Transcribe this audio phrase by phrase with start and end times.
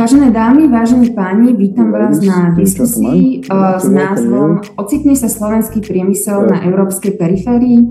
[0.00, 6.64] Vážené dámy, vážení páni, vítam vás na diskusii s názvom Ocitne sa slovenský priemysel na
[6.64, 7.84] európskej periférii.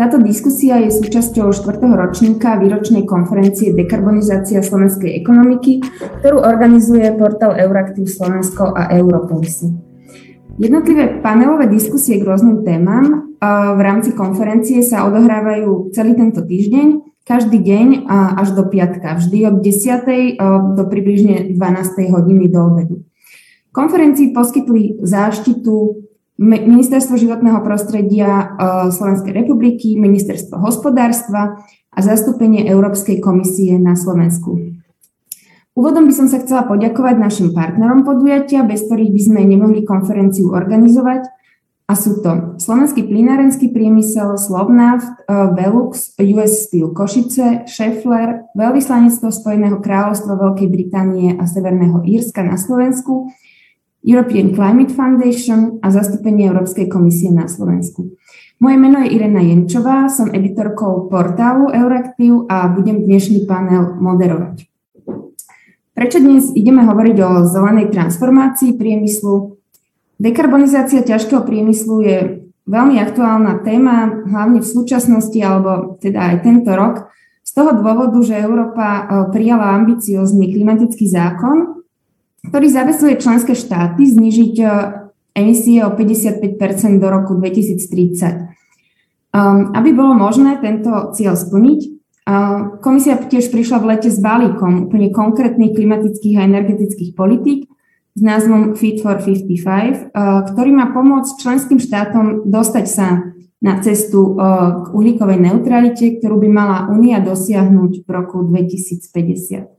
[0.00, 1.84] Táto diskusia je súčasťou 4.
[1.84, 5.84] ročníka výročnej konferencie Dekarbonizácia slovenskej ekonomiky,
[6.24, 9.68] ktorú organizuje portál Euraktiv Slovensko a Europolisy.
[10.56, 13.36] Jednotlivé panelové diskusie k rôznym témam
[13.76, 19.62] v rámci konferencie sa odohrávajú celý tento týždeň každý deň až do piatka, vždy od
[19.62, 20.34] 10.
[20.74, 22.10] do približne 12.
[22.10, 22.96] hodiny do obedu.
[23.70, 26.02] Konferencii poskytli záštitu
[26.42, 28.58] Ministerstvo životného prostredia
[28.90, 31.62] Slovenskej republiky, Ministerstvo hospodárstva
[31.94, 34.82] a zastúpenie Európskej komisie na Slovensku.
[35.78, 40.50] Úvodom by som sa chcela poďakovať našim partnerom podujatia, bez ktorých by sme nemohli konferenciu
[40.50, 41.30] organizovať,
[41.90, 49.82] a sú to Slovenský plinárenský priemysel, Slovnaft, e, Velux, US Steel Košice, Schaeffler, Veľvyslanectvo Spojeného
[49.82, 53.34] kráľovstva Veľkej Británie a Severného Írska na Slovensku,
[54.06, 58.14] European Climate Foundation a zastúpenie Európskej komisie na Slovensku.
[58.62, 64.70] Moje meno je Irena Jenčová, som editorkou portálu Euraktiv a budem dnešný panel moderovať.
[65.90, 69.59] Prečo dnes ideme hovoriť o zelenej transformácii priemyslu,
[70.20, 72.18] Dekarbonizácia ťažkého priemyslu je
[72.68, 77.08] veľmi aktuálna téma, hlavne v súčasnosti, alebo teda aj tento rok,
[77.40, 81.82] z toho dôvodu, že Európa e, prijala ambiciózny klimatický zákon,
[82.52, 84.66] ktorý zavezuje členské štáty znižiť e,
[85.40, 88.52] emisie o 55% do roku 2030.
[89.30, 91.80] Um, aby bolo možné tento cieľ splniť,
[92.26, 97.70] uh, komisia tiež prišla v lete s balíkom úplne konkrétnych klimatických a energetických politík,
[98.14, 103.30] s názvom Fit for 55, eh, ktorý má pomôcť členským štátom dostať sa
[103.62, 109.70] na cestu eh, k uhlíkovej neutralite, ktorú by mala Únia dosiahnuť v roku 2050.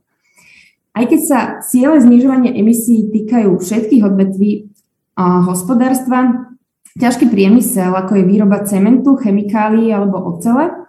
[0.92, 6.48] Aj keď sa ciele znižovania emisí týkajú všetkých odvetví eh, hospodárstva,
[6.96, 10.84] ťažký priemysel, ako je výroba cementu, chemikálií alebo ocele,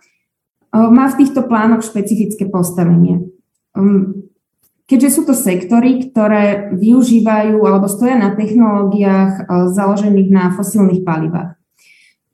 [0.74, 3.30] má v týchto plánoch špecifické postavenie.
[4.84, 11.56] Keďže sú to sektory, ktoré využívajú alebo stoja na technológiách e, založených na fosílnych palivách.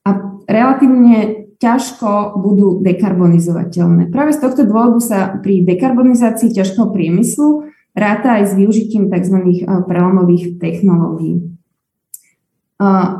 [0.01, 0.09] A
[0.49, 4.09] relatívne ťažko budú dekarbonizovateľné.
[4.09, 9.37] Práve z tohto dôvodu sa pri dekarbonizácii ťažkého priemyslu ráta aj s využitím tzv.
[9.45, 11.37] E, prelomových technológií.
[11.37, 11.41] E,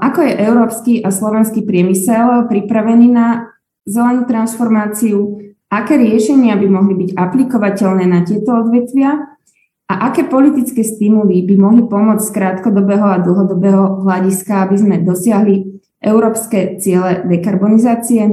[0.02, 3.54] ako je európsky a slovenský priemysel pripravený na
[3.86, 9.38] zelenú transformáciu, aké riešenia by mohli byť aplikovateľné na tieto odvetvia
[9.90, 15.82] a aké politické stimuly by mohli pomôcť z krátkodobého a dlhodobého hľadiska, aby sme dosiahli
[16.02, 18.30] európske ciele dekarbonizácie.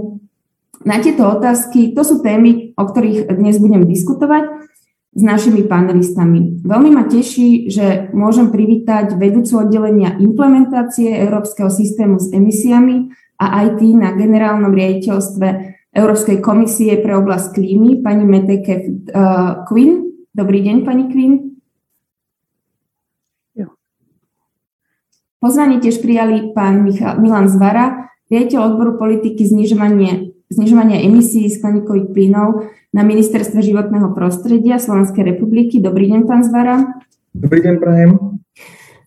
[0.85, 4.69] Na tieto otázky, to sú témy, o ktorých dnes budem diskutovať
[5.17, 6.61] s našimi panelistami.
[6.61, 13.09] Veľmi ma teší, že môžem privítať vedúcu oddelenia implementácie Európskeho systému s emisiami
[13.41, 18.75] a IT na generálnom riaditeľstve Európskej komisie pre oblasť klímy, pani Meteke
[19.17, 20.13] uh, Quinn.
[20.37, 21.57] Dobrý deň, pani Quinn.
[25.37, 32.67] Pozvanie tiež prijali pán Michal, Milan Zvara, riaditeľ odboru politiky znižovania, znižovania emisí skleníkových plynov
[32.91, 35.79] na Ministerstve životného prostredia Slovenskej republiky.
[35.79, 36.99] Dobrý deň, pán Zvara.
[37.31, 38.36] Dobrý deň, prajem.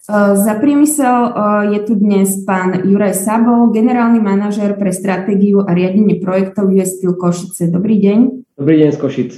[0.07, 1.33] Za priemysel
[1.75, 7.19] je tu dnes pán Juraj Sabo, generálny manažér pre stratégiu a riadenie projektov US Steel
[7.19, 7.67] Košice.
[7.67, 8.19] Dobrý deň.
[8.55, 9.31] Dobrý deň z Košic.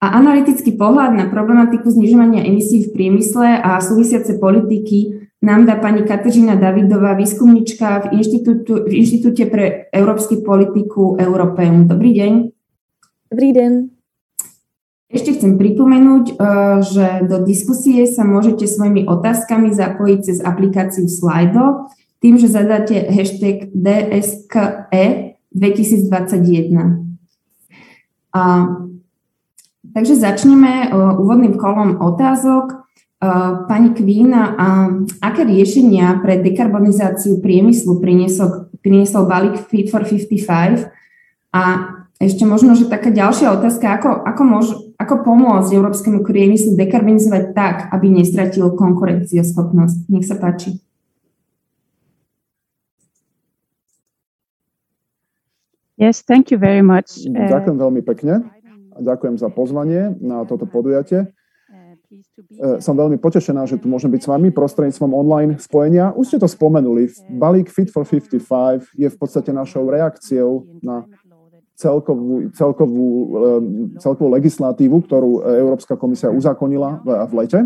[0.00, 6.02] A analytický pohľad na problematiku znižovania emisí v priemysle a súvisiace politiky nám dá pani
[6.02, 8.24] Kateřina Davidová, výskumnička v,
[8.88, 11.86] v Inštitúte pre európsky politiku Európeum.
[11.86, 12.32] Dobrý deň.
[13.30, 13.99] Dobrý deň.
[15.10, 16.34] Ešte chcem pripomenúť, eh,
[16.86, 21.90] že do diskusie sa môžete svojimi otázkami zapojiť cez aplikáciu Slido
[22.22, 27.18] tým, že zadáte hashtag DSKE 2021.
[28.30, 28.70] A,
[29.90, 32.86] takže začneme eh, úvodným kolom otázok.
[33.18, 34.94] Eh, pani Queen, a
[35.26, 40.86] aké riešenia pre dekarbonizáciu priemyslu priniesol, priniesol balík Fit for 55
[41.50, 41.62] a
[42.20, 44.66] ešte možno, že taká ďalšia otázka, ako, ako, môž,
[45.00, 50.12] ako pomôcť európskemu priemyslu dekarbonizovať tak, aby nestratil konkurencieschopnosť.
[50.12, 50.76] Nech sa páči.
[55.96, 57.24] Yes, thank you very much.
[57.24, 58.44] Ďakujem veľmi pekne
[58.92, 61.32] a ďakujem za pozvanie na toto podujatie.
[62.10, 66.10] Eh, som veľmi potešená, že tu môžem byť s vami prostredníctvom online spojenia.
[66.10, 71.06] Už ste to spomenuli, balík Fit for 55 je v podstate našou reakciou na
[71.80, 73.08] celkovú, celkovú,
[73.96, 77.64] celkovú legislatívu, ktorú Európska komisia uzákonila v, lete.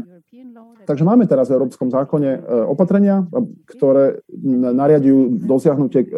[0.85, 3.25] Takže máme teraz v Európskom zákone opatrenia,
[3.73, 4.21] ktoré
[4.53, 6.13] nariadujú dosiahnutie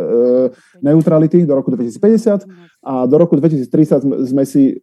[0.82, 2.42] neutrality do roku 2050
[2.82, 4.74] a do roku 2030 sme si,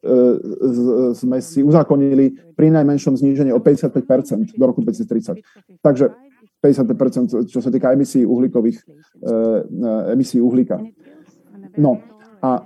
[1.19, 5.43] sme si uzákonili pri najmenšom zníženie o 55% do roku 2030.
[5.83, 6.15] Takže
[6.63, 8.79] 55% čo sa týka emisí uhlíkových,
[10.15, 10.79] emisí uhlíka.
[11.75, 11.99] No
[12.39, 12.63] a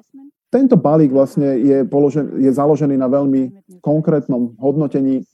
[0.48, 5.28] tento balík vlastne je, položen, je založený na veľmi konkrétnom hodnotení,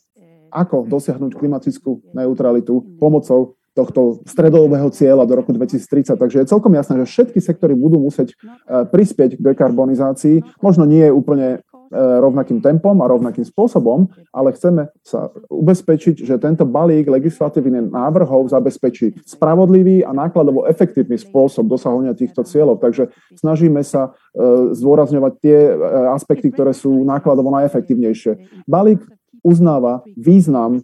[0.54, 6.14] ako dosiahnuť klimatickú neutralitu pomocou tohto stredového cieľa do roku 2030.
[6.14, 10.62] Takže je celkom jasné, že všetky sektory budú musieť eh, prispieť k dekarbonizácii.
[10.62, 16.66] Možno nie je úplne rovnakým tempom a rovnakým spôsobom, ale chceme sa ubezpečiť, že tento
[16.66, 22.82] balík legislatívnych návrhov zabezpečí spravodlivý a nákladovo efektívny spôsob dosahovania týchto cieľov.
[22.82, 25.74] Takže snažíme sa e, zdôrazňovať tie e,
[26.12, 28.66] aspekty, ktoré sú nákladovo najefektívnejšie.
[28.66, 29.06] Balík
[29.46, 30.82] uznáva význam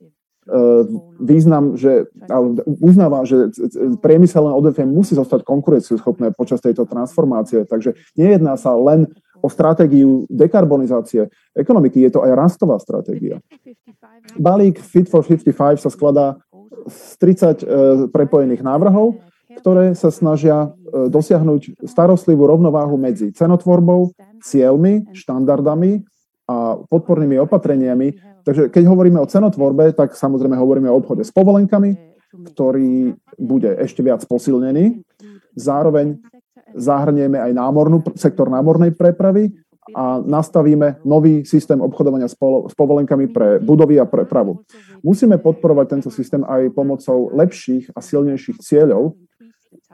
[1.20, 2.10] význam, že
[2.82, 3.54] uznáva, že
[4.02, 7.66] priemyselné odvetvie musí zostať konkurencieschopné počas tejto transformácie.
[7.70, 9.10] Takže nejedná sa len
[9.40, 13.40] o stratégiu dekarbonizácie ekonomiky, je to aj rastová stratégia.
[14.38, 16.38] Balík Fit for 55 sa skladá
[16.88, 17.66] z 30 e,
[18.12, 19.20] prepojených návrhov,
[19.60, 24.14] ktoré sa snažia e, dosiahnuť starostlivú rovnováhu medzi cenotvorbou,
[24.44, 26.04] cieľmi, štandardami
[26.50, 28.42] a podpornými opatreniami.
[28.46, 31.98] Takže keď hovoríme o cenotvorbe, tak samozrejme hovoríme o obchode s povolenkami,
[32.54, 35.02] ktorý bude ešte viac posilnený.
[35.60, 36.16] Zároveň
[36.74, 39.52] zahrnieme aj námornú, sektor námornej prepravy
[39.92, 42.38] a nastavíme nový systém obchodovania s,
[42.78, 44.62] povolenkami pre budovy a prepravu.
[45.02, 49.18] Musíme podporovať tento systém aj pomocou lepších a silnejších cieľov,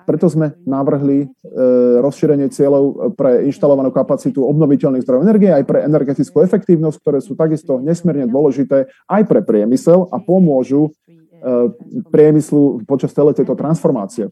[0.06, 1.28] preto sme navrhli e,
[2.00, 7.82] rozšírenie cieľov pre inštalovanú kapacitu obnoviteľných zdrojov energie aj pre energetickú efektívnosť, ktoré sú takisto
[7.82, 10.90] nesmierne dôležité aj pre priemysel a pomôžu e,
[12.14, 14.30] priemyslu počas celej tejto transformácie.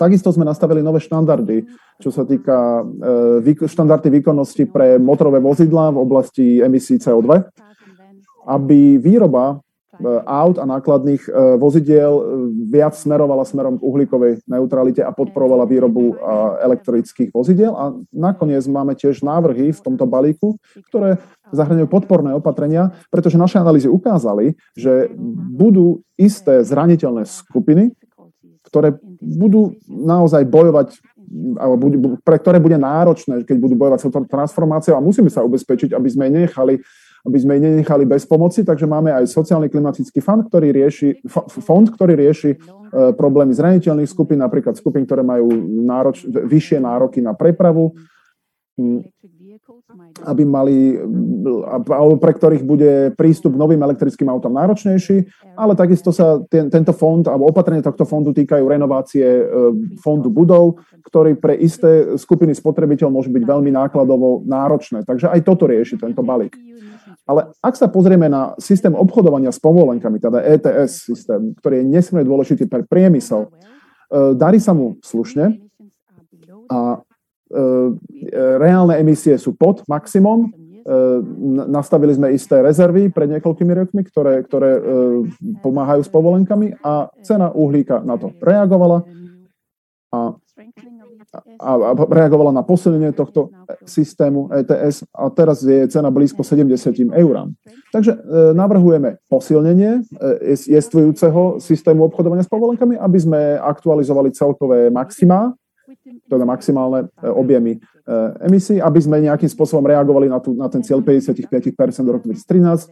[0.00, 1.68] Takisto sme nastavili nové štandardy,
[2.00, 2.84] čo sa týka
[3.44, 7.44] e, štandardy výkonnosti pre motorové vozidlá v oblasti emisí CO2,
[8.48, 9.60] aby výroba
[10.00, 11.30] e, aut a nákladných e,
[11.60, 12.12] vozidiel
[12.72, 16.16] viac smerovala smerom k uhlíkovej neutralite a podporovala výrobu
[16.64, 17.76] elektrických vozidiel.
[17.76, 20.56] A nakoniec máme tiež návrhy v tomto balíku,
[20.88, 21.20] ktoré
[21.52, 25.12] zahrňujú podporné opatrenia, pretože naše analýzy ukázali, že
[25.52, 27.92] budú isté zraniteľné skupiny,
[28.70, 30.96] ktoré budú naozaj bojovať
[31.62, 31.86] alebo
[32.26, 34.98] pre ktoré bude náročné, keď budú bojovať s touto transformáciou.
[34.98, 36.82] A musíme sa ubezpečiť, aby sme nechali
[37.20, 41.20] aby sme ich nenechali bez pomoci, takže máme aj sociálny klimatický fond, ktorý rieši,
[41.60, 42.58] fond, ktorý rieši e,
[43.12, 45.52] problémy zraniteľných skupín, napríklad skupín, ktoré majú
[45.84, 47.92] nároč, vyššie nároky na prepravu,
[50.24, 51.00] aby mali,
[51.88, 56.92] alebo pre ktorých bude prístup k novým elektrickým autom náročnejší, ale takisto sa ten, tento
[56.92, 59.44] fond, alebo opatrenie tohto fondu týkajú renovácie e,
[60.00, 65.04] fondu budov, ktorý pre isté skupiny spotrebiteľov môže byť veľmi nákladovo náročné.
[65.04, 66.54] Takže aj toto rieši tento balík.
[67.24, 72.26] Ale ak sa pozrieme na systém obchodovania s povolenkami, teda ETS systém, ktorý je nesmierne
[72.26, 73.50] dôležitý pre priemysel, e,
[74.36, 75.58] darí sa mu slušne
[76.70, 77.02] a
[78.58, 80.50] reálne emisie sú pod maximum.
[80.80, 80.90] E,
[81.68, 84.82] nastavili sme isté rezervy pred niekoľkými rokmi, ktoré, ktoré e,
[85.60, 89.04] pomáhajú s povolenkami a cena uhlíka na to reagovala
[90.10, 90.34] a,
[91.60, 93.52] a, a reagovala na posilnenie tohto
[93.84, 96.72] systému ETS a teraz je cena blízko 70
[97.12, 97.52] eurám.
[97.92, 98.18] Takže e,
[98.56, 105.52] navrhujeme posilnenie e, jestvujúceho systému obchodovania s povolenkami, aby sme aktualizovali celkové maximá
[106.28, 107.78] teda maximálne e, objemy e,
[108.46, 111.74] emisí, aby sme nejakým spôsobom reagovali na, tú, na ten cieľ 55%
[112.06, 112.90] do roku 2013.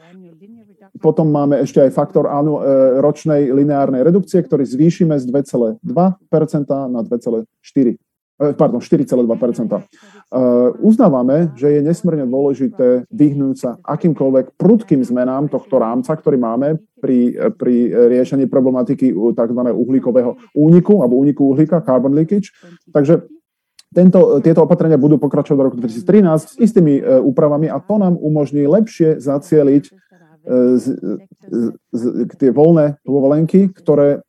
[0.98, 5.84] Potom máme ešte aj faktor áno, e, ročnej lineárnej redukcie, ktorý zvýšime z 2,2%
[6.90, 8.07] na 2,4%
[8.38, 9.18] pardon, 4,2%.
[9.18, 16.78] Uh, uznávame, že je nesmierne dôležité vyhnúť sa akýmkoľvek prudkým zmenám tohto rámca, ktorý máme
[17.02, 19.60] pri, pri riešení problematiky tzv.
[19.74, 22.54] uhlíkového úniku alebo úniku uhlíka, carbon leakage.
[22.94, 23.26] Takže
[23.88, 28.68] tento, tieto opatrenia budú pokračovať do roku 2013 s istými úpravami a to nám umožní
[28.68, 30.07] lepšie zacieliť
[30.48, 30.84] z,
[31.48, 32.02] z, z,
[32.40, 34.24] tie voľné povolenky, ktoré,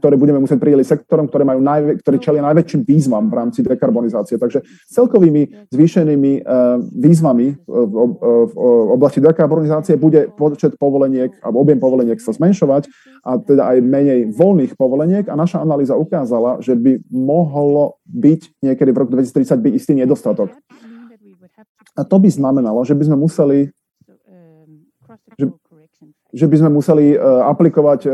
[0.00, 4.40] ktoré budeme musieť prideliť sektorom, ktoré, majú najvä, ktoré čelia najväčším výzvam v rámci dekarbonizácie.
[4.40, 6.46] Takže celkovými zvýšenými
[6.94, 7.94] výzvami v,
[8.96, 12.88] oblasti dekarbonizácie bude počet povoleniek alebo objem povoleniek sa zmenšovať
[13.26, 18.90] a teda aj menej voľných povoleniek a naša analýza ukázala, že by mohlo byť niekedy
[18.92, 20.54] v roku 2030 byť istý nedostatok
[21.96, 23.72] A to by znamenalo, že by sme museli
[26.36, 28.12] že by sme museli uh, aplikovať uh,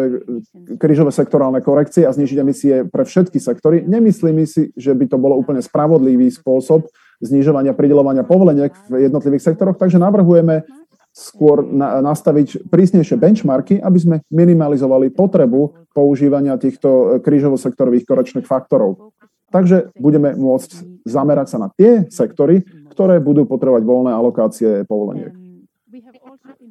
[0.79, 3.83] krížové sektorálne korekcie a znižiť emisie pre všetky sektory.
[3.83, 6.87] Nemyslím si, že by to bolo úplne spravodlivý spôsob
[7.23, 10.67] znižovania pridelovania povoleniek v jednotlivých sektoroch, takže navrhujeme
[11.12, 19.12] skôr na, nastaviť prísnejšie benchmarky, aby sme minimalizovali potrebu používania týchto krížovo-sektorových korekčných faktorov.
[19.52, 22.64] Takže budeme môcť zamerať sa na tie sektory,
[22.97, 25.41] ktoré budú potrebovať voľné alokácie povoleniek.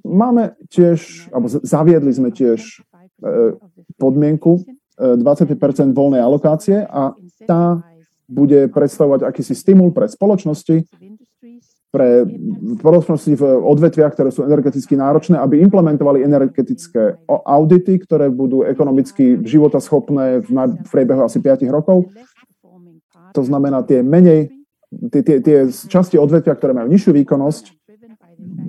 [0.01, 3.55] Máme tiež, alebo zaviedli sme tiež e,
[4.01, 4.65] podmienku
[4.97, 7.13] 25 e, voľnej alokácie a
[7.45, 7.81] tá
[8.31, 10.87] bude predstavovať akýsi stimul pre spoločnosti,
[11.91, 12.23] pre
[12.79, 20.39] spoločnosti v odvetviach, ktoré sú energeticky náročné, aby implementovali energetické audity, ktoré budú ekonomicky životaschopné
[20.39, 20.49] v,
[20.87, 22.07] v priebehu asi 5 rokov.
[23.35, 24.55] To znamená, tie menej,
[25.11, 27.63] tie, tie, tie časti odvetvia, ktoré majú nižšiu výkonnosť,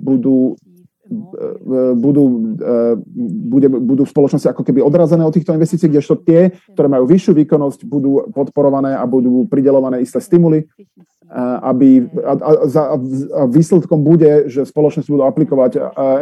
[0.03, 0.59] budú
[1.93, 2.55] budú,
[3.51, 7.33] bude, budú v spoločnosti ako keby odrazené od týchto investícií, kdežto tie, ktoré majú vyššiu
[7.43, 10.63] výkonnosť, budú podporované a budú pridelované isté stimuly,
[11.59, 12.95] aby a, a, a,
[13.35, 15.71] a výsledkom bude, že spoločnosti budú aplikovať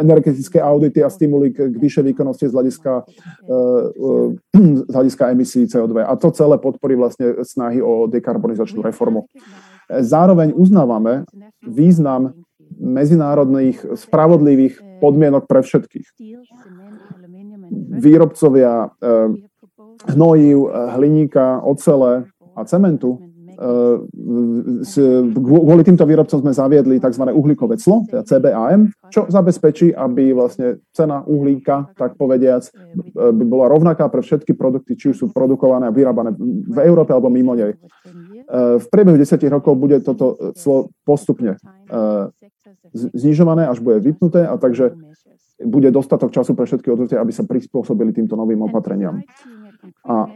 [0.02, 2.92] energetické audity a stimuly k, k vyššej výkonnosti z hľadiska,
[4.88, 6.02] z hľadiska emisí CO2.
[6.02, 9.28] A to celé podporí vlastne snahy o dekarbonizačnú reformu.
[9.92, 11.28] Zároveň uznávame
[11.60, 12.32] význam
[12.82, 16.06] medzinárodných spravodlivých podmienok pre všetkých.
[18.02, 19.30] Výrobcovia eh,
[20.10, 23.96] hnojív, eh, hliníka, ocele a cementu eh,
[25.38, 27.30] kvôli týmto výrobcom sme zaviedli tzv.
[27.30, 32.66] uhlíkové clo, teda CBAM, čo zabezpečí, aby vlastne cena uhlíka, tak povediac,
[33.14, 36.34] by bola rovnaká pre všetky produkty, či už sú produkované a vyrábané
[36.66, 37.76] v Európe alebo mimo nej.
[38.52, 41.56] V priebehu 10 rokov bude toto clo postupne
[42.94, 44.92] znižované, až bude vypnuté a takže
[45.64, 49.22] bude dostatok času pre všetky odvetvia, aby sa prispôsobili týmto novým opatreniam.
[50.06, 50.26] A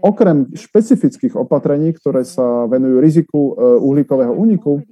[0.00, 3.52] okrem špecifických opatrení, ktoré sa venujú riziku e,
[3.84, 4.82] uhlíkového úniku, e,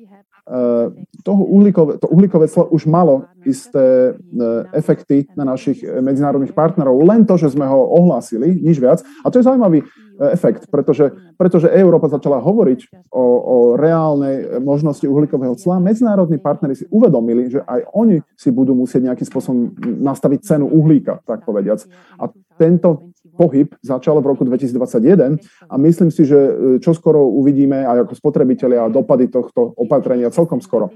[1.25, 4.43] toho uhlíkové, to uhlíkové clo už malo isté e,
[4.77, 7.01] efekty na našich medzinárodných partnerov.
[7.03, 9.01] Len to, že sme ho ohlásili, nič viac.
[9.25, 9.83] A to je zaujímavý
[10.19, 16.85] efekt, pretože, pretože Európa začala hovoriť o, o reálnej možnosti uhlíkového cla, medzinárodní partnery si
[16.91, 19.59] uvedomili, že aj oni si budú musieť nejakým spôsobom
[20.03, 21.87] nastaviť cenu uhlíka, tak povediac.
[22.19, 22.27] A
[22.59, 25.39] tento pohyb začal v roku 2021
[25.71, 26.39] a myslím si, že
[26.83, 30.91] čoskoro uvidíme aj ako spotrebitelia dopady tohto opatrenia celkom skoro.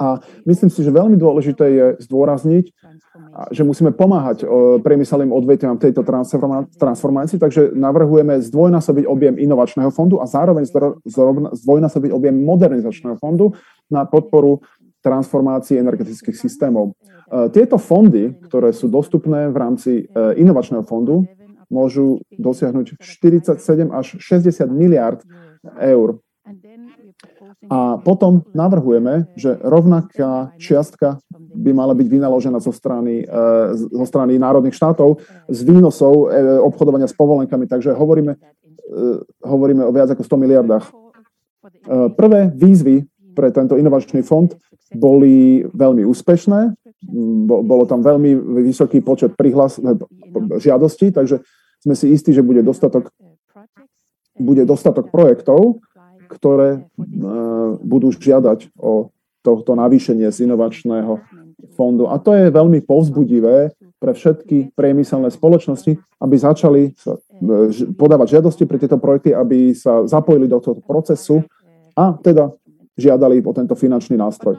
[0.00, 2.64] A myslím si, že veľmi dôležité je zdôrazniť,
[3.52, 4.44] že musíme pomáhať
[4.80, 6.00] priemyselným odvetviam v tejto
[6.80, 10.64] transformácii, takže navrhujeme zdvojnásobiť objem inovačného fondu a zároveň
[11.52, 13.52] zdvojnásobiť objem modernizačného fondu
[13.92, 14.64] na podporu
[15.02, 16.94] transformácie energetických systémov.
[16.94, 20.02] E, tieto fondy, ktoré sú dostupné v rámci e,
[20.38, 21.26] inovačného fondu,
[21.66, 23.58] môžu dosiahnuť 47
[23.90, 25.20] až 60 miliard
[25.82, 26.22] eur
[27.70, 31.22] a potom navrhujeme, že rovnaká čiastka
[31.54, 33.26] by mala byť vynaložená zo strany, e,
[33.76, 37.70] zo strany národných štátov z výnosov e, obchodovania s povolenkami.
[37.70, 38.38] Takže hovoríme, e,
[39.46, 40.86] hovoríme o viac ako 100 miliardách.
[42.18, 44.50] Prvé výzvy pre tento inovačný fond
[44.94, 46.74] boli veľmi úspešné.
[47.46, 49.78] Bolo tam veľmi vysoký počet prihlas,
[50.58, 51.42] žiadostí, takže
[51.82, 53.10] sme si istí, že bude dostatok,
[54.38, 55.82] bude dostatok projektov
[56.32, 56.80] ktoré e,
[57.84, 59.12] budú žiadať o
[59.44, 61.20] tohto navýšenie z inovačného
[61.76, 62.08] fondu.
[62.08, 67.20] A to je veľmi povzbudivé pre všetky priemyselné spoločnosti, aby začali sa e,
[67.94, 71.44] podávať žiadosti pre tieto projekty, aby sa zapojili do tohto procesu
[71.92, 72.50] a teda
[72.96, 74.56] žiadali o tento finančný nástroj.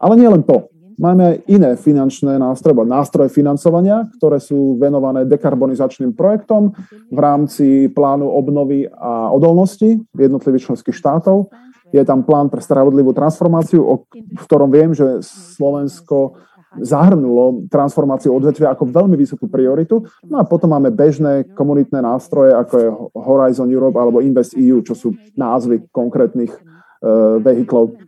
[0.00, 0.66] Ale nie len to.
[1.02, 6.70] Máme aj iné finančné nástroje, nástroje financovania, ktoré sú venované dekarbonizačným projektom
[7.10, 11.50] v rámci plánu obnovy a odolnosti jednotlivých členských štátov.
[11.90, 14.06] Je tam plán pre spravodlivú transformáciu, o
[14.46, 15.26] ktorom viem, že
[15.58, 16.38] Slovensko
[16.78, 20.06] zahrnulo transformáciu odvetvia ako veľmi vysokú prioritu.
[20.24, 24.94] No a potom máme bežné komunitné nástroje, ako je Horizon Europe alebo Invest EU, čo
[24.94, 27.98] sú názvy konkrétnych uh, vehiklov.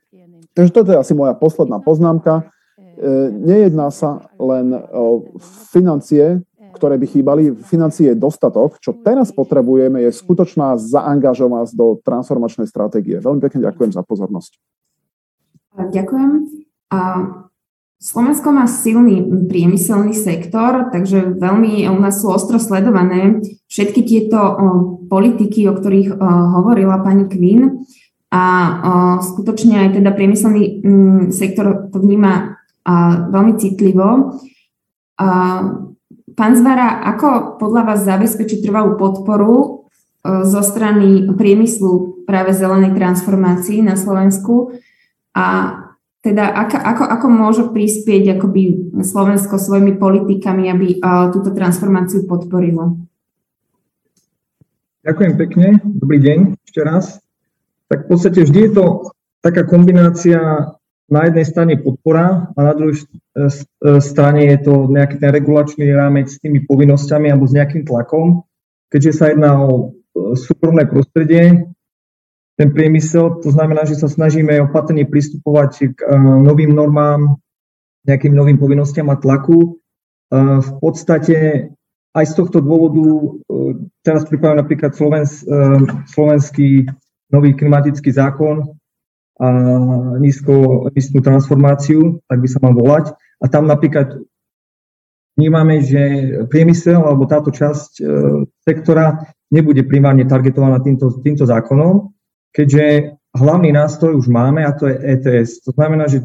[0.54, 2.54] Takže toto je asi moja posledná poznámka.
[2.94, 5.34] E, nejedná sa len o
[5.74, 6.42] financie,
[6.74, 7.42] ktoré by chýbali.
[7.66, 8.78] Financie je dostatok.
[8.82, 13.22] Čo teraz potrebujeme, je skutočná zaangažovanosť do transformačnej stratégie.
[13.22, 14.58] Veľmi pekne ďakujem za pozornosť.
[15.74, 16.30] Ďakujem.
[16.94, 16.98] A
[18.04, 24.38] Slovensko má silný priemyselný sektor, takže veľmi u nás sú ostro sledované všetky tieto
[25.08, 26.20] politiky, o ktorých
[26.52, 27.80] hovorila pani Quinn.
[28.34, 28.42] a
[29.22, 32.60] skutočne aj teda priemyselný mm, sektor to vníma
[33.32, 34.40] veľmi citlivo.
[36.34, 39.68] Pán Zvara, ako podľa vás zabezpečiť trvalú podporu e,
[40.42, 44.74] zo strany priemyslu práve zelenej transformácii na Slovensku
[45.30, 45.78] a
[46.24, 50.96] teda ako, ako, ako môže prispieť akoby Slovensko svojimi politikami, aby
[51.36, 52.96] túto transformáciu podporilo?
[55.04, 57.20] Ďakujem pekne, dobrý deň ešte raz.
[57.92, 58.86] Tak v podstate vždy je to
[59.44, 60.40] taká kombinácia
[61.14, 63.06] na jednej strane podpora a na druhej
[64.02, 68.42] strane je to nejaký ten regulačný rámec s tými povinnosťami alebo s nejakým tlakom.
[68.90, 69.94] Keďže sa jedná o
[70.34, 71.70] súkromné prostredie,
[72.54, 73.42] ten priemysel.
[73.42, 77.38] To znamená, že sa snažíme opatrne pristupovať k novým normám,
[78.06, 79.78] nejakým novým povinnostiam a tlaku.
[80.34, 81.70] V podstate
[82.14, 83.02] aj z tohto dôvodu
[84.06, 84.94] teraz pripravujem napríklad
[86.06, 86.86] slovenský
[87.34, 88.70] nový klimatický zákon
[89.40, 89.46] a
[90.22, 93.14] nízko, nízku transformáciu, tak by sa mal volať.
[93.42, 94.22] A tam napríklad
[95.34, 96.02] vnímame, že
[96.46, 97.98] priemysel alebo táto časť
[98.62, 102.14] sektora nebude primárne targetovaná týmto, týmto zákonom,
[102.54, 105.66] keďže hlavný nástroj už máme a to je ETS.
[105.66, 106.22] To znamená, že,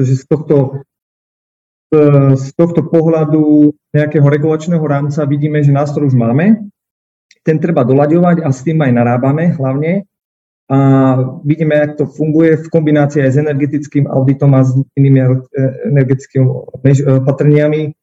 [0.00, 0.84] že z, tohto,
[2.36, 6.68] z tohto pohľadu nejakého regulačného rámca vidíme, že nástroj už máme.
[7.44, 10.08] Ten treba doľaďovať a s tým aj narábame hlavne.
[10.68, 10.78] A
[11.44, 15.20] vidíme, jak to funguje v kombinácii aj s energetickým auditom a s inými
[15.88, 16.44] energetickými
[17.24, 17.96] opatreniami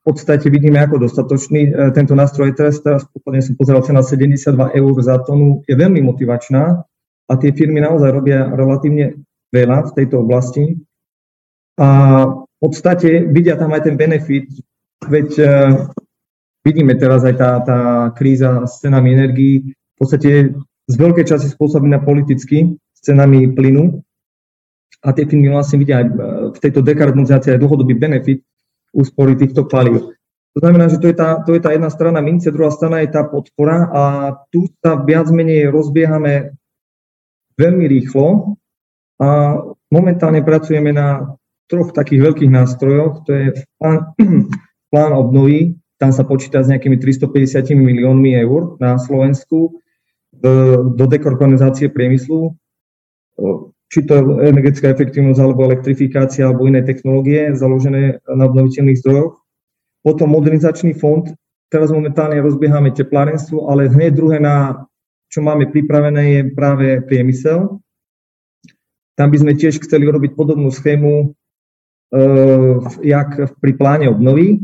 [0.00, 1.60] v podstate vidíme ako dostatočný.
[1.68, 6.00] E, tento nástroj teraz, teraz úplne som pozeral cena 72 eur za tonu, je veľmi
[6.00, 6.80] motivačná
[7.28, 9.20] a tie firmy naozaj robia relatívne
[9.52, 10.80] veľa v tejto oblasti.
[11.76, 11.88] A
[12.24, 14.48] v podstate vidia tam aj ten benefit,
[15.08, 15.28] veď
[16.60, 17.78] vidíme teraz aj tá, tá
[18.12, 20.52] kríza s cenami energií, v podstate
[20.90, 24.02] z veľkej časti spôsobená politicky s cenami plynu.
[25.00, 26.12] A tie firmy vlastne vidia aj e,
[26.52, 28.42] v tejto dekarbonizácii aj dlhodobý benefit,
[28.92, 30.12] úspory týchto palív.
[30.52, 33.14] To znamená, že to je, tá, to je tá jedna strana mince, druhá strana je
[33.14, 34.02] tá podpora a
[34.50, 36.58] tu sa viac menej rozbiehame
[37.54, 38.58] veľmi rýchlo
[39.22, 39.62] a
[39.94, 41.38] momentálne pracujeme na
[41.70, 43.46] troch takých veľkých nástrojoch, to je
[43.78, 44.10] plán,
[44.90, 49.78] plán obnovy, tam sa počíta s nejakými 350 miliónmi eur na Slovensku
[50.40, 52.56] do, do dekarbonizácie priemyslu
[53.90, 59.42] či to energetická efektívnosť alebo elektrifikácia alebo iné technológie založené na obnoviteľných zdrojoch.
[60.06, 61.26] Potom modernizačný fond,
[61.68, 64.86] teraz momentálne rozbiehame teplárenstvo, ale hneď druhé, na,
[65.26, 67.82] čo máme pripravené, je práve priemysel.
[69.18, 71.34] Tam by sme tiež chceli urobiť podobnú schému,
[72.14, 74.62] uh, jak pri pláne obnovy.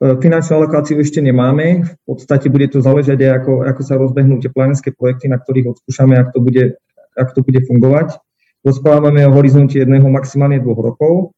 [0.00, 4.40] Uh, finančnú alokáciu ešte nemáme, v podstate bude to záležať aj ako, ako sa rozbehnú
[4.40, 6.80] teplárenské projekty, na ktorých odskúšame, ak to bude,
[7.20, 8.16] ak to bude fungovať.
[8.64, 11.36] Rozprávame o horizonte jedného, maximálne dvoch rokov.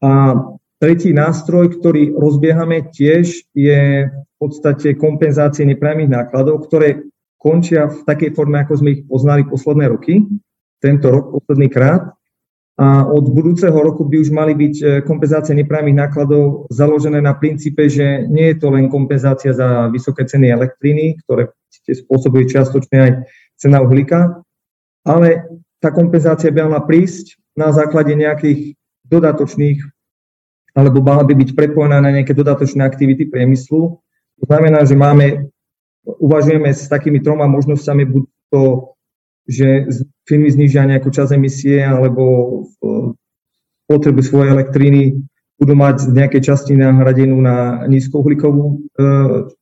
[0.00, 0.32] A
[0.80, 7.04] tretí nástroj, ktorý rozbiehame tiež, je v podstate kompenzácie nepriamých nákladov, ktoré
[7.36, 10.24] končia v takej forme, ako sme ich poznali posledné roky,
[10.80, 12.16] tento rok posledný krát.
[12.80, 17.84] A od budúceho roku by už mali byť e, kompenzácie nepriamých nákladov založené na princípe,
[17.92, 21.52] že nie je to len kompenzácia za vysoké ceny elektriny, ktoré
[21.84, 23.12] spôsobujú čiastočne aj
[23.60, 24.40] cena uhlíka,
[25.04, 25.44] ale
[25.76, 29.84] tá kompenzácia by mala prísť na základe nejakých dodatočných,
[30.72, 34.00] alebo mala by byť prepojená na nejaké dodatočné aktivity priemyslu.
[34.40, 35.52] To znamená, že máme,
[36.06, 38.62] uvažujeme s takými troma možnosťami, buď to,
[39.50, 39.90] že
[40.30, 42.22] firmy znižia nejakú časť emisie, alebo
[43.90, 45.18] potrebu svojej elektriny
[45.58, 48.74] budú mať z nejakej časti nahradenú na nízkouhlíkovú e,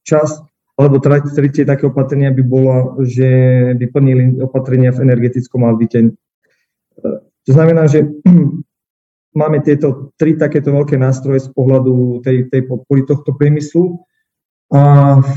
[0.06, 0.36] časť,
[0.78, 3.26] alebo tretie také opatrenia by bolo, že
[3.74, 5.98] by plnili opatrenia v energetickom audite.
[5.98, 6.10] E,
[7.42, 8.06] to znamená, že
[9.40, 13.98] máme tieto tri takéto veľké nástroje z pohľadu tej, tej podpory tohto priemyslu.
[14.68, 15.34] A v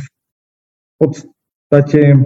[1.01, 2.21] podstate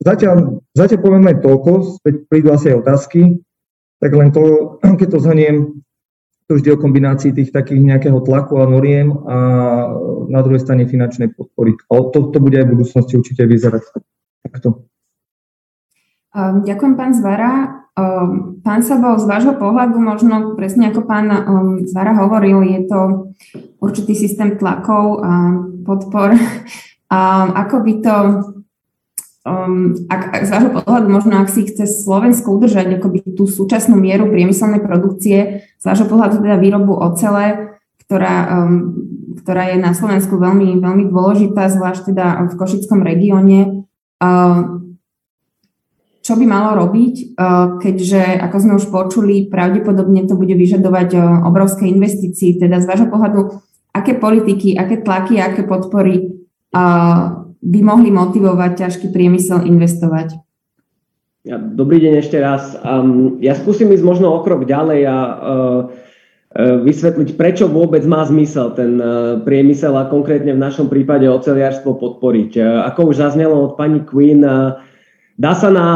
[0.00, 3.20] zatiaľ, zatiaľ poviem len toľko, prídu asi aj otázky,
[4.00, 5.56] tak len to, keď to zhrniem,
[6.50, 9.38] to vždy o kombinácii tých takých nejakého tlaku a noriem a
[10.26, 11.78] na druhej strane finančnej podpory.
[11.86, 13.86] A to, to bude aj v budúcnosti určite vyzerať
[14.50, 14.90] takto.
[16.34, 17.52] Um, ďakujem, pán Zvara.
[17.94, 23.00] Um, pán Sabo, z vášho pohľadu, možno presne ako pán um, Zvara hovoril, je to
[23.78, 25.54] určitý systém tlakov a
[25.86, 26.34] podpor.
[27.10, 28.14] Ako by to
[29.40, 33.96] Um, ak, ak z vášho pohľadu, možno ak si chce Slovensko udržať akoby tú súčasnú
[33.96, 39.00] mieru priemyselnej produkcie, z vášho pohľadu teda výrobu ocele, ktorá, um,
[39.40, 43.88] ktorá je na Slovensku veľmi, veľmi dôležitá, zvlášť teda v Košickom regióne.
[44.20, 44.80] Um,
[46.20, 47.32] čo by malo robiť,
[47.80, 51.16] keďže, ako sme už počuli, pravdepodobne to bude vyžadovať
[51.48, 52.60] obrovské investície.
[52.60, 53.56] Teda z vášho pohľadu,
[53.96, 56.44] aké politiky, aké tlaky, aké podpory
[57.60, 60.40] by mohli motivovať ťažký priemysel investovať?
[61.44, 62.76] Ja, dobrý deň ešte raz.
[62.84, 65.38] Um, ja skúsim ísť možno o krok ďalej a uh,
[66.84, 72.60] vysvetliť, prečo vôbec má zmysel ten uh, priemysel a konkrétne v našom prípade oceliarstvo podporiť.
[72.92, 74.44] Ako už zaznelo od pani Queen,
[75.40, 75.88] Dá sa na,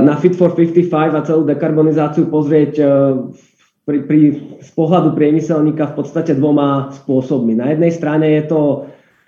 [0.00, 2.80] na Fit for 55 a celú dekarbonizáciu pozrieť
[3.84, 4.20] pri, pri,
[4.64, 7.52] z pohľadu priemyselníka v podstate dvoma spôsobmi.
[7.52, 8.60] Na jednej strane je to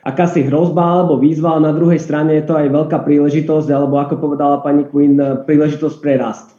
[0.07, 4.19] akási hrozba alebo výzva, a na druhej strane je to aj veľká príležitosť, alebo ako
[4.19, 6.55] povedala pani Queen, eh, príležitosť pre rast.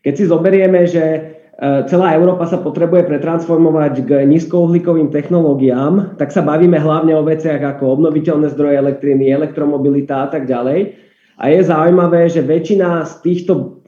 [0.00, 6.80] Keď si zoberieme, že celá Európa sa potrebuje pretransformovať k nízkouhlíkovým technológiám, tak sa bavíme
[6.80, 10.96] hlavne o veciach ako obnoviteľné zdroje elektriny, elektromobilita a tak ďalej.
[11.36, 13.84] A je zaujímavé, že väčšina z týchto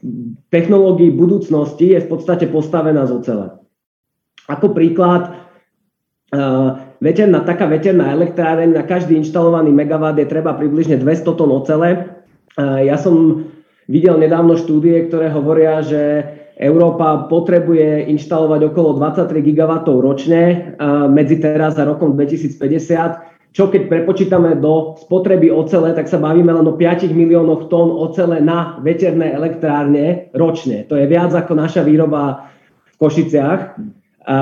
[0.53, 3.47] technológií budúcnosti je v podstate postavená z ocele.
[4.49, 5.33] Ako príklad,
[7.03, 12.23] veterná, taká veterná elektráreň na každý inštalovaný megawatt je treba približne 200 tón ocele.
[12.55, 13.45] Ja som
[13.91, 16.23] videl nedávno štúdie, ktoré hovoria, že
[16.55, 20.73] Európa potrebuje inštalovať okolo 23 gigawatov ročne
[21.11, 26.65] medzi teraz a rokom 2050 čo keď prepočítame do spotreby ocele, tak sa bavíme len
[26.65, 30.89] o 5 miliónoch tón ocele na veterné elektrárne ročne.
[30.89, 32.49] To je viac ako naša výroba
[32.89, 33.61] v Košiciach.
[34.25, 34.37] A,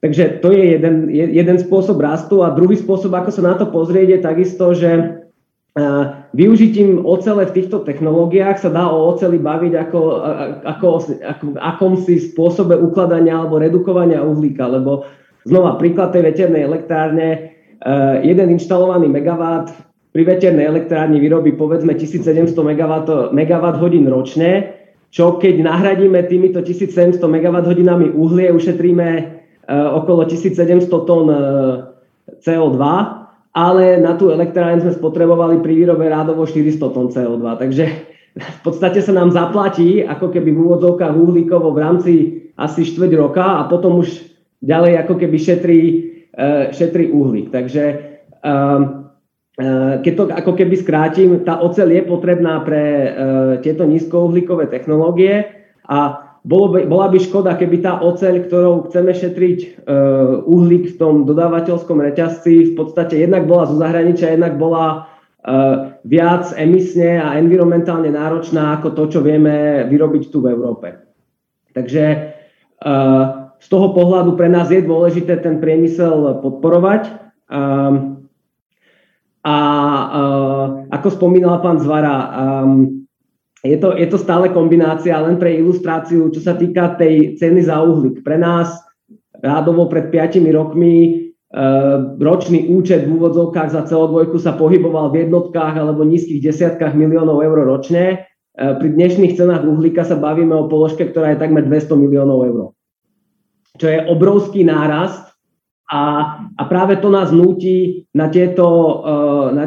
[0.00, 2.44] takže to je jeden, jeden spôsob rastu.
[2.44, 4.90] A druhý spôsob, ako sa na to pozrieť, je takisto, že
[5.78, 10.00] a, využitím ocele v týchto technológiách sa dá o oceli baviť ako,
[10.66, 10.86] ako,
[11.22, 15.06] ako akomsi spôsobe ukladania alebo redukovania uhlíka, lebo
[15.46, 19.72] znova príklad tej veternej elektrárne Eh, jeden inštalovaný megawatt
[20.12, 22.52] pri veternej elektrárni vyrobí povedzme 1700
[23.32, 24.76] megawatt hodín ročne,
[25.08, 29.39] čo keď nahradíme týmito 1700 megawatt hodinami uhlie, ušetríme
[29.70, 31.38] okolo 1700 tón eh,
[32.42, 32.78] CO2,
[33.50, 37.44] ale na tú elektrárne sme spotrebovali pri výrobe rádovo 400 tón CO2.
[37.58, 37.84] Takže
[38.34, 42.12] v podstate sa nám zaplatí ako keby v úvodzovkách uhlíkovo v rámci
[42.54, 44.22] asi štvrť roka a potom už
[44.62, 45.80] ďalej ako keby šetrí
[46.30, 47.50] E, šetrí uhlík.
[47.50, 47.84] Takže
[48.46, 48.82] ehm,
[50.00, 53.12] keď to ako keby skrátim, tá oceľ je potrebná pre
[53.60, 55.44] tieto nízkouhlíkové technológie
[55.84, 59.84] a bolo by, bola by škoda, keby tá oceľ, ktorou chceme šetriť
[60.48, 65.04] uhlík v tom dodávateľskom reťazci, v podstate jednak bola zo zahraničia, jednak bola
[66.04, 70.96] viac emisne a environmentálne náročná ako to, čo vieme vyrobiť tu v Európe.
[71.76, 72.04] Takže
[73.60, 77.12] z toho pohľadu pre nás je dôležité ten priemysel podporovať.
[77.52, 78.24] Um,
[79.40, 82.99] a uh, ako spomínal pán Zvara, um,
[83.64, 87.80] je, to, je to stále kombinácia, len pre ilustráciu, čo sa týka tej ceny za
[87.80, 88.24] uhlík.
[88.24, 88.72] Pre nás
[89.40, 95.76] rádovo pred 5 rokmi uh, ročný účet v úvodzovkách za CO2 sa pohyboval v jednotkách
[95.76, 98.28] alebo nízkych desiatkách miliónov eur ročne.
[98.56, 102.60] Uh, pri dnešných cenách uhlíka sa bavíme o položke, ktorá je takmer 200 miliónov eur
[103.80, 105.29] čo je obrovský nárast
[105.90, 106.02] a,
[106.54, 108.66] a práve to nás nutí na, tieto,
[109.02, 109.64] eh, na,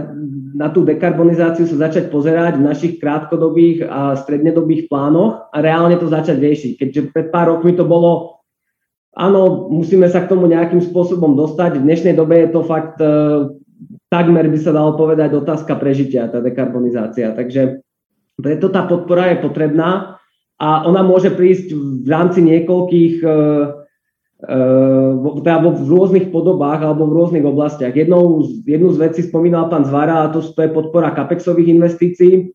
[0.55, 6.07] na tú dekarbonizáciu sa začať pozerať v našich krátkodobých a strednedobých plánoch a reálne to
[6.07, 6.71] začať riešiť.
[6.79, 8.39] Keďže pred pár rokmi to bolo,
[9.19, 11.83] áno, musíme sa k tomu nejakým spôsobom dostať.
[11.83, 13.51] V dnešnej dobe je to fakt uh,
[14.07, 17.35] takmer by sa dalo povedať otázka prežitia, tá dekarbonizácia.
[17.35, 17.83] Takže
[18.39, 20.23] preto tá podpora je potrebná
[20.55, 23.15] a ona môže prísť v rámci niekoľkých
[24.43, 27.95] uh, teda v rôznych podobách alebo v rôznych oblastiach.
[27.95, 32.51] Jednou, jednu z vecí spomínal pán Zvara a to, to je podpora kapexových investícií,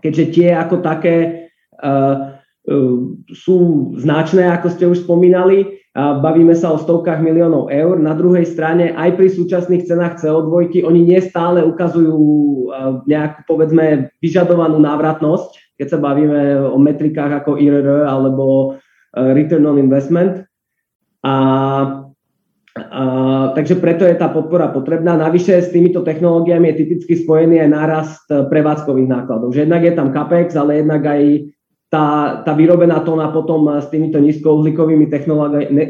[0.00, 1.48] keďže tie ako také
[1.84, 2.96] uh, uh,
[3.32, 3.58] sú
[4.00, 5.84] značné, ako ste už spomínali.
[5.96, 7.96] Uh, bavíme sa o stovkách miliónov eur.
[8.00, 14.80] Na druhej strane aj pri súčasných cenách CO2 oni nestále ukazujú uh, nejakú povedzme vyžadovanú
[14.80, 18.76] návratnosť, keď sa bavíme o metrikách ako IRR alebo
[19.16, 20.44] Return on Investment.
[21.24, 21.34] A,
[22.76, 23.02] a,
[23.56, 25.16] takže preto je tá podpora potrebná.
[25.16, 29.56] Navyše s týmito technológiami je typicky spojený aj nárast prevádzkových nákladov.
[29.56, 31.22] Že jednak je tam CAPEX, ale jednak aj
[31.88, 32.06] tá,
[32.44, 35.08] tá vyrobená tóna potom s týmito nízkouhlíkovými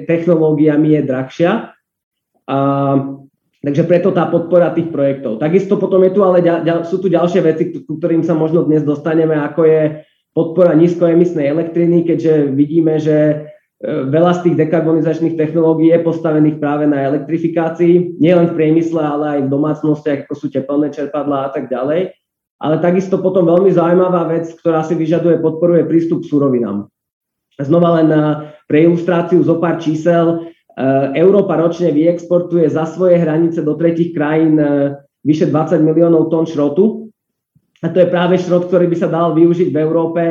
[0.07, 1.53] technológiami je drahšia.
[2.47, 2.59] A,
[3.67, 5.43] takže preto tá podpora tých projektov.
[5.43, 8.87] Takisto potom je tu ale ďal, sú tu ďalšie veci, ku ktorým sa možno dnes
[8.87, 9.83] dostaneme, ako je
[10.31, 13.56] podpora nízkoemisnej elektriny, keďže vidíme, že E,
[13.87, 19.41] veľa z tých dekarbonizačných technológií je postavených práve na elektrifikácii, nielen v priemysle, ale aj
[19.47, 22.11] v domácnostiach, ako sú teplné čerpadlá a tak ďalej.
[22.57, 26.89] ale takisto potom veľmi zaujímavá vec, ktorá si vyžaduje podporu, je prístup k surovinám.
[27.61, 28.09] Znova len
[28.69, 30.53] pre ilustráciu zo pár čísel.
[31.17, 34.61] Európa ročne vyexportuje za svoje hranice do tretich krajín
[35.25, 37.06] vyše 20 miliónov tón šrotu.
[37.87, 40.23] A to je práve šrot, ktorý by sa dal využiť v Európe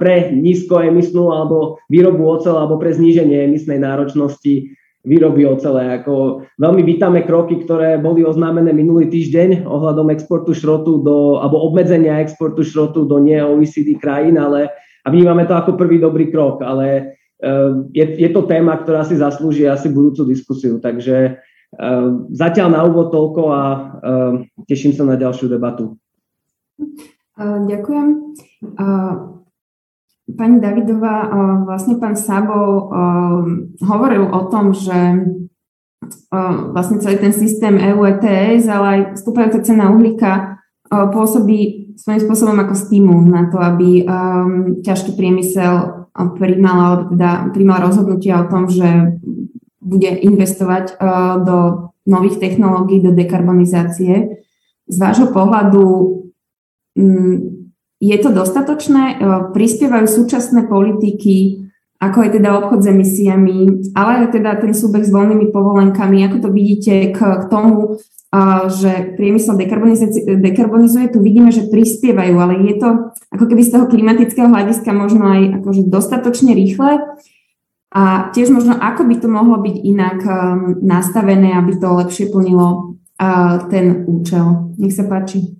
[0.00, 4.72] pre nízkoemisnú alebo výrobu ocele alebo pre zníženie emisnej náročnosti
[5.04, 6.00] výroby ocele.
[6.00, 12.24] Ako veľmi vítame kroky, ktoré boli oznámené minulý týždeň ohľadom exportu šrotu do, alebo obmedzenia
[12.24, 14.72] exportu šrotu do nie-OECD krajín, ale
[15.04, 19.20] a vnímame to ako prvý dobrý krok, ale uh, je, je to téma, ktorá si
[19.20, 20.80] zaslúži asi budúcu diskusiu.
[20.80, 21.38] Takže
[21.76, 23.62] uh, zatiaľ na úvod toľko a
[24.66, 25.94] teším sa na ďalšiu debatu.
[27.40, 28.08] Ďakujem.
[30.26, 31.30] Pani Davidová,
[31.62, 32.90] vlastne pán Sabo
[33.78, 35.22] hovoril o tom, že
[36.72, 40.58] vlastne celý ten systém EU ETS, ale aj vstúpajúca cena uhlíka
[40.90, 44.04] pôsobí svojím spôsobom ako stimul na to, aby
[44.82, 49.18] ťažký priemysel príjmal, alebo teda príjmal rozhodnutia o tom, že
[49.80, 50.98] bude investovať
[51.46, 54.42] do nových technológií, do dekarbonizácie.
[54.86, 55.82] Z vášho pohľadu
[58.00, 59.04] je to dostatočné?
[59.12, 59.14] E,
[59.52, 63.58] prispievajú súčasné politiky, ako je teda obchod s emisiami,
[63.96, 67.96] ale aj teda ten súbeh s voľnými povolenkami, ako to vidíte k, k tomu,
[68.68, 72.88] že priemysel dekarbonizuje, tu vidíme, že prispievajú, ale je to
[73.32, 77.00] ako keby z toho klimatického hľadiska možno aj akože dostatočne rýchle.
[77.96, 82.98] A tiež možno, ako by to mohlo byť inak um, nastavené, aby to lepšie plnilo
[83.72, 84.76] ten účel.
[84.76, 85.56] Nech sa páči.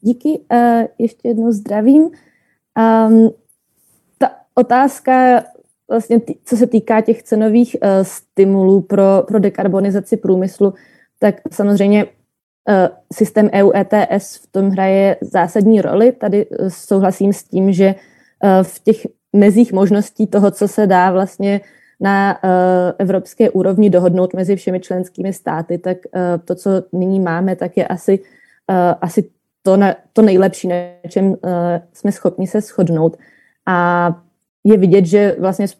[0.00, 2.02] Díky, uh, ještě jednou zdravím.
[2.02, 3.30] Um,
[4.18, 5.44] ta otázka,
[5.90, 10.74] vlastně tý, co se týká těch cenových uh, stimulů pro, pro dekarbonizaci průmyslu,
[11.18, 12.10] tak samozřejmě uh,
[13.12, 16.12] systém EU ETS v tom hraje zásadní roli.
[16.12, 17.94] Tady uh, souhlasím s tím, že
[18.62, 21.60] v těch mezích možností toho, co se dá vlastně
[22.00, 22.38] na
[22.98, 25.98] evropské úrovni dohodnout mezi všemi členskými státy, tak
[26.44, 28.18] to, co nyní máme, tak je asi,
[29.00, 29.30] asi
[29.62, 30.74] to, na, to nejlepší, na
[31.08, 31.36] čem uh,
[31.92, 33.16] jsme schopni se shodnout.
[33.66, 34.08] A
[34.64, 35.76] je vidět, že vlastně s,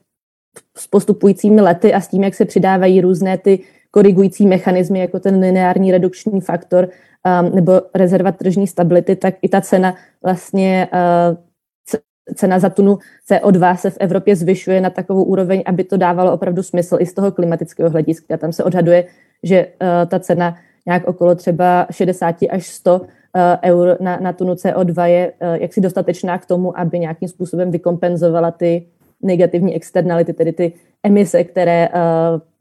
[0.78, 3.58] s postupujícími lety a s tím, jak se přidávají různé ty
[3.90, 9.60] korigující mechanismy, jako ten lineární redukční faktor um, nebo rezerva tržní stability, tak i ta
[9.60, 11.36] cena vlastně uh,
[12.34, 12.98] cena za tunu
[13.30, 17.14] CO2 se v Evropě zvyšuje na takovou úroveň, aby to dávalo opravdu smysl i z
[17.14, 18.36] toho klimatického hlediska.
[18.36, 19.04] Tam se odhaduje,
[19.42, 23.19] že uh, ta cena nějak okolo třeba 60 až 100 Eh,
[23.62, 28.50] eur na, na tunu CO2 je eh, jaksi dostatečná k tomu, aby nějakým způsobem vykompenzovala
[28.50, 28.86] ty
[29.22, 31.90] negativní externality, tedy ty emise, které eh,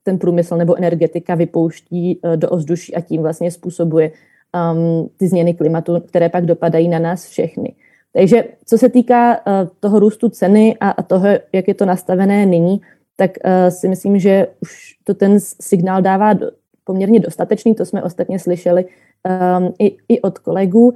[0.03, 4.11] ten průmysl nebo energetika vypouští do ovzduší a tím vlastně způsobuje
[4.53, 7.73] um, ty změny klimatu, které pak dopadají na nás všechny.
[8.13, 12.45] Takže co se týká uh, toho růstu ceny a, a toho, jak je to nastavené
[12.45, 12.81] nyní,
[13.15, 16.51] tak uh, si myslím, že už to ten signál dává do,
[16.83, 18.85] poměrně dostatečný, to jsme ostatně slyšeli
[19.27, 20.93] um, i, i od kolegů.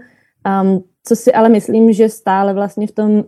[0.62, 3.24] Um, co si ale myslím, že stále vlastně v tom uh,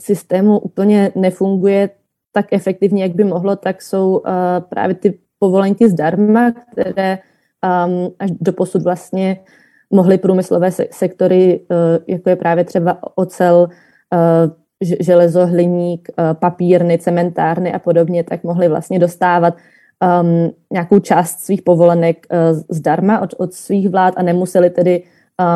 [0.00, 1.90] systému úplně nefunguje
[2.32, 4.24] tak efektivně, jak by mohlo, tak jsou uh,
[4.68, 9.40] právě ty povolenky zdarma, které um, až do posud vlastně
[9.90, 13.68] mohly průmyslové se- sektory, uh, jako je právě třeba ocel,
[14.14, 14.50] uh,
[15.00, 19.56] železo, hliník, uh, papírny, cementárny a podobně, tak mohly vlastně dostávat
[20.22, 25.02] um, nějakou část svých povolenek uh, zdarma od, od svých vlád a nemuseli tedy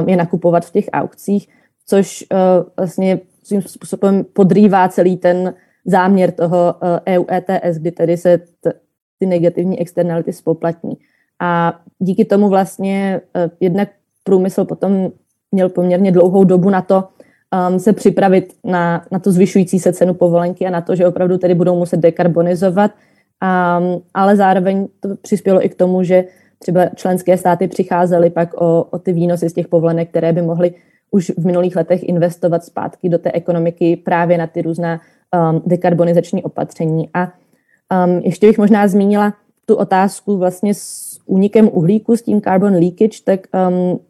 [0.01, 1.49] um, je nakupovat v těch aukcích,
[1.87, 2.39] což uh,
[2.77, 8.73] vlastně svým způsobem podrývá celý ten záměr toho uh, EU ETS, kdy tedy se t,
[9.19, 10.97] ty negativní externality spoplatní.
[11.41, 13.89] A díky tomu vlastně uh, jednak
[14.25, 15.11] průmysl potom
[15.53, 17.05] měl poměrně dlouhou dobu na to,
[17.71, 21.39] um, se připravit na, na to zvyšující se cenu povolenky a na to, že opravdu
[21.39, 22.91] tedy budou muset dekarbonizovat
[23.43, 26.25] Um, ale zároveň to přispělo i k tomu, že
[26.59, 30.75] třeba členské státy přicházely pak o, o ty výnosy z těch povolenek, které by mohly
[31.11, 35.01] už v minulých letech investovat zpátky do té ekonomiky právě na ty různá
[35.51, 37.09] um, dekarbonizační opatření.
[37.15, 37.33] A
[38.07, 39.35] um, ještě bych možná zmínila
[39.67, 44.01] tu otázku vlastně s únikem uhlíku, s tím carbon leakage, tak um,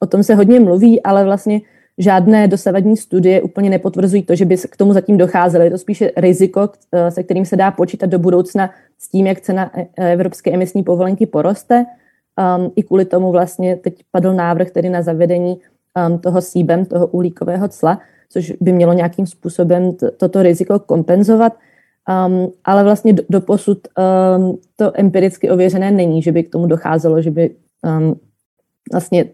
[0.00, 1.60] o tom se hodně mluví, ale vlastně
[1.98, 5.64] žádné dosavadní studie úplně nepotvrzují to, že by k tomu zatím docházelo.
[5.64, 9.40] Je to spíše riziko, eh, se kterým se dá počítat do budoucna s tím, jak
[9.40, 11.86] cena eh, evropské emisní povolenky poroste.
[12.58, 15.56] Um, I kvůli tomu vlastně teď padl návrh tedy na zavedení
[16.08, 21.52] um, toho síbem, toho uhlíkového cla, což by mělo nějakým způsobem toto riziko kompenzovat.
[22.26, 23.78] Um, ale vlastně do, do posud
[24.38, 27.50] um, to empiricky ověřené není, že by k tomu docházelo, že by
[27.82, 28.20] um,
[28.92, 29.24] vlastně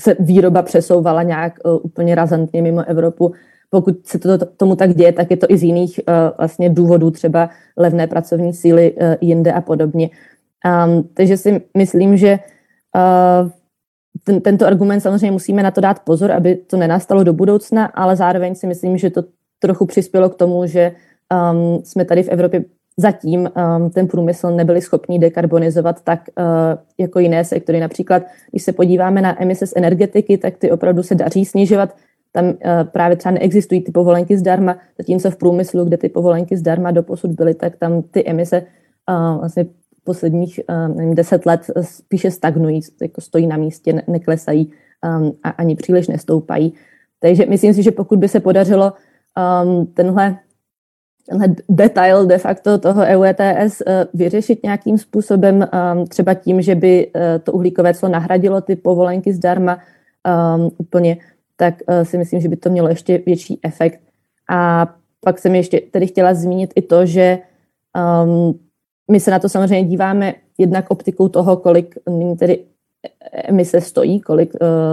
[0.00, 3.32] se výroba přesouvala nějak úplně razantně mimo Evropu.
[3.70, 6.00] Pokud se to, tomu tak děje, tak je to i z jiných
[6.38, 10.10] vlastně důvodů, třeba levné pracovní síly jinde a podobně.
[10.64, 12.38] Um, takže si myslím, že
[12.96, 13.50] uh,
[14.24, 18.16] ten, tento argument samozřejmě musíme na to dát pozor, aby to nenastalo do budoucna, ale
[18.16, 19.22] zároveň si myslím, že to
[19.58, 20.92] trochu přispělo k tomu, že
[21.52, 22.64] um, jsme tady v Evropě
[23.00, 26.44] zatím um, ten průmysl nebyli schopni dekarbonizovat tak uh,
[26.98, 27.80] jako jiné sektory.
[27.80, 31.94] Například, když se podíváme na emise z energetiky, tak ty opravdu se daří snižovat.
[32.32, 32.54] Tam uh,
[32.92, 37.54] právě třeba neexistují ty povolenky zdarma, zatímco v průmyslu, kde ty povolenky zdarma doposud byly,
[37.54, 38.62] tak tam ty emise
[39.08, 39.66] uh, vlastně
[40.04, 40.60] posledních
[40.94, 44.72] nevím, deset let spíše stagnují, jako stojí na místě, neklesají
[45.04, 46.72] um, a ani příliš nestoupají.
[47.20, 50.36] Takže myslím si, že pokud by se podařilo um, tenhle
[51.28, 56.74] tenhle detail de facto toho EU ETS eh, vyřešit nějakým způsobem, ehm, třeba tím, že
[56.74, 59.78] by eh, to uhlíkové clo nahradilo ty povolenky zdarma
[60.56, 61.16] um, úplně,
[61.56, 64.00] tak uh, si myslím, že by to mělo ještě větší efekt.
[64.50, 64.88] A
[65.20, 67.38] pak jsem ještě tedy chtěla zmínit i to, že
[68.24, 68.58] um,
[69.10, 71.94] my se na to samozřejmě díváme jednak optikou toho, kolik
[72.38, 72.64] tedy
[73.32, 74.52] emise stojí, kolik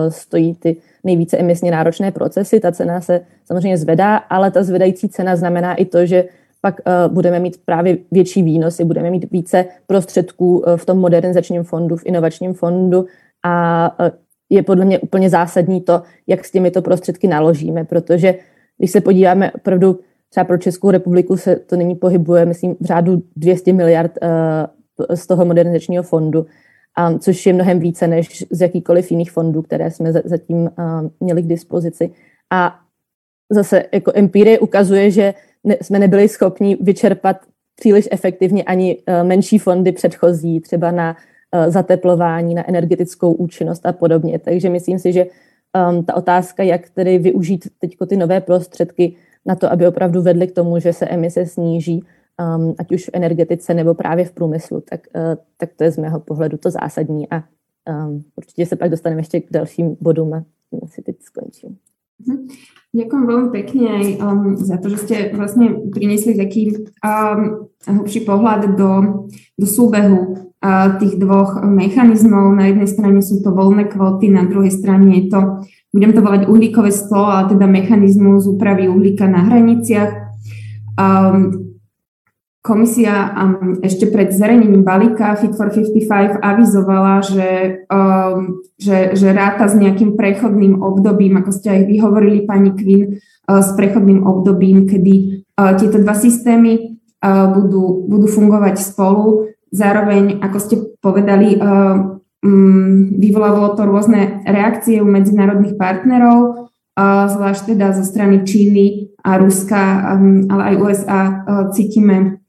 [0.10, 2.60] stojí ty nejvíce emisně náročné procesy.
[2.60, 6.26] Ta cena se samozřejmě zvedá, ale ta zvedající cena znamená i to, že
[6.62, 11.64] pak uh, budeme mít právě větší výnosy, budeme mít více prostředků uh, v tom modernizačním
[11.64, 13.06] fondu, v inovačním fondu
[13.44, 14.10] a uh,
[14.50, 18.36] je podle mě úplně zásadní to, jak s těmito prostředky naložíme, protože
[18.78, 23.22] když se podíváme opravdu třeba pro Českou republiku se to nyní pohybuje, myslím, v řádu
[23.36, 24.12] 200 miliard
[25.14, 26.46] z toho modernizačního fondu
[27.10, 30.70] um, což je mnohem více než z jakýkoliv jiných fondů, které jsme zatím
[31.20, 32.12] měli k dispozici.
[32.52, 32.80] A
[33.52, 37.38] zase jako empirie ukazuje, že ne, jsme nebyli schopni vyčerpat
[37.76, 43.94] příliš efektivně ani uh, menší fondy předchozí, třeba na uh, zateplování, na energetickou účinnost a
[43.94, 44.40] podobně.
[44.40, 45.26] Takže myslím si, že
[45.90, 50.48] um, ta otázka, jak tedy využít teď ty nové prostředky na to, aby opravdu vedly
[50.48, 52.04] k tomu, že se emise sníží,
[52.40, 55.98] um, ať už v energetice nebo právě v průmyslu, tak, uh, tak to je z
[55.98, 57.44] mého pohledu to zásadní a
[58.08, 61.78] um, určitě se pak dostaneme ještě k dalším bodům a tím asi teď skončím.
[62.28, 62.48] Mhm.
[62.96, 68.80] Ďakujem veľmi pekne aj um, za to, že ste vlastne priniesli taký um, hlbší pohľad
[68.80, 68.92] do,
[69.60, 72.56] do súbehu uh, tých dvoch mechanizmov.
[72.56, 76.48] Na jednej strane sú to voľné kvóty, na druhej strane je to, budem to volať
[76.48, 80.32] uhlíkové stolo, ale teda mechanizmus úpravy uhlíka na hraniciach.
[80.96, 81.65] Um,
[82.66, 89.70] Komisia um, ešte pred zverejnením balíka Fit for 55 avizovala, že, um, že, že ráta
[89.70, 95.46] s nejakým prechodným obdobím, ako ste aj vyhovorili, pani Quinn, uh, s prechodným obdobím, kedy
[95.46, 99.54] uh, tieto dva systémy uh, budú, budú fungovať spolu.
[99.70, 100.76] Zároveň, ako ste
[101.06, 106.66] povedali, uh, um, vyvolávalo to rôzne reakcie u medzinárodných partnerov,
[106.98, 111.34] uh, zvlášť teda zo strany Číny a Ruska, um, ale aj USA uh,
[111.70, 112.42] cítime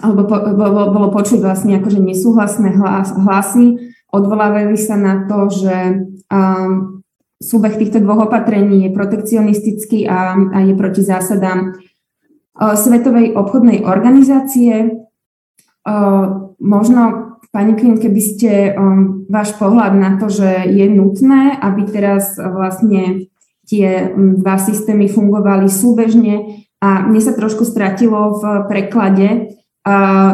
[0.00, 5.76] alebo po, bolo, bolo počuť vlastne akože nesúhlasné hlas, hlasy, odvolávali sa na to, že
[6.28, 7.00] um,
[7.40, 15.04] súbeh týchto dvoch opatrení je protekcionistický a, a je proti zásadám uh, Svetovej obchodnej organizácie.
[15.86, 21.88] Uh, možno, pani Kvin, keby ste um, váš pohľad na to, že je nutné, aby
[21.88, 23.32] teraz vlastne
[23.64, 29.55] tie um, dva systémy fungovali súbežne a mne sa trošku stratilo v preklade,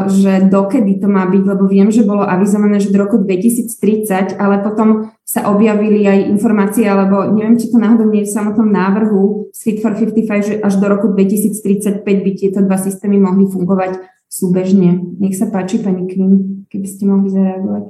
[0.08, 4.64] že dokedy to má byť, lebo viem, že bolo avizované, že do roku 2030, ale
[4.64, 9.52] potom sa objavili aj informácie, alebo neviem, či to náhodou nie je v samotnom návrhu
[9.52, 14.00] z Fit for 55, že až do roku 2035 by tieto dva systémy mohli fungovať
[14.24, 15.20] súbežne.
[15.20, 17.84] Nech sa páči, pani Kvin, keby ste mohli zareagovať.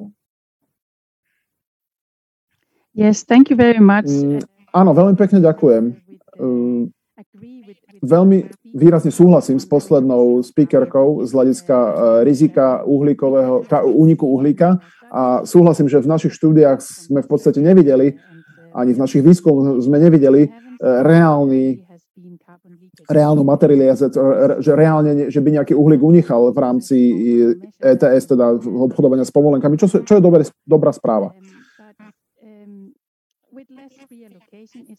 [2.98, 4.11] Yes, thank you very much.
[4.11, 4.42] Mm,
[4.75, 5.94] áno, veľmi pekne ďakujem.
[6.42, 6.90] Uh,
[8.02, 8.38] veľmi
[8.74, 11.92] výrazne súhlasím s poslednou speakerkou z hľadiska uh,
[12.26, 14.82] rizika uhlíkového, tá, úniku uhlíka
[15.12, 18.18] a súhlasím, že v našich štúdiách sme v podstate nevideli,
[18.74, 21.86] ani v našich výskumoch sme nevideli uh, reálny
[23.09, 26.96] reálnu materializáciu, že reálne, že by nejaký uhlík unichal v rámci
[27.80, 31.34] ETS, teda obchodovania s povolenkami, čo, čo je dobré, dobrá správa.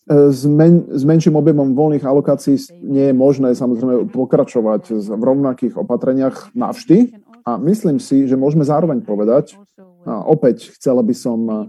[0.09, 6.51] S, men, s menším objemom voľných alokácií nie je možné samozrejme pokračovať v rovnakých opatreniach
[6.57, 7.21] navždy.
[7.43, 9.59] A myslím si, že môžeme zároveň povedať,
[10.03, 11.67] a opäť chcela by som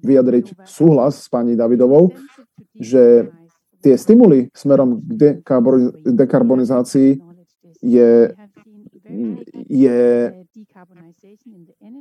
[0.00, 2.16] vyjadriť súhlas s pani Davidovou,
[2.76, 3.28] že
[3.80, 5.40] tie stimuly smerom k
[6.04, 7.20] dekarbonizácii
[7.80, 8.32] je
[9.68, 10.00] je,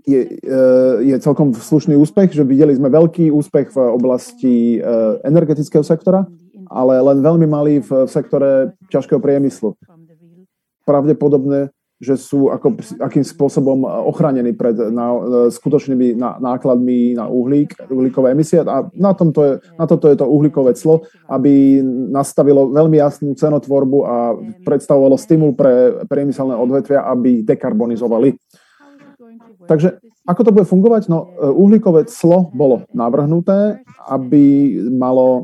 [0.06, 0.22] je,
[1.02, 4.82] je celkom slušný úspech, že videli sme veľký úspech v oblasti
[5.26, 6.26] energetického sektora,
[6.70, 9.74] ale len veľmi malý v sektore ťažkého priemyslu.
[10.86, 15.12] Pravdepodobne že sú ako, akým spôsobom ochránení pred na,
[15.52, 18.64] skutočnými na, nákladmi na uhlík, uhlíkové emisie.
[18.64, 23.98] A na, tomto je, na toto je to uhlíkové clo, aby nastavilo veľmi jasnú cenotvorbu
[24.08, 24.16] a
[24.64, 28.40] predstavovalo stimul pre priemyselné odvetvia, aby dekarbonizovali.
[29.68, 31.12] Takže ako to bude fungovať?
[31.12, 35.44] No, uhlíkové clo bolo navrhnuté, aby malo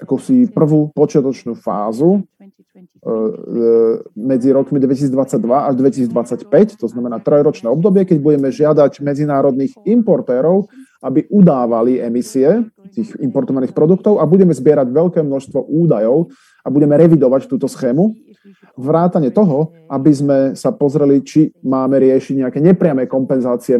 [0.00, 2.24] akúsi prvú počiatočnú fázu
[4.16, 10.68] medzi rokmi 2022 až 2025, to znamená trojročné obdobie, keď budeme žiadať medzinárodných importérov,
[11.00, 16.28] aby udávali emisie tých importovaných produktov a budeme zbierať veľké množstvo údajov
[16.60, 18.12] a budeme revidovať túto schému
[18.76, 23.76] vrátane toho, aby sme sa pozreli, či máme riešiť nejaké nepriame kompenzácie,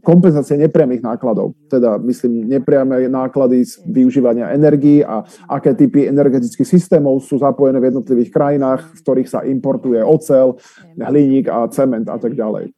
[0.00, 1.52] kompenzácie nepriamých nákladov.
[1.68, 7.88] Teda, myslím, nepriame náklady z využívania energii a aké typy energetických systémov sú zapojené v
[7.92, 10.56] jednotlivých krajinách, v ktorých sa importuje ocel,
[10.96, 12.72] hliník a cement a tak ďalej.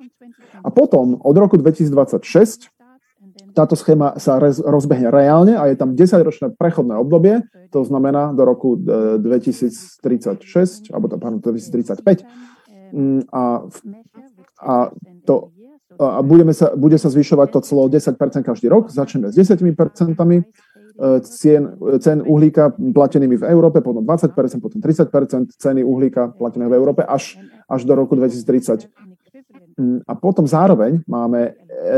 [0.60, 2.68] A potom od roku 2026
[3.60, 8.80] táto schéma sa rozbehne reálne a je tam 10-ročné prechodné obdobie, to znamená do roku
[8.80, 12.24] 2036, e, alebo pardon, 2035.
[12.96, 13.68] Mm, a,
[14.64, 14.74] a,
[15.28, 15.52] to,
[16.00, 18.88] a budeme sa, bude sa zvyšovať to celo 10% každý rok.
[18.88, 20.40] Začneme s 10% e,
[21.28, 21.62] cien,
[22.00, 24.32] cen uhlíka platenými v Európe, potom 20%,
[24.64, 27.36] potom 30% ceny uhlíka platené v Európe až,
[27.68, 28.88] až do roku 2030.
[29.80, 31.52] Mm, a potom zároveň máme e,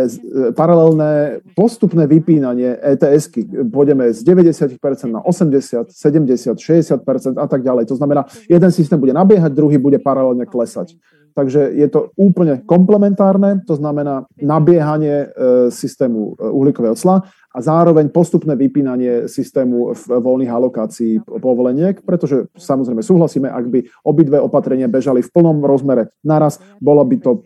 [0.06, 3.42] e, paralelné postupné vypínanie ETS-ky.
[3.74, 4.78] Pôjdeme z 90%
[5.10, 7.90] na 80, 70, 60% a tak ďalej.
[7.90, 10.94] To znamená, jeden systém bude nabiehať, druhý bude paralelne klesať.
[11.34, 15.26] Takže je to úplne komplementárne, to znamená nabiehanie e,
[15.74, 23.66] systému uhlíkového cla a zároveň postupné vypínanie systému voľných alokácií povoleniek, pretože samozrejme súhlasíme, ak
[23.68, 27.40] by obidve opatrenia bežali v plnom rozmere naraz, bolo by to e,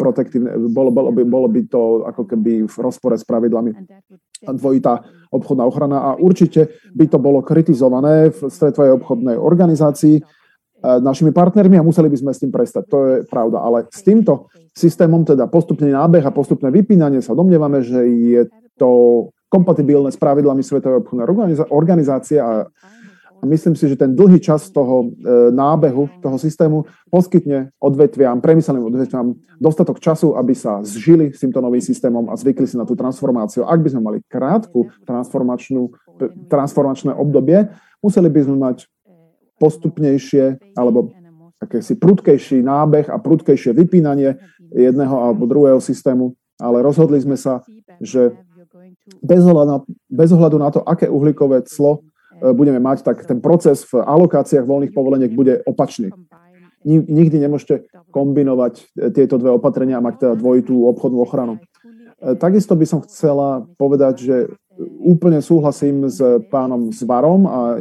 [0.00, 3.76] protektívne, bolo, bolo, by, bolo by to ako keby v rozpore s pravidlami
[4.40, 10.22] dvojitá obchodná ochrana a určite by to bolo kritizované v Svetovej obchodnej organizácii e,
[11.04, 12.88] našimi partnermi a museli by sme s tým prestať.
[12.88, 13.60] To je pravda.
[13.60, 18.42] Ale s týmto systémom, teda postupný nábeh a postupné vypínanie sa domnievame, že je
[18.80, 18.88] to
[19.50, 21.26] kompatibilné s pravidlami Svetovej obchodnej
[21.74, 27.74] organizácie a, a myslím si, že ten dlhý čas toho e, nábehu, toho systému poskytne
[27.82, 32.78] odvetviam, priemyselným odvetviam dostatok času, aby sa zžili s týmto novým systémom a zvykli si
[32.78, 33.66] na tú transformáciu.
[33.66, 35.90] Ak by sme mali krátku transformačnú,
[36.46, 37.66] transformačné obdobie,
[37.98, 38.86] museli by sme mať
[39.60, 41.12] postupnejšie alebo
[41.60, 44.40] akési prudkejší nábeh a prudkejšie vypínanie
[44.72, 47.60] jedného alebo druhého systému, ale rozhodli sme sa,
[48.00, 48.32] že
[49.18, 52.00] bez ohľadu, bez ohľadu na to, aké uhlíkové clo
[52.40, 56.14] e, budeme mať, tak ten proces v alokáciách voľných povoleniek bude opačný.
[56.86, 61.60] Nikdy nemôžete kombinovať e, tieto dve opatrenia a mať teda dvojitú obchodnú ochranu.
[61.60, 64.36] E, takisto by som chcela povedať, že
[64.80, 67.76] úplne súhlasím s pánom Zvarom a,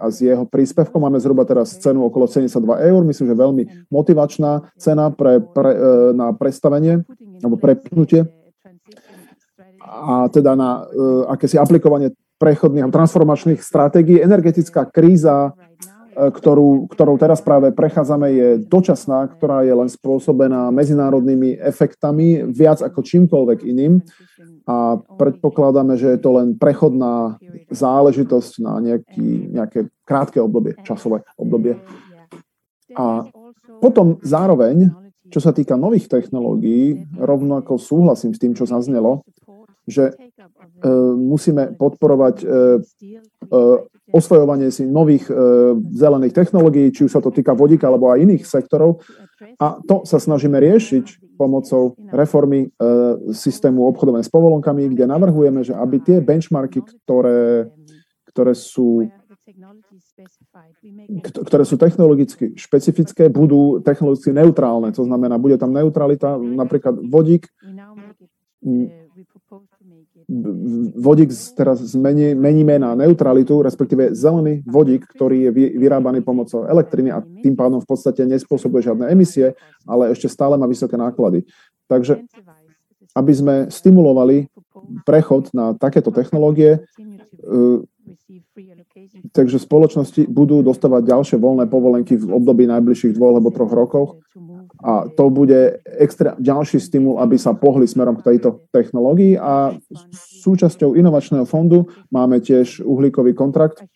[0.00, 1.04] a s jeho príspevkom.
[1.04, 2.56] Máme zhruba teraz cenu okolo 72
[2.88, 3.00] eur.
[3.04, 5.76] Myslím, že veľmi motivačná cena pre, pre,
[6.16, 7.04] na prestavenie
[7.44, 8.24] alebo prepnutie
[9.82, 14.22] a teda na uh, akési aplikovanie prechodných a transformačných stratégií.
[14.22, 21.58] Energetická kríza, uh, ktorú, ktorou teraz práve prechádzame, je dočasná, ktorá je len spôsobená medzinárodnými
[21.58, 23.98] efektami viac ako čímkoľvek iným.
[24.62, 27.42] A predpokladáme, že je to len prechodná
[27.74, 31.82] záležitosť na nejaký, nejaké krátke obdobie, časové obdobie.
[32.94, 33.26] A
[33.82, 34.86] potom zároveň,
[35.32, 39.26] čo sa týka nových technológií, rovnako súhlasím s tým, čo zaznelo,
[39.86, 42.78] že uh, musíme podporovať uh,
[43.50, 45.24] uh, osvojovanie si nových
[45.96, 49.00] zelených technológií, či už sa to týka vodíka alebo aj iných sektorov.
[49.56, 52.68] A to sa snažíme riešiť pomocou reformy
[53.32, 57.72] systému obchodovania s povolonkami, kde navrhujeme, že aby tie benchmarky, ktoré,
[58.28, 59.08] ktoré sú
[61.48, 64.92] ktoré sú technologicky špecifické, budú technologicky neutrálne.
[64.92, 67.48] To znamená, bude tam neutralita, napríklad vodík
[70.96, 77.20] vodík teraz zmení, meníme na neutralitu, respektíve zelený vodík, ktorý je vyrábaný pomocou elektriny a
[77.20, 79.52] tým pádom v podstate nespôsobuje žiadne emisie,
[79.84, 81.44] ale ešte stále má vysoké náklady.
[81.86, 82.24] Takže
[83.12, 84.48] aby sme stimulovali
[85.04, 87.80] prechod na takéto technológie, eh,
[89.30, 94.22] takže spoločnosti budú dostávať ďalšie voľné povolenky v období najbližších dvoch alebo troch rokov
[94.82, 99.78] A to bude extra, ďalší stimul, aby sa pohli smerom k tejto technológii a
[100.42, 103.86] súčasťou inovačného fondu máme tiež uhlíkový kontrakt.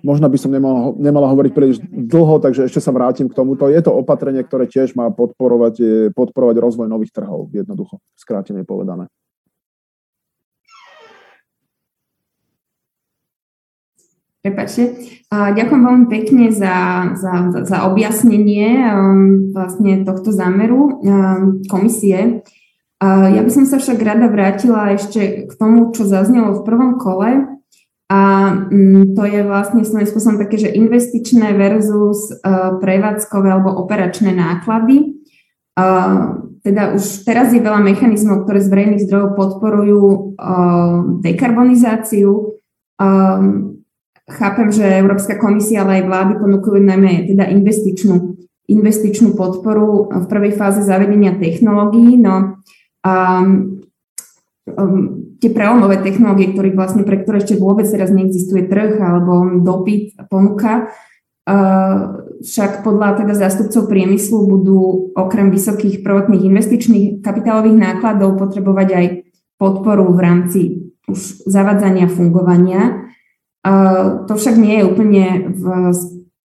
[0.00, 3.68] Možno by som nemala, nemala hovoriť príliš dlho, takže ešte sa vrátim k tomuto.
[3.68, 9.10] Je to opatrenie, ktoré tiež má podporovať, podporovať rozvoj nových trhov, jednoducho, skrátene povedané.
[14.42, 14.98] Prepačte.
[15.30, 16.74] Ďakujem veľmi pekne za,
[17.14, 22.42] za, za objasnenie um, vlastne tohto zámeru um, komisie.
[23.02, 27.54] Ja by som sa však rada vrátila ešte k tomu, čo zaznelo v prvom kole.
[28.10, 28.20] A
[28.66, 35.22] mm, to je vlastne svojím spôsobom také, že investičné versus uh, prevádzkové alebo operačné náklady.
[36.62, 40.02] Teda už teraz je veľa mechanizmov, ktoré z verejných zdrojov podporujú
[40.36, 42.58] uh, dekarbonizáciu.
[44.32, 50.52] Chápem, že Európska komisia, ale aj vlády ponúkajú najmä teda investičnú, investičnú podporu v prvej
[50.56, 52.56] fáze zavedenia technológií, no
[53.04, 53.82] um,
[54.72, 55.00] um,
[55.36, 60.88] tie prelomové technológie, ktoré vlastne, pre ktoré ešte vôbec teraz neexistuje trh alebo dopyt ponuka,
[60.88, 69.06] uh, však podľa teda zástupcov priemyslu budú okrem vysokých prvotných investičných kapitálových nákladov potrebovať aj
[69.60, 70.60] podporu v rámci
[71.06, 73.11] už zavadzania fungovania.
[73.62, 75.64] To však nie je úplne v,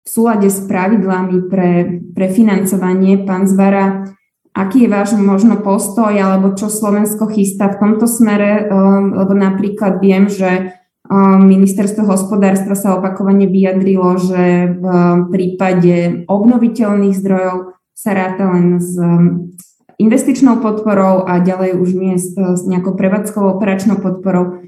[0.03, 3.21] v súlade s pravidlami pre, pre financovanie.
[3.21, 4.09] Pán Zvara,
[4.53, 10.01] aký je váš možno postoj alebo čo Slovensko chystá v tomto smere, um, lebo napríklad
[10.01, 10.73] viem, že
[11.05, 14.85] um, ministerstvo hospodárstva sa opakovane vyjadrilo, že v
[15.29, 19.53] prípade obnoviteľných zdrojov sa ráta len s um,
[20.01, 22.33] investičnou podporou a ďalej už nie s
[22.65, 24.65] nejakou prevádzkovou operačnou podporou.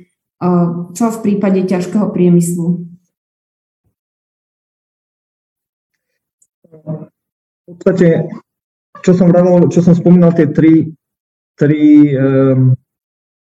[0.96, 2.84] Čo v prípade ťažkého priemyslu?
[7.66, 8.30] V podstate,
[9.02, 10.92] čo som, vravol, čo som spomínal, tie tri,
[11.58, 12.76] tri, um,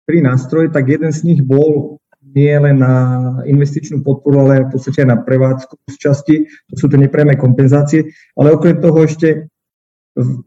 [0.10, 2.02] tri nástroje, tak jeden z nich bol
[2.32, 2.96] nie len na
[3.44, 6.36] investičnú podporu, ale v podstate aj na prevádzku z časti,
[6.72, 9.52] to sú tie nepriame kompenzácie, ale okrem toho ešte,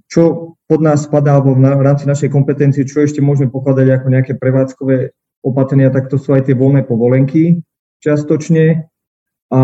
[0.09, 4.33] čo pod nás spadá, alebo v rámci našej kompetencie, čo ešte môžeme pokladať ako nejaké
[4.37, 5.13] prevádzkové
[5.45, 7.61] opatrenia, tak to sú aj tie voľné povolenky
[8.01, 8.89] čiastočne.
[9.53, 9.61] A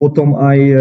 [0.00, 0.74] potom aj e,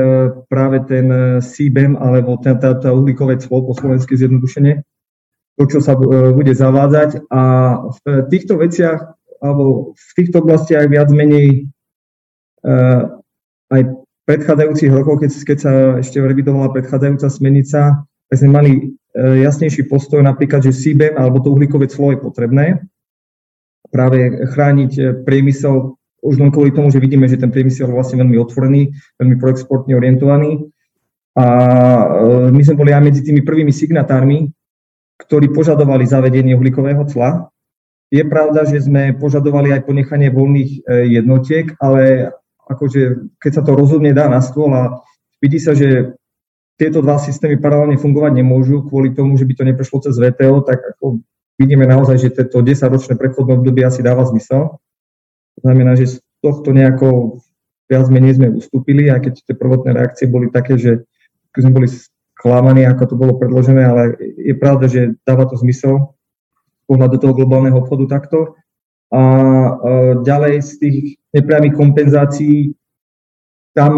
[0.52, 1.06] práve ten
[1.40, 4.84] CBEM, alebo ten, tá, tá uhlíkové clo po slovensky zjednodušenie,
[5.60, 7.30] to, čo sa e, bude zavádzať.
[7.30, 7.42] A
[7.88, 9.00] v týchto veciach,
[9.40, 11.72] alebo v týchto oblastiach viac menej
[12.66, 12.76] e,
[13.72, 13.82] aj
[14.28, 18.72] predchádzajúcich rokov, keď, keď sa ešte revidovala predchádzajúca smenica, tak sme mali
[19.14, 22.82] jasnejší postoj napríklad, že CBEM alebo to uhlíkové clo je potrebné,
[23.92, 28.24] práve chrániť eh, priemysel už len kvôli tomu, že vidíme, že ten priemysel je vlastne
[28.24, 30.72] veľmi otvorený, veľmi proexportne orientovaný.
[31.36, 34.48] A eh, my sme boli aj medzi tými prvými signatármi,
[35.20, 37.52] ktorí požadovali zavedenie uhlíkového cla.
[38.14, 40.82] Je pravda, že sme požadovali aj ponechanie voľných eh,
[41.20, 42.32] jednotiek, ale
[42.64, 45.04] akože keď sa to rozhodne dá na stôl a
[45.44, 46.16] vidí sa, že
[46.80, 50.82] tieto dva systémy paralelne fungovať nemôžu kvôli tomu, že by to neprešlo cez VTO, tak
[50.96, 51.22] ako
[51.60, 54.78] vidíme naozaj, že toto 10-ročné prechodné obdobie asi dáva zmysel.
[55.54, 57.40] To znamená, že z tohto nejako
[57.88, 61.06] viac menej sme ustúpili, aj keď tie prvotné reakcie boli také, že
[61.54, 66.18] sme boli sklamaní, ako to bolo predložené, ale je pravda, že dáva to zmysel
[66.90, 68.58] pohľad do toho globálneho obchodu takto.
[69.14, 69.22] A
[70.26, 70.98] ďalej z tých
[71.38, 72.74] nepriamých kompenzácií
[73.78, 73.94] tam,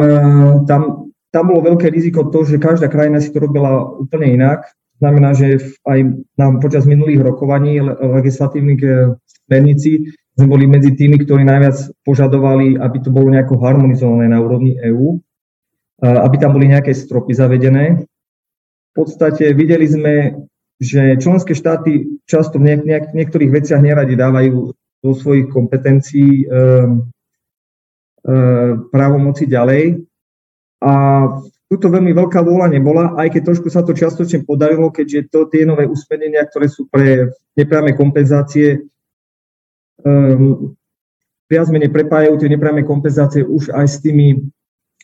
[0.67, 4.67] tam, tam bolo veľké riziko to, že každá krajina si to robila úplne inak
[5.05, 5.99] Znamená, že aj
[6.33, 9.13] nám počas minulých rokovaní legislatívnych e,
[9.45, 14.75] smernici sme boli medzi tými, ktorí najviac požadovali, aby to bolo nejako harmonizované na úrovni
[14.81, 15.21] EÚ,
[16.01, 18.03] aby tam boli nejaké stropy zavedené.
[18.03, 20.13] V podstate videli sme,
[20.81, 24.75] že členské štáty často v niek- niektorých veciach neradi dávajú
[25.05, 26.55] do svojich kompetencií e, e,
[28.89, 30.03] právomoci ďalej.
[30.83, 30.93] A
[31.65, 35.65] Tuto veľmi veľká vôľa nebola, aj keď trošku sa to čiastočne podarilo, keďže to tie
[35.65, 38.85] nové usmernenia, ktoré sú pre nepriame kompenzácie,
[40.05, 40.77] um,
[41.49, 44.45] viac menej prepájajú tie nepriame kompenzácie už aj s tými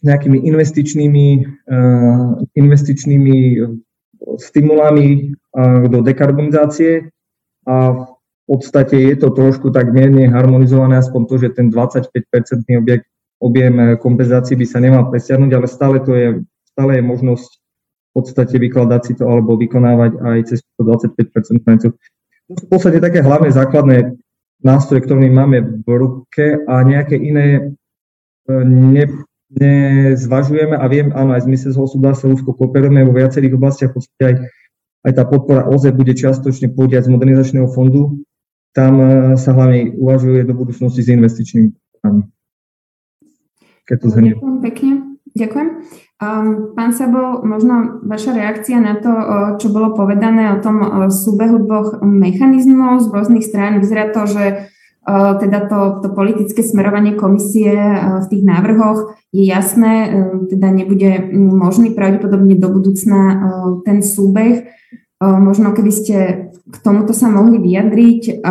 [0.05, 1.27] nejakými investičnými,
[1.65, 3.37] uh, investičnými
[4.37, 7.09] stimulami uh, do dekarbonizácie.
[7.65, 8.05] A v
[8.45, 13.05] podstate je to trošku tak mierne harmonizované, aspoň to, že ten 25-percentný objekt
[13.41, 16.27] objem kompenzácií by sa nemal presiahnuť, ale stále to je
[16.81, 21.93] stále je možnosť v podstate vykladať si to alebo vykonávať aj cez 25% hranicu.
[22.49, 24.17] To sú v podstate také hlavné základné
[24.65, 27.77] nástroje, ktoré máme v ruke a nejaké iné
[28.49, 29.05] e, ne,
[30.17, 34.23] zvažujeme a viem, áno, aj z ministerstva hospodárstva úzko kooperujeme vo viacerých oblastiach, v podstate
[34.25, 34.35] aj,
[35.05, 38.25] aj tá podpora OZE bude čiastočne pôjde z modernizačného fondu.
[38.73, 42.25] Tam e, sa hlavne uvažuje do budúcnosti s investičnými programami.
[43.85, 44.33] Keď to zhrnie.
[44.35, 44.91] Ďakujem pekne.
[45.31, 45.67] Ďakujem.
[46.21, 49.09] Um, pán Sabo, možno vaša reakcia na to,
[49.57, 53.81] čo bolo povedané o tom súbehu dvoch mechanizmov z rôznych strán.
[53.81, 54.69] Vyzerá to, že
[55.41, 57.73] teda to, to politické smerovanie komisie
[58.21, 60.13] v tých návrhoch je jasné,
[60.45, 63.21] teda nebude možný pravdepodobne do budúcna
[63.81, 64.69] ten súbeh.
[65.17, 66.17] Možno keby ste
[66.53, 68.45] k tomuto sa mohli vyjadriť,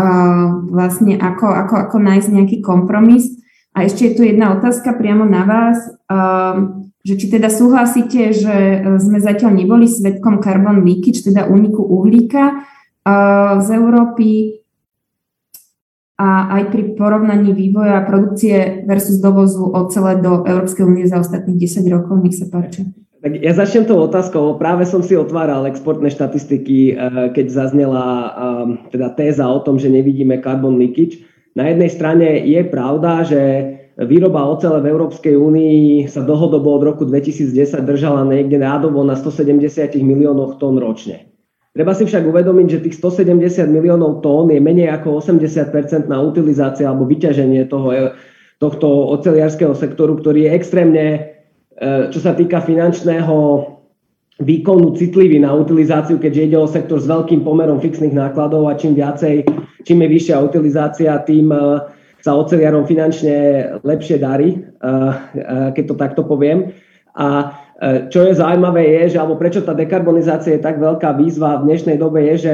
[0.74, 3.30] vlastne ako, ako, ako nájsť nejaký kompromis.
[3.70, 5.78] A ešte je tu jedna otázka priamo na vás,
[7.00, 8.56] že či teda súhlasíte, že
[9.00, 12.64] sme zatiaľ neboli svetkom carbon leakage, teda úniku uhlíka
[13.60, 14.60] z Európy,
[16.20, 21.88] a aj pri porovnaní vývoja produkcie versus dovozu ocele do Európskej únie za ostatných 10
[21.88, 22.20] rokov.
[22.20, 22.92] Nech sa páči.
[23.24, 24.60] Tak ja začnem tou otázkou.
[24.60, 26.96] Práve som si otváral exportné štatistiky, eh,
[27.32, 28.04] keď zaznela
[28.92, 31.24] teda téza o tom, že nevidíme carbon leakage.
[31.56, 33.40] Na jednej strane je pravda, že
[33.98, 39.66] výroba ocele v Európskej únii sa dlhodobo od roku 2010 držala niekde rádovo na 170
[40.04, 41.30] miliónoch tón ročne.
[41.70, 46.90] Treba si však uvedomiť, že tých 170 miliónov tón je menej ako 80 na utilizácia
[46.90, 48.10] alebo vyťaženie toho, e,
[48.58, 51.18] tohto oceliarského sektoru, ktorý je extrémne, e,
[52.10, 53.36] čo sa týka finančného
[54.42, 58.98] výkonu citlivý na utilizáciu, keďže ide o sektor s veľkým pomerom fixných nákladov a čím
[58.98, 59.46] viacej,
[59.86, 61.60] čím je vyššia utilizácia, tým e,
[62.20, 63.36] sa oceliarom finančne
[63.84, 64.60] lepšie darí,
[65.74, 66.72] keď to takto poviem.
[67.16, 71.64] A E, čo je zaujímavé je, že alebo prečo tá dekarbonizácia je tak veľká výzva
[71.64, 72.52] v dnešnej dobe je, že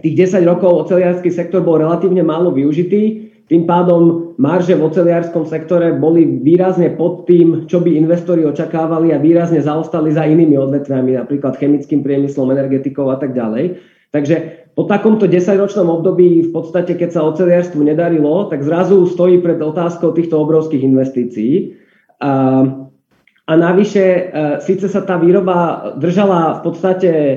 [0.00, 5.92] tých 10 rokov oceliarský sektor bol relatívne málo využitý, tým pádom marže v oceliarskom sektore
[6.00, 11.60] boli výrazne pod tým, čo by investori očakávali a výrazne zaostali za inými odvetviami, napríklad
[11.60, 13.76] chemickým priemyslom, energetikou a tak ďalej.
[14.16, 14.34] Takže
[14.78, 20.14] po takomto 10-ročnom období v podstate, keď sa oceliarstvu nedarilo, tak zrazu stojí pred otázkou
[20.14, 21.74] týchto obrovských investícií.
[22.22, 22.62] A
[23.48, 24.20] a navyše, e,
[24.60, 27.36] síce sa tá výroba držala v podstate e,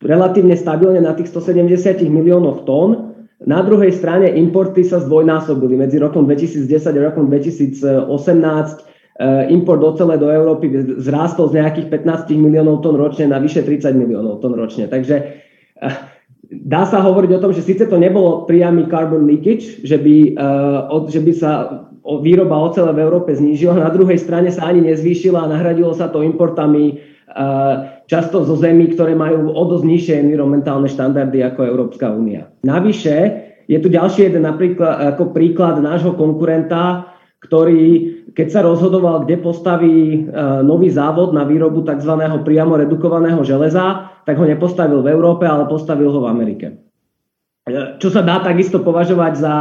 [0.00, 3.12] relatívne stabilne na tých 170 miliónoch tón,
[3.44, 8.08] na druhej strane importy sa zdvojnásobili medzi rokom 2010 a rokom 2018.
[8.08, 8.32] E,
[9.52, 14.40] import ocele do Európy zrástol z nejakých 15 miliónov tón ročne na vyše 30 miliónov
[14.40, 14.88] tón ročne.
[14.88, 15.44] Takže
[16.50, 20.16] dá sa hovoriť o tom, že síce to nebolo priamy carbon leakage, že by,
[21.06, 21.50] že by sa
[22.24, 26.26] výroba ocele v Európe znížila, na druhej strane sa ani nezvýšila a nahradilo sa to
[26.26, 26.98] importami
[28.10, 32.50] často zo zemí, ktoré majú o dosť nižšie environmentálne štandardy ako Európska únia.
[32.66, 33.16] Navyše
[33.70, 37.06] je tu ďalší jeden napríklad, ako príklad nášho konkurenta,
[37.40, 37.82] ktorý,
[38.36, 40.28] keď sa rozhodoval, kde postaví
[40.60, 42.20] nový závod na výrobu tzv.
[42.44, 46.66] priamo redukovaného železa, tak ho nepostavil v Európe, ale postavil ho v Amerike.
[47.96, 49.54] Čo sa dá takisto považovať za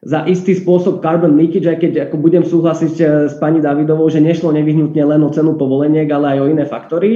[0.00, 4.24] za istý spôsob carbon leakage, aj keď ako budem súhlasiť eh, s pani Davidovou, že
[4.24, 7.10] nešlo nevyhnutne len o cenu povoleniek, ale aj o iné faktory.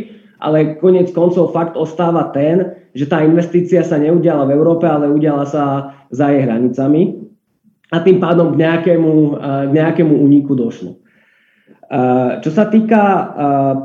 [0.45, 5.49] Ale konec koncov fakt ostáva ten, že tá investícia sa neudiala v Európe, ale udiala
[5.49, 7.24] sa za jej hranicami.
[7.95, 10.99] A tým pádom k nejakému, k nejakému úniku došlo.
[12.43, 13.03] Čo sa týka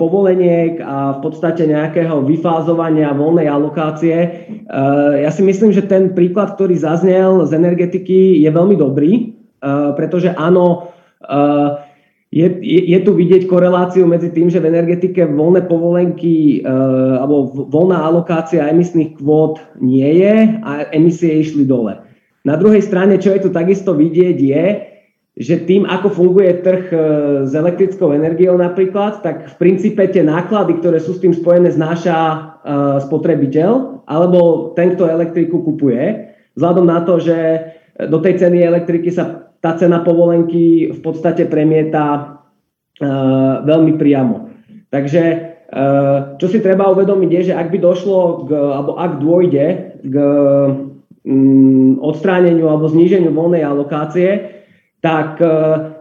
[0.01, 4.17] povoleniek a v podstate nejakého vyfázovania voľnej alokácie,
[5.19, 9.37] ja si myslím, že ten príklad, ktorý zaznel z energetiky, je veľmi dobrý,
[9.93, 10.89] pretože áno,
[12.33, 16.65] je, je, je tu vidieť koreláciu medzi tým, že v energetike voľné povolenky
[17.19, 22.08] alebo voľná alokácia emisných kvót nie je a emisie išli dole.
[22.49, 24.65] Na druhej strane, čo je tu takisto vidieť, je,
[25.37, 26.97] že tým, ako funguje trh e,
[27.45, 32.17] s elektrickou energiou napríklad, tak v princípe tie náklady, ktoré sú s tým spojené, znáša
[32.17, 32.37] e,
[33.05, 36.33] spotrebiteľ alebo ten, kto elektriku kupuje.
[36.57, 37.37] Vzhľadom na to, že
[38.09, 42.03] do tej ceny elektriky sa tá cena povolenky v podstate premieta
[42.97, 43.05] e,
[43.61, 44.49] veľmi priamo.
[44.89, 45.45] Takže
[46.41, 49.65] čo si treba uvedomiť je, že ak by došlo, k, alebo ak dôjde
[50.01, 50.15] k
[51.99, 54.59] odstráneniu alebo zníženiu voľnej alokácie,
[54.99, 55.47] tak e,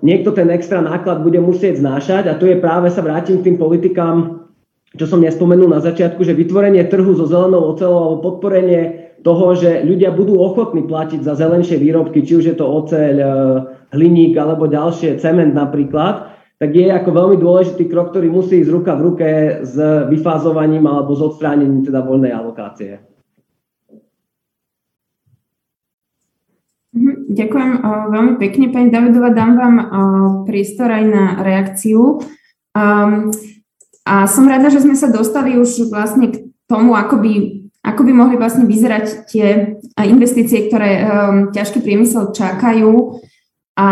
[0.02, 3.56] niekto ten extra náklad bude musieť znášať a tu je práve sa vrátim k tým
[3.58, 4.46] politikám,
[4.94, 9.82] čo som nespomenul na začiatku, že vytvorenie trhu so zelenou oceľou alebo podporenie toho, že
[9.82, 13.26] ľudia budú ochotní platiť za zelenšie výrobky, či už je to oceľ, e,
[13.94, 18.98] hliník alebo ďalšie, cement napríklad, tak je ako veľmi dôležitý krok, ktorý musí ísť ruka
[18.98, 19.28] v ruke
[19.62, 19.78] s
[20.10, 22.98] vyfázovaním alebo s odstránením teda voľnej alokácie.
[27.28, 29.30] Ďakujem veľmi pekne, pani Davidova.
[29.30, 29.76] Dám vám
[30.48, 32.24] priestor aj na reakciu.
[32.72, 33.32] Um,
[34.08, 37.32] a som rada, že sme sa dostali už vlastne k tomu, ako by,
[37.84, 41.06] ako by mohli vlastne vyzerať tie investície, ktoré um,
[41.52, 43.20] ťažký priemysel čakajú.
[43.78, 43.88] A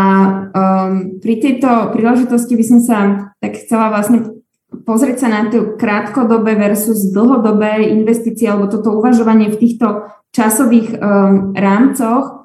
[0.51, 2.97] um, pri tejto príležitosti by som sa
[3.39, 4.41] tak chcela vlastne
[4.83, 11.55] pozrieť sa na tie krátkodobé versus dlhodobé investície alebo toto uvažovanie v týchto časových um,
[11.55, 12.36] rámcoch.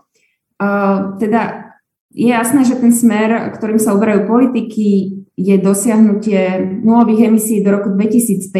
[1.18, 1.72] Teda
[2.12, 7.88] je jasné, že ten smer, ktorým sa uberajú politiky, je dosiahnutie nulových emisí do roku
[7.88, 8.52] 2050.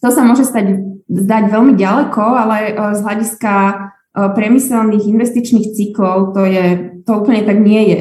[0.00, 3.74] To sa môže stať, zdať veľmi ďaleko, ale e, z hľadiska e,
[4.32, 6.66] priemyselných investičných cyklov to, je,
[7.02, 8.00] to úplne tak nie je.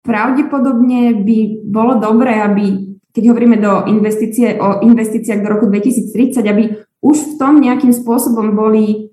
[0.00, 6.62] Pravdepodobne by bolo dobré, aby, keď hovoríme do investície, o investíciách do roku 2030, aby
[7.00, 9.12] už v tom nejakým spôsobom boli,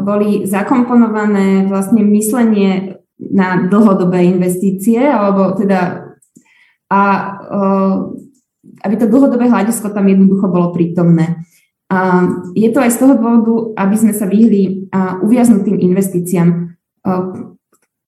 [0.00, 6.10] boli zakomponované vlastne myslenie na dlhodobé investície, alebo teda
[6.90, 7.00] a
[8.84, 11.44] aby to dlhodobé hľadisko tam jednoducho bolo prítomné.
[12.56, 14.88] Je to aj z toho dôvodu, aby sme sa vyhli
[15.22, 16.74] uviaznutým investíciám.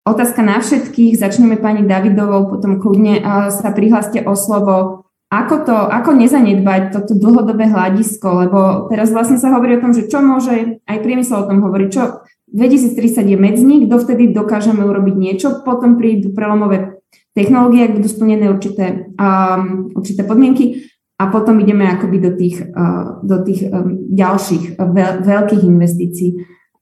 [0.06, 3.20] Otázka na všetkých, začneme pani Davidovou, potom kľudne
[3.50, 5.05] sa prihláste o slovo.
[5.26, 10.06] Ako to, ako nezanedbať toto dlhodobé hľadisko, lebo teraz vlastne sa hovorí o tom, že
[10.06, 12.22] čo môže, aj priemysel o tom hovorí, čo
[12.54, 17.02] 2030 je medzník, dovtedy dokážeme urobiť niečo, potom prídu prelomové
[17.34, 20.88] technológie, ak budú splnené určité, um, určité podmienky.
[21.16, 26.30] A potom ideme akoby do tých, uh, do tých um, ďalších uh, veľ, veľkých investícií.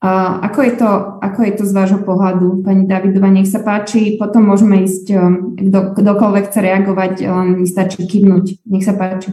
[0.04, 0.90] Uh, ako, je to,
[1.24, 5.56] ako je to z vášho pohľadu, pani Davidova, nech sa páči, potom môžeme ísť, um,
[5.56, 8.68] kdo, kdokoľvek chce reagovať, len mi stačí kývnuť.
[8.68, 9.32] Nech sa páči.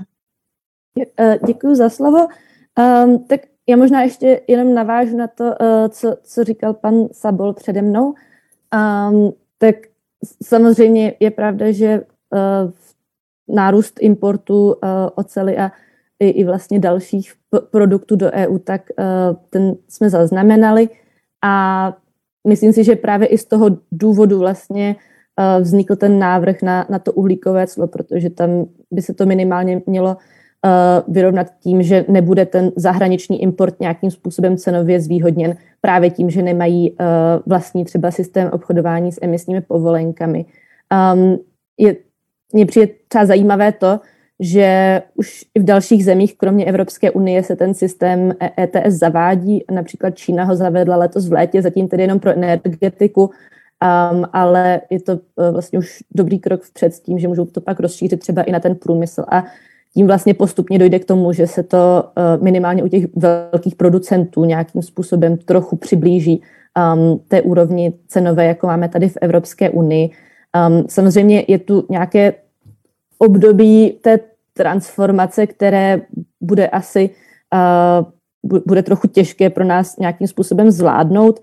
[1.45, 2.28] Děkuji za slovo.
[2.80, 7.53] Um, tak já možná ještě jenom navážu na to, eh, co, co říkal pan Sabol
[7.53, 8.13] přede mnou.
[8.72, 9.76] Um, tak
[10.43, 12.72] samozřejmě je pravda, že uh,
[13.55, 14.74] nárůst importu uh,
[15.15, 15.72] oceli a
[16.22, 17.34] i, i vlastně dalších
[17.72, 19.05] produktů do EU, tak uh,
[19.49, 20.89] ten jsme zaznamenali
[21.43, 21.93] a
[22.47, 26.99] myslím si, že právě i z toho důvodu vlastně uh, vznikl ten návrh na, na
[26.99, 30.17] to uhlíkové clo, protože tam by se to minimálně mělo
[30.65, 36.41] Eh, vyrovnat tím, že nebude ten zahraniční import nějakým způsobem cenově zvýhodněn právě tím, že
[36.41, 37.05] nemají eh,
[37.45, 40.45] vlastní třeba systém obchodování s emisními povolenkami.
[41.13, 41.38] Um,
[41.78, 41.95] je,
[42.53, 43.99] mně přijde třeba zajímavé to,
[44.42, 49.64] že už i v dalších zemích, kromě Evropské unie, se ten systém ETS e zavádí.
[49.72, 55.02] Například Čína ho zavedla letos v létě, zatím tedy jenom pro energetiku, um, ale je
[55.02, 58.42] to uh, vlastně už dobrý krok vpřed s tím, že můžou to pak rozšířit třeba
[58.42, 59.24] i na ten průmysl.
[59.30, 59.46] A
[59.94, 64.46] tím vlastně postupně dojde k tomu, že se to eh, minimálně u těch velkých producentů
[64.46, 66.42] nějakým způsobem trochu přiblíží
[66.96, 70.10] um, té úrovni cenové, jako máme tady v Evropské unii.
[70.68, 72.34] Um, samozřejmě je tu nějaké
[73.20, 74.20] období té
[74.54, 76.02] transformace, které
[76.41, 77.10] bude asi
[77.54, 78.12] uh,
[78.68, 81.39] bude trochu těžké pro nás nějakým způsobem zvládnout.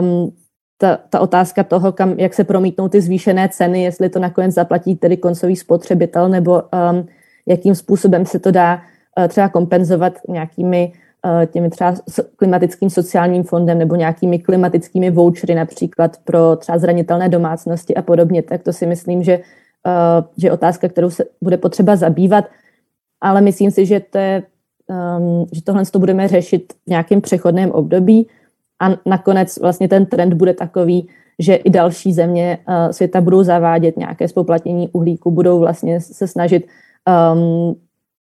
[0.00, 0.32] Um,
[0.78, 4.96] ta, ta otázka toho, kam, jak se promítnou ty zvýšené ceny, jestli to nakonec zaplatí
[4.96, 7.06] tedy koncový spotřebitel nebo um,
[7.46, 8.82] jakým způsobem se to dá
[9.18, 10.92] eh, třeba kompenzovat nějakými
[11.26, 11.94] eh, těmi třeba
[12.36, 18.62] klimatickým sociálním fondem nebo nějakými klimatickými vouchery například pro třeba zranitelné domácnosti a podobně, tak
[18.62, 19.42] to si myslím, že, eh,
[20.36, 22.44] že je otázka, kterou se bude potřeba zabývat,
[23.20, 24.42] ale myslím si, že, to je,
[24.90, 28.28] ehm, že tohle to budeme řešit v nějakém přechodném období
[28.82, 31.08] a nakonec vlastně ten trend bude takový,
[31.38, 32.58] že i další země
[32.90, 36.66] světa budou zavádět nějaké spoplatnění uhlíku, budou vlastně se snažit
[37.34, 37.76] um,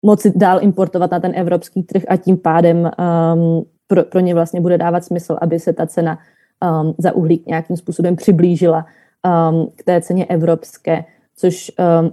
[0.02, 2.76] moci dál importovat na ten evropský trh a tím pádem
[3.34, 6.18] um, pro, pro ně vlastně bude dávat smysl, aby se ta cena
[6.82, 8.86] um, za uhlík nějakým způsobem přiblížila
[9.50, 11.05] um, k té ceně evropské,
[11.37, 12.12] což um,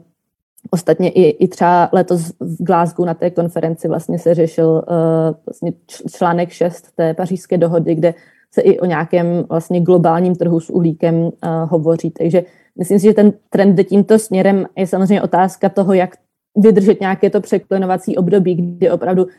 [0.70, 5.74] ostatně i, i třeba letos v Glasgow na té konferenci vlastně se řešil uh, vlastně
[6.16, 8.14] článek 6 té pařížské dohody, kde
[8.52, 11.32] se i o nějakém vlastně globálním trhu s uhlíkem uh,
[11.64, 12.12] hovoří.
[12.12, 12.44] Takže
[12.80, 14.66] myslím si, že ten trend jde tímto směrem.
[14.76, 16.16] Je samozřejmě otázka toho, jak
[16.58, 19.30] vydržet nějaké to překlenovací období, kdy opravdu uh,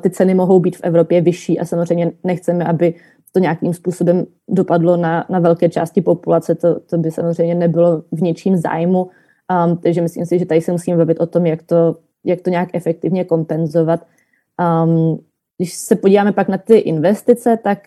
[0.00, 2.94] ty ceny mohou být v Evropě vyšší a samozřejmě nechceme, aby
[3.32, 8.22] to nějakým způsobem dopadlo na, na velké části populace, to, to by samozřejmě nebylo v
[8.22, 9.02] něčím zájmu,
[9.66, 12.50] um, takže myslím si, že tady se musíme bavit o tom, jak to, jak to
[12.50, 14.06] nějak efektivně kompenzovat.
[14.84, 15.18] Um,
[15.58, 17.78] když se podíváme pak na ty investice, tak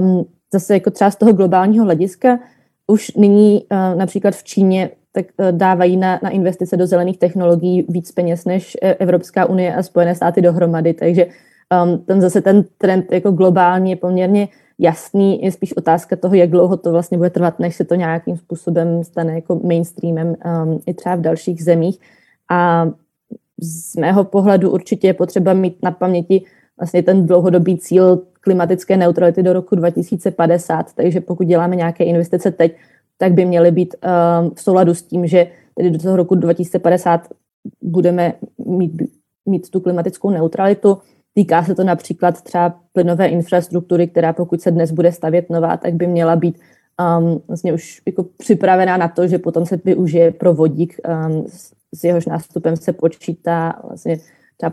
[0.00, 2.38] um, zase jako třeba z toho globálního hlediska
[2.86, 7.86] už nyní uh, například v Číně tak eh, dávají na, na investice do zelených technologií
[7.88, 10.94] víc peněz než eh, Evropská unie a Spojené státy dohromady.
[10.94, 11.26] Takže
[11.84, 14.48] um, ten zase ten trend jako globální je poměrně
[14.78, 18.36] jasný, je spíš otázka toho, jak dlouho to vlastně bude trvat, než se to nějakým
[18.36, 21.98] způsobem stane jako mainstreamem um, i třeba v dalších zemích.
[22.50, 22.88] A
[23.60, 26.44] z mého pohledu určitě je potřeba mít na paměti
[26.80, 32.76] vlastně ten dlouhodobý cíl klimatické neutrality do roku 2050, takže pokud děláme nějaké investice teď,
[33.18, 37.28] tak by měly být um, v souladu s tím, že tedy do toho roku 2050
[37.82, 38.32] budeme
[38.66, 38.92] mít,
[39.46, 40.98] mít tu klimatickou neutralitu.
[41.36, 45.94] Týká se to například třeba plynové infrastruktury, která pokud se dnes bude stavět nová, tak
[45.94, 46.58] by měla být
[47.18, 51.72] um, vlastně už jako připravená na to, že potom se využije pro vodík, um, s,
[51.94, 54.18] s jehož nástupem se počítá vlastně
[54.56, 54.72] třeba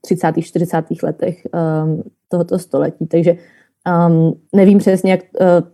[0.00, 0.32] 30.
[0.40, 0.84] 40.
[1.02, 1.46] letech
[1.84, 3.06] um, tohoto století.
[3.06, 3.36] Takže
[4.08, 5.68] um, nevím přesně, jak uh,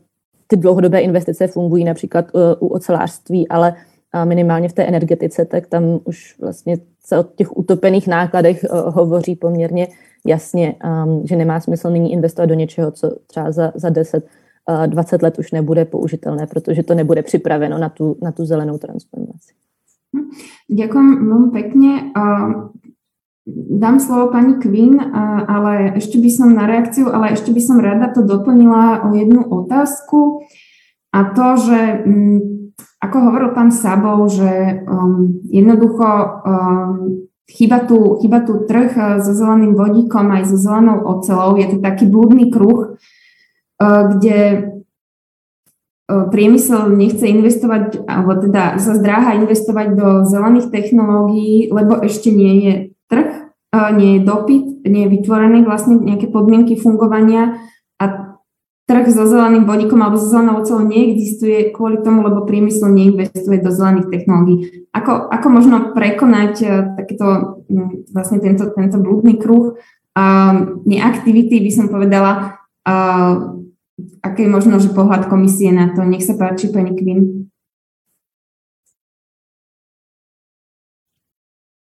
[0.47, 3.74] ty dlouhodobé investice fungují například uh, u ocelářství, ale
[4.14, 8.94] uh, minimálně v té energetice, tak tam už vlastně se o těch utopených nákladech uh,
[8.94, 9.88] hovoří poměrně
[10.26, 10.74] jasně,
[11.05, 14.26] um, že nemá smysl nyní investovat do něčeho, co třeba za, za 10
[14.86, 19.55] 20 let už nebude použitelné, protože to nebude připraveno na tu, na tu zelenou transformaci.
[20.70, 21.90] Ďakujem veľmi pekne.
[23.78, 24.98] Dám slovo pani Quinn,
[25.46, 29.42] ale ešte by som na reakciu, ale ešte by som rada to doplnila o jednu
[29.46, 30.42] otázku
[31.14, 32.60] a to, že mm,
[33.01, 36.09] ako hovoril pán Sabov, že um, jednoducho
[36.45, 41.76] um, chyba, tu, chyba tu trh so zeleným vodíkom aj so zelenou ocelou, je to
[41.81, 42.95] taký blúdny kruh,
[43.81, 44.39] uh, kde
[46.11, 52.74] priemysel nechce investovať, alebo teda sa zdráha investovať do zelených technológií, lebo ešte nie je
[53.07, 53.55] trh,
[53.95, 57.62] nie je dopyt, nie je vytvorený vlastne nejaké podmienky fungovania.
[58.03, 58.30] A
[58.91, 63.70] trh so zeleným vodíkom alebo so zelenou ocelou neexistuje kvôli tomu, lebo priemysel neinvestuje do
[63.70, 64.91] zelených technológií.
[64.91, 66.55] Ako, ako možno prekonať
[66.99, 67.26] takéto
[68.11, 73.55] vlastne tento, tento blúdny kruh uh, neaktivity, by som povedala, uh,
[74.26, 76.03] aký je možno, že pohľad komisie na to?
[76.03, 77.47] Nech sa páči, pani Kvin.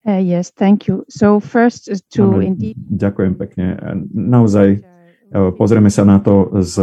[0.04, 1.08] Uh, yes, thank you.
[1.08, 2.76] So first to indeed...
[2.92, 3.76] Ďakujem pekne.
[4.12, 4.97] Naozaj
[5.32, 6.74] pozrieme sa na to z,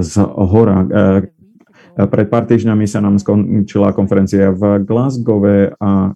[0.00, 0.78] z hora.
[0.84, 1.20] Uh,
[1.94, 5.38] pred pár týždňami sa nám skončila konferencia v Glasgow
[5.78, 6.10] a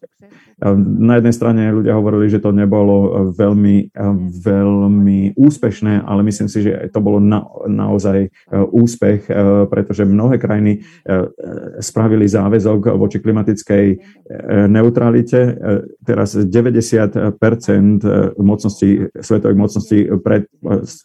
[0.98, 4.06] na jednej strane ľudia hovorili, že to nebolo e, veľmi, e,
[4.42, 8.28] veľmi úspešné, ale myslím si, že to bolo na, naozaj e,
[8.74, 9.30] úspech,
[9.70, 10.80] pretože mnohé krajiny
[11.78, 13.86] spravili záväzok voči klimatickej
[14.68, 15.56] neutralite.
[16.02, 17.38] Teraz 90
[18.38, 20.48] mocností, svetových mocností pred,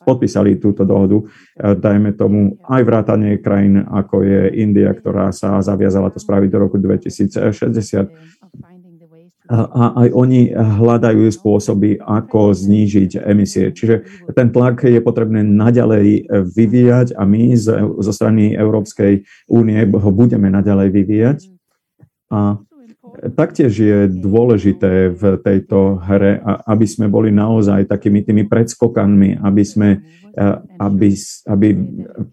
[0.04, 1.24] podpísali túto dohodu.
[1.60, 6.78] Dajme tomu aj vrátanie krajín, ako je India, ktorá sa zaviazala to spraviť do roku
[6.80, 8.43] 2060
[9.52, 13.76] a aj oni hľadajú spôsoby, ako znížiť emisie.
[13.76, 17.52] Čiže ten tlak je potrebné naďalej vyvíjať a my
[18.00, 21.39] zo strany Európskej únie ho budeme naďalej vyvíjať.
[22.32, 22.64] A
[23.36, 29.89] taktiež je dôležité v tejto hre, aby sme boli naozaj takými tými predskokanmi, aby sme
[30.82, 31.14] aby,
[31.46, 31.68] aby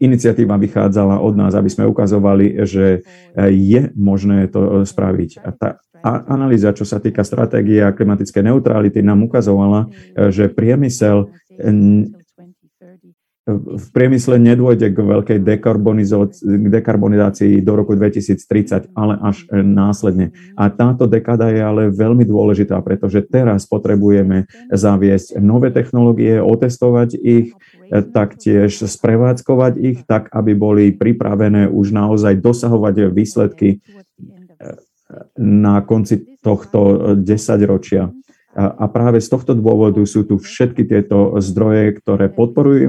[0.01, 3.05] iniciatíva vychádzala od nás, aby sme ukazovali, že
[3.37, 5.31] je možné to spraviť.
[5.45, 5.69] A tá,
[6.01, 9.89] a analýza, čo sa týka stratégie a klimatickej neutrality, nám ukazovala,
[10.33, 11.29] že priemysel
[13.51, 15.39] v priemysle nedôjde k veľkej
[16.71, 20.31] dekarbonizácii do roku 2030, ale až následne.
[20.55, 27.51] A táto dekáda je ale veľmi dôležitá, pretože teraz potrebujeme zaviesť nové technológie, otestovať ich,
[27.91, 33.83] taktiež sprevádzkovať ich tak, aby boli pripravené už naozaj dosahovať výsledky
[35.39, 38.11] na konci tohto desaťročia.
[38.51, 42.83] A práve z tohto dôvodu sú tu všetky tieto zdroje, ktoré podporujú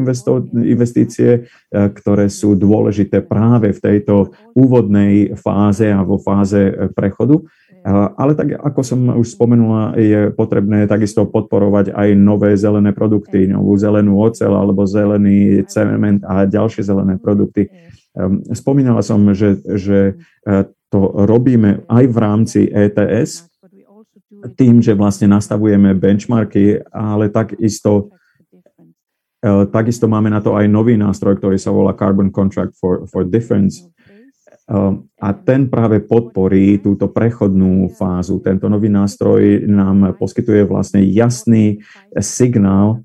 [0.58, 7.46] investície, e, ktoré sú dôležité práve v tejto úvodnej fáze a vo fáze e, prechodu.
[8.18, 13.74] Ale tak, ako som už spomenula, je potrebné takisto podporovať aj nové zelené produkty, novú
[13.74, 17.74] zelenú ocel alebo zelený cement a ďalšie zelené produkty.
[18.14, 20.22] Ehm, spomínala som, že, že
[20.92, 23.48] to robíme aj v rámci ETS,
[24.60, 28.12] tým, že vlastne nastavujeme benchmarky, ale takisto,
[29.46, 33.24] uh, takisto máme na to aj nový nástroj, ktorý sa volá Carbon Contract for, for
[33.24, 33.86] Difference.
[34.68, 38.42] Uh, a ten práve podporí túto prechodnú fázu.
[38.42, 41.80] Tento nový nástroj nám poskytuje vlastne jasný
[42.18, 43.04] signál,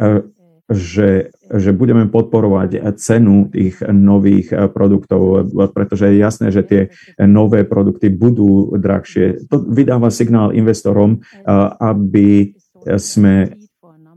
[0.00, 0.24] uh,
[0.72, 6.82] že, že budeme podporovať cenu tých nových eh, produktov, pretože je jasné, že tie
[7.22, 9.48] nové produkty budú drahšie.
[9.52, 11.42] To vydáva signál investorom, eh,
[11.80, 12.56] aby
[12.98, 13.62] sme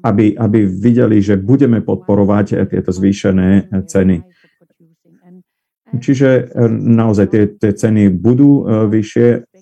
[0.06, 4.22] aby, aby videli, že budeme podporovať tieto zvýšené ceny.
[5.98, 9.55] Čiže naozaj tie, tie ceny budú vyššie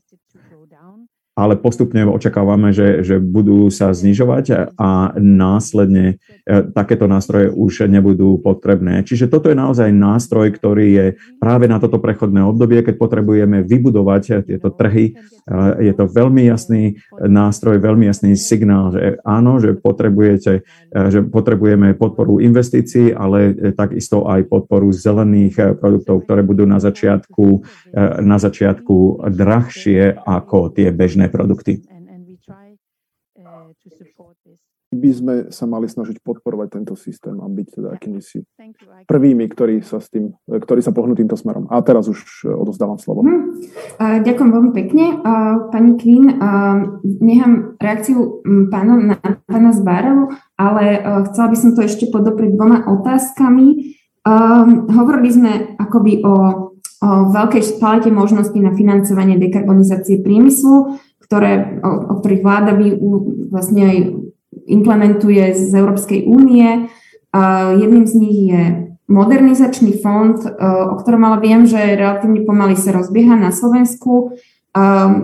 [1.34, 8.38] ale postupne očakávame, že, že budú sa znižovať a následne e, takéto nástroje už nebudú
[8.38, 9.02] potrebné.
[9.02, 11.06] Čiže toto je naozaj nástroj, ktorý je
[11.42, 15.18] práve na toto prechodné obdobie, keď potrebujeme vybudovať tieto trhy.
[15.18, 20.62] E, je to veľmi jasný nástroj, veľmi jasný signál, že áno, že potrebujete,
[20.94, 27.66] e, že potrebujeme podporu investícií, ale takisto aj podporu zelených produktov, ktoré budú na začiatku,
[28.22, 31.80] na začiatku drahšie ako tie bežné iné produkty.
[34.94, 38.46] By sme sa mali snažiť podporovať tento systém a byť teda akýmisi
[39.10, 41.66] prvými, ktorí sa, s tým, ktorí sa pohnú týmto smerom.
[41.74, 43.26] A teraz už e, odozdávam slovo.
[43.26, 43.58] Hmm.
[43.98, 45.18] Ďakujem veľmi pekne.
[45.74, 46.30] Pani Quinn,
[47.02, 49.18] nechám reakciu pána, na
[49.50, 50.30] pána Zbárevu,
[50.62, 51.00] ale e,
[51.34, 53.98] chcela by som to ešte podopriť dvoma otázkami.
[54.24, 61.90] Um, hovorili sme akoby o, o veľkej palete možností na financovanie dekarbonizácie priemyslu ktoré, o,
[62.12, 62.88] o ktorých vláda by
[63.50, 63.98] vlastne aj
[64.68, 66.92] implementuje z Európskej únie.
[67.80, 68.64] Jedným z nich je
[69.10, 74.38] modernizačný fond, e, o ktorom ale viem, že relatívne pomaly sa rozbieha na Slovensku.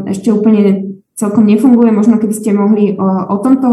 [0.10, 1.90] Ešte úplne celkom nefunguje.
[1.90, 3.70] Možno keby ste mohli o, o tomto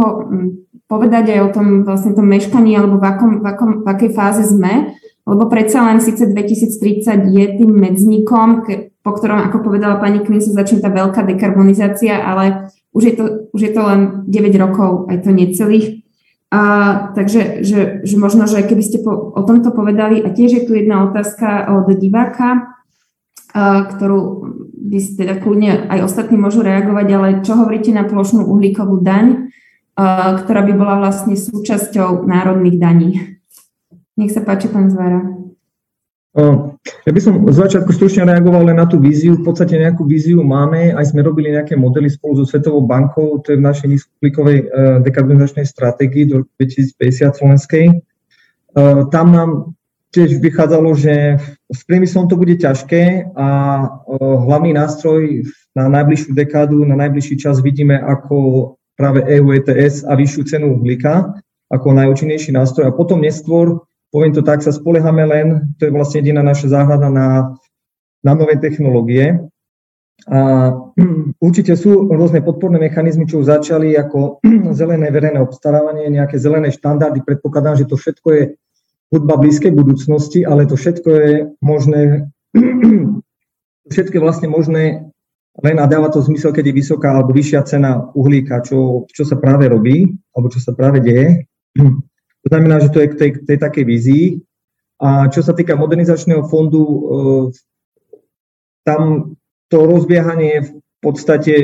[0.87, 4.47] povedať aj o tom vlastne tom meškaní alebo v, akom, v, akom, v akej fáze
[4.47, 4.95] sme,
[5.27, 8.63] lebo predsa len síce 2030 je tým medzníkom,
[9.03, 13.25] po ktorom, ako povedala pani Kvin, sa začne tá veľká dekarbonizácia, ale už je to,
[13.51, 14.01] už je to len
[14.31, 16.07] 9 rokov, aj to necelých.
[16.55, 16.63] A,
[17.19, 20.79] takže že, že možno, že keby ste po, o tomto povedali, a tiež je tu
[20.79, 22.79] jedna otázka od diváka,
[23.51, 24.47] a, ktorú
[24.79, 29.51] by ste teda kľudne aj ostatní môžu reagovať, ale čo hovoríte na plošnú uhlíkovú daň,
[29.99, 33.36] a, ktorá by bola vlastne súčasťou národných daní?
[34.17, 35.21] Nech sa páči, pán Zvara.
[37.09, 39.41] Ja by som z začiatku stručne reagoval len na tú víziu.
[39.41, 43.57] V podstate nejakú víziu máme, aj sme robili nejaké modely spolu so Svetovou bankou, to
[43.57, 44.65] je v našej nízkouhlíkovej e,
[45.01, 47.85] dekarbonizačnej stratégii do 2050 slovenskej.
[47.89, 47.95] E,
[49.09, 49.51] tam nám
[50.13, 51.41] tiež vychádzalo, že
[51.73, 53.49] s priemyslom to bude ťažké a
[53.81, 53.87] e,
[54.21, 55.41] hlavný nástroj
[55.73, 61.33] na najbližšiu dekádu, na najbližší čas vidíme ako práve EU ETS a vyššiu cenu uhlíka
[61.73, 62.93] ako najúčinnejší nástroj.
[62.93, 63.85] A potom neskôr
[64.17, 67.53] poviem to tak, sa spoliehame len, to je vlastne jediná naša záhrada na,
[68.25, 69.45] na nové technológie.
[70.33, 70.73] A
[71.45, 74.41] určite sú rôzne podporné mechanizmy, čo už začali ako
[74.81, 77.21] zelené verejné obstarávanie, nejaké zelené štandardy.
[77.29, 78.43] Predpokladám, že to všetko je
[79.13, 82.33] hudba blízkej budúcnosti, ale to všetko je možné,
[83.93, 85.13] všetko je vlastne možné
[85.61, 89.37] len a dáva to zmysel, keď je vysoká alebo vyššia cena uhlíka, čo, čo sa
[89.37, 91.45] práve robí, alebo čo sa práve deje.
[92.47, 94.25] To znamená, že to je k tej, tej takej vízii.
[95.03, 97.01] A čo sa týka modernizačného fondu, e,
[98.87, 99.35] tam
[99.67, 100.71] to rozbiehanie v
[101.03, 101.55] podstate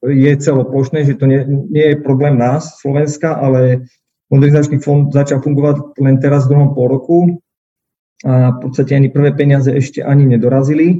[0.00, 3.84] je celoplošné, že to nie, nie je problém nás, Slovenska, ale
[4.32, 7.18] modernizačný fond začal fungovať len teraz v druhom pol roku
[8.24, 10.98] a v podstate ani prvé peniaze ešte ani nedorazili e,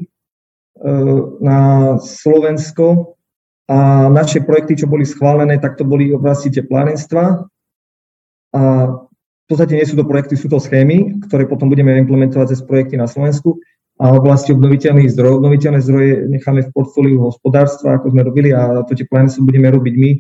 [1.41, 1.61] na
[1.97, 3.17] Slovensko
[3.65, 7.49] a naše projekty, čo boli schválené, tak to boli oblasti teplárenstva
[8.55, 8.63] a
[9.49, 13.01] v podstate nie sú to projekty, sú to schémy, ktoré potom budeme implementovať cez projekty
[13.01, 13.57] na Slovensku
[13.99, 15.43] a v oblasti obnoviteľných zdrojov.
[15.43, 19.95] Obnoviteľné zdroje necháme v portfóliu hospodárstva, ako sme robili a to tie plány budeme robiť
[19.99, 20.11] my.
[20.15, 20.19] E,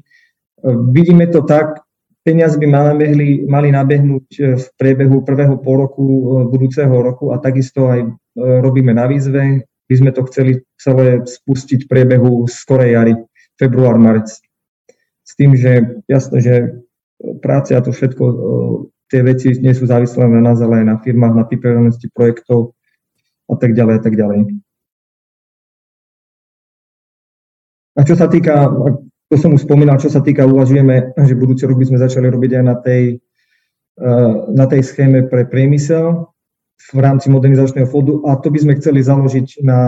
[0.90, 1.78] vidíme to tak,
[2.26, 7.38] peniaze by mali, mali nabehnúť e, v priebehu prvého pol roku e, budúceho roku a
[7.38, 8.08] takisto aj
[8.38, 9.62] robíme na výzve.
[9.88, 13.14] By sme to chceli celé spustiť v priebehu skorej jary,
[13.56, 14.30] február, marec.
[15.22, 16.54] S tým, že jasné, že
[17.42, 18.24] práce a to všetko,
[19.10, 22.76] tie veci nie sú závislé na nás, ale aj na firmách, na pripravenosti projektov
[23.48, 24.38] a tak ďalej a tak ďalej.
[27.98, 28.70] A čo sa týka,
[29.26, 32.62] to som už spomínal, čo sa týka, uvažujeme, že budúci rok by sme začali robiť
[32.62, 33.18] aj na tej,
[34.54, 36.30] na tej schéme pre priemysel
[36.78, 39.78] v rámci modernizačného fondu a to by sme chceli založiť na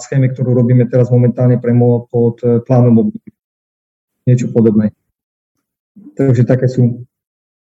[0.00, 1.76] schéme, ktorú robíme teraz momentálne pre
[2.08, 3.28] pod plánom období.
[4.24, 4.96] Niečo podobné.
[6.18, 7.06] Takže také sú,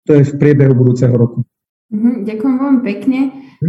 [0.06, 1.46] to je v priebehu budúceho roku.
[1.92, 3.20] Uh-huh, ďakujem veľmi pekne.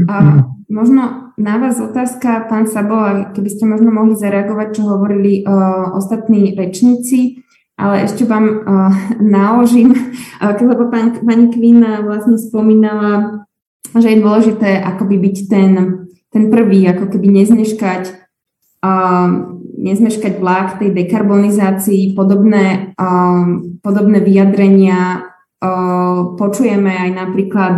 [0.09, 5.93] A možno na vás otázka, pán Sabo, keby ste možno mohli zareagovať, čo hovorili uh,
[5.93, 7.45] ostatní rečníci,
[7.77, 13.45] ale ešte vám uh, náložím, uh, lebo pán, pani Kvin vlastne spomínala,
[13.93, 15.71] že je dôležité akoby byť ten,
[16.33, 18.03] ten prvý, ako keby nezneškať
[18.81, 19.52] uh,
[19.83, 25.27] nezmeškať vlak tej dekarbonizácii, podobné, um, podobné vyjadrenia
[26.35, 27.75] počujeme aj napríklad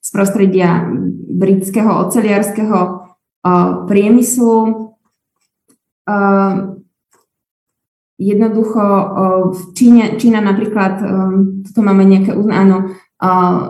[0.00, 0.88] z prostredia
[1.28, 3.04] britského oceliarského
[3.84, 4.56] priemyslu.
[8.18, 8.84] Jednoducho
[9.54, 11.04] v Číne, Čína napríklad,
[11.68, 12.96] tu máme nejaké, áno,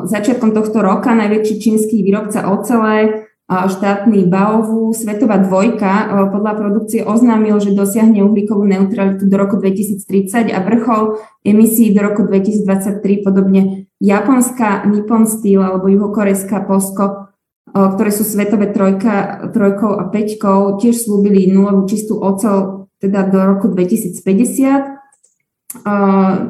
[0.06, 7.56] začiatkom tohto roka najväčší čínsky výrobca ocele štátny Baovu, Svetová dvojka e, podľa produkcie oznámil,
[7.64, 11.16] že dosiahne uhlíkovú neutralitu do roku 2030 a vrchol
[11.48, 17.32] emisí do roku 2023, podobne Japonská Nippon Steel alebo juhokorejská Posko,
[17.72, 23.48] e, ktoré sú svetové trojka, trojkou a peťkou, tiež slúbili nulovú čistú ocel teda do
[23.48, 24.28] roku 2050.
[24.28, 24.84] E,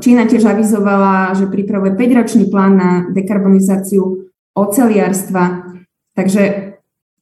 [0.02, 5.62] Čína tiež avizovala, že pripravuje 5-ročný plán na dekarbonizáciu oceliarstva.
[6.18, 6.67] Takže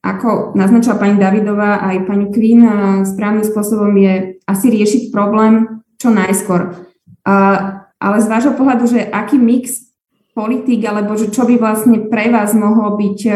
[0.07, 2.63] ako naznačila pani Davidová aj pani Queen,
[3.03, 6.79] správnym spôsobom je asi riešiť problém čo najskôr.
[7.97, 9.87] Ale z vášho pohľadu, že aký mix
[10.37, 13.33] politik, alebo že čo by vlastne pre vás mohlo byť e,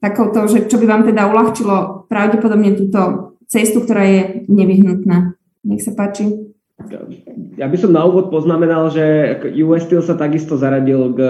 [0.00, 5.36] takouto, že čo by vám teda uľahčilo pravdepodobne túto cestu, ktorá je nevyhnutná.
[5.68, 6.32] Nech sa páči.
[7.60, 11.20] Ja by som na úvod poznamenal, že US Steel sa takisto zaradil k,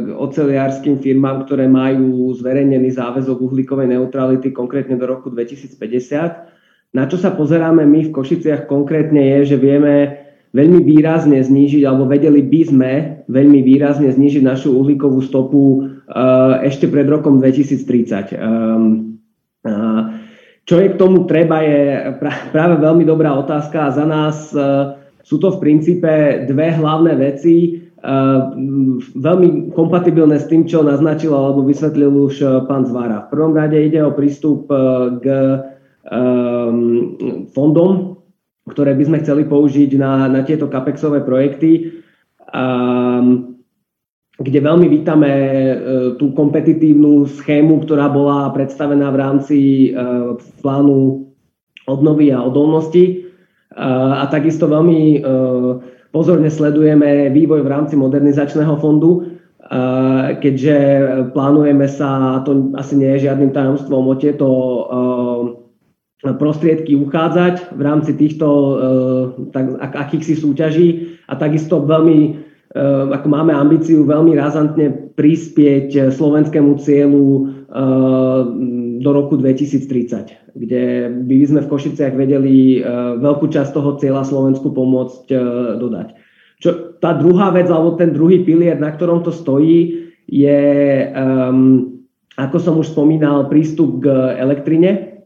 [0.00, 6.96] k oceliárským firmám, ktoré majú zverejnený záväzok uhlíkovej neutrality konkrétne do roku 2050.
[6.96, 10.24] Na čo sa pozeráme my v Košiciach konkrétne je, že vieme
[10.56, 12.92] veľmi výrazne znížiť, alebo vedeli by sme
[13.28, 18.32] veľmi výrazne znížiť našu uhlíkovú stopu uh, ešte pred rokom 2030.
[18.40, 19.20] Um,
[19.68, 20.16] uh,
[20.68, 22.12] čo je k tomu treba, je
[22.52, 24.60] práve veľmi dobrá otázka a za nás e,
[25.28, 26.12] sú to v princípe
[26.48, 27.68] dve hlavné veci, e,
[29.12, 33.28] veľmi kompatibilné s tým, čo naznačil alebo vysvetlil už e, pán Zvára.
[33.28, 34.64] V prvom rade ide o prístup
[35.20, 35.26] k
[37.52, 38.16] fondom,
[38.64, 42.00] ktoré by sme chceli použiť na, na tieto capexové projekty
[44.38, 45.32] kde veľmi vítame
[46.16, 49.58] tú kompetitívnu schému, ktorá bola predstavená v rámci
[50.64, 51.28] plánu
[51.84, 53.27] obnovy a odolnosti.
[53.78, 53.86] E,
[54.18, 55.22] a takisto veľmi
[56.10, 59.38] pozorne sledujeme vývoj v rámci modernizačného fondu,
[60.40, 60.76] keďže
[61.36, 64.48] plánujeme sa, to asi nie je žiadnym tajomstvom, o tieto
[66.40, 68.48] prostriedky uchádzať v rámci týchto
[69.52, 70.88] tak, akýchsi súťaží
[71.28, 72.48] a takisto veľmi
[73.12, 77.57] ako máme ambíciu veľmi razantne prispieť slovenskému cieľu
[78.98, 80.84] do roku 2030, kde
[81.28, 82.84] by sme v Košiciach vedeli eh,
[83.20, 85.40] veľkú časť toho cieľa Slovensku pomôcť eh,
[85.76, 86.08] dodať.
[86.58, 90.60] Čo, tá druhá vec, alebo ten druhý pilier, na ktorom to stojí, je,
[91.14, 92.02] um,
[92.34, 95.22] ako som už spomínal, prístup k elektrine,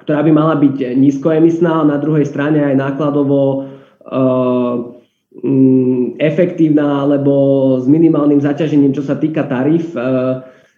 [0.00, 3.40] ktorá by mala byť nízkoemisná, a na druhej strane aj nákladovo
[4.08, 4.94] uh,
[5.34, 9.90] Mm, efektívna alebo s minimálnym zaťažením, čo sa týka tarif.
[9.90, 9.98] E,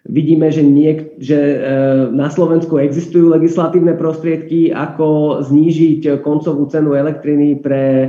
[0.07, 1.57] vidíme, že, niek- že e,
[2.14, 8.09] na Slovensku existujú legislatívne prostriedky, ako znížiť koncovú cenu elektriny pre e,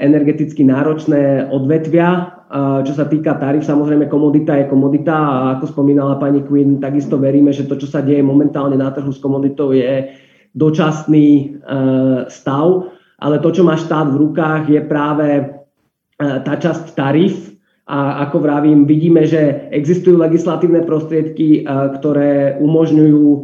[0.00, 2.32] energeticky náročné odvetvia.
[2.46, 7.50] Čo sa týka tarif, samozrejme komodita je komodita a ako spomínala pani Quinn, takisto veríme,
[7.50, 10.14] že to, čo sa deje momentálne na trhu s komoditou je
[10.54, 11.58] dočasný
[12.30, 12.86] stav,
[13.18, 15.56] ale to, čo má štát v rukách, je práve
[16.16, 17.55] E, tá časť tarif
[17.86, 23.40] a ako vravím, vidíme, že existujú legislatívne prostriedky, e, ktoré umožňujú e,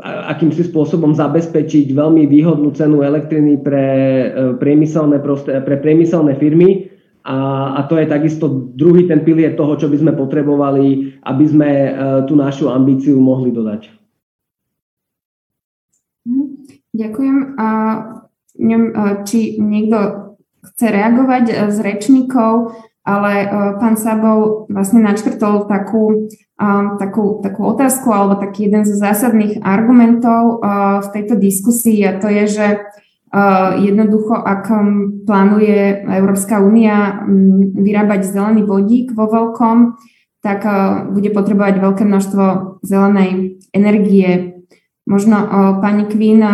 [0.00, 3.84] akýmsi spôsobom zabezpečiť veľmi výhodnú cenu elektriny pre
[4.56, 6.88] priemyselné, pre priemyselné firmy.
[7.20, 7.36] A,
[7.76, 11.70] a to je takisto druhý ten pilier toho, čo by sme potrebovali, aby sme
[12.24, 13.92] tú našu ambíciu mohli dodať.
[16.24, 16.44] Mhm.
[16.96, 17.36] Ďakujem.
[17.60, 17.68] A
[19.28, 20.24] či niekto
[20.72, 22.72] chce reagovať e, z rečníkov,
[23.04, 23.46] ale e,
[23.76, 30.64] pán Sabov vlastne načrtol takú, e, takú, takú otázku alebo taký jeden zo zásadných argumentov
[31.04, 32.66] v tejto diskusii a to je, že
[33.82, 34.70] jednoducho, ak
[35.26, 37.26] plánuje Európska únia
[37.74, 39.98] vyrábať zelený vodík vo veľkom,
[40.38, 40.62] tak
[41.10, 42.44] bude potrebovať veľké množstvo
[42.86, 44.62] zelenej energie.
[45.10, 45.50] Možno
[45.82, 46.46] pani Queen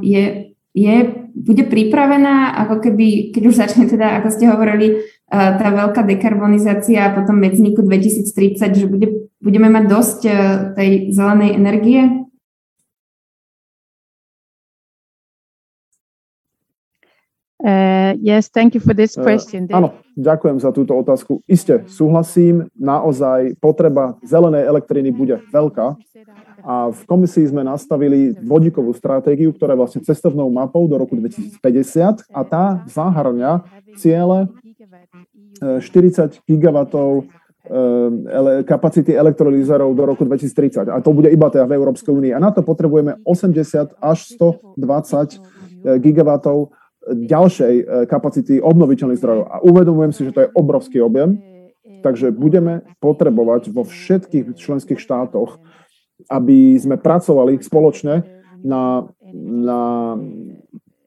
[0.00, 4.94] je, je bude pripravená, ako keby, keď už začne teda, ako ste hovorili, e,
[5.32, 10.32] tá veľká dekarbonizácia a potom medzníku 2030, že bude, budeme mať dosť e,
[10.76, 12.02] tej zelenej energie?
[17.62, 19.70] Uh, yes, thank you for this question.
[19.70, 19.88] Uh, áno,
[20.18, 21.46] ďakujem za túto otázku.
[21.46, 25.94] Isté, súhlasím, naozaj potreba zelenej elektriny bude veľká
[26.62, 32.30] a v komisii sme nastavili vodíkovú stratégiu, ktorá je vlastne cestovnou mapou do roku 2050
[32.30, 33.66] a tá zahrňa
[33.98, 34.46] ciele
[35.58, 37.26] 40 gigawatov
[38.66, 40.90] kapacity elektrolízerov do roku 2030.
[40.90, 42.32] A to bude iba teda v Európskej únii.
[42.34, 45.38] A na to potrebujeme 80 až 120
[46.02, 46.74] gigawatov
[47.06, 49.44] ďalšej kapacity obnoviteľných zdrojov.
[49.46, 51.38] A uvedomujem si, že to je obrovský objem,
[52.02, 55.62] takže budeme potrebovať vo všetkých členských štátoch,
[56.28, 58.22] aby sme pracovali spoločne
[58.62, 59.80] na, na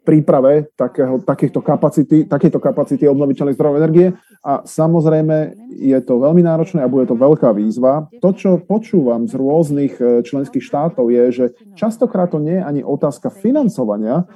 [0.06, 4.08] príprave takého, takýchto kapacity, takéto kapacity obnoviteľných zdrojov energie
[4.46, 8.06] a samozrejme je to veľmi náročné a bude to veľká výzva.
[8.22, 12.82] To, čo počúvam z rôznych e, členských štátov je, že častokrát to nie je ani
[12.86, 14.30] otázka financovania,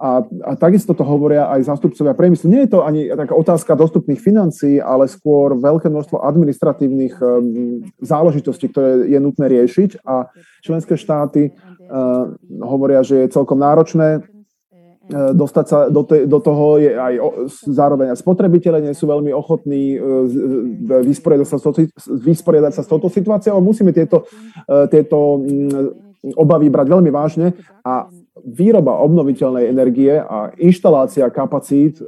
[0.00, 2.50] a, a takisto to hovoria aj zástupcovia priemyslu.
[2.50, 8.68] Nie je to ani taká otázka dostupných financií, ale skôr veľké množstvo administratívnych um, záležitostí,
[8.72, 10.04] ktoré je nutné riešiť.
[10.04, 10.28] A
[10.64, 12.32] členské štáty uh,
[12.62, 14.24] hovoria, že je celkom náročné
[15.04, 16.80] E, dostať sa do, te, do toho.
[16.80, 17.28] Je aj o,
[17.68, 20.00] zároveň aj spotrebiteľe nie sú veľmi ochotní
[21.04, 21.60] vysporiadať sa,
[22.08, 24.24] vysporiadať sa s touto situáciou, musíme tieto,
[24.88, 27.52] tieto mm, obavy brať veľmi vážne.
[27.84, 28.08] A
[28.44, 31.98] výroba obnoviteľnej energie a inštalácia kapacít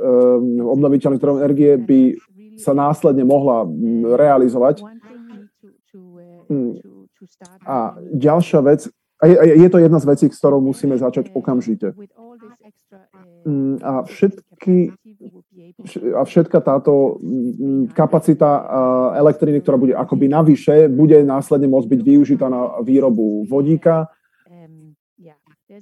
[0.60, 2.00] obnoviteľných zdrojov energie by
[2.56, 4.84] sa následne mohla mm, realizovať.
[6.48, 6.80] Mm.
[7.64, 8.88] A ďalšia vec,
[9.20, 11.92] a je, je to jedna z vecí, s ktorou musíme začať okamžite.
[13.44, 14.92] Mm, a všetky
[16.16, 17.20] a všetka táto
[17.92, 18.64] kapacita
[19.16, 24.08] elektriny, ktorá bude akoby navyše, bude následne môcť byť využitá na výrobu vodíka,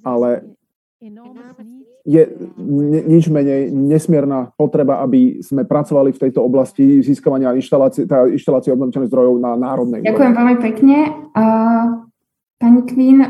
[0.02, 0.30] ale
[2.04, 2.22] je
[3.04, 9.34] nič menej nesmierna potreba, aby sme pracovali v tejto oblasti získavania inštalácie, inštalácie obnoviteľných zdrojov
[9.40, 10.96] na národnej Ďakujem veľmi pekne.
[12.54, 13.20] Pani Queen,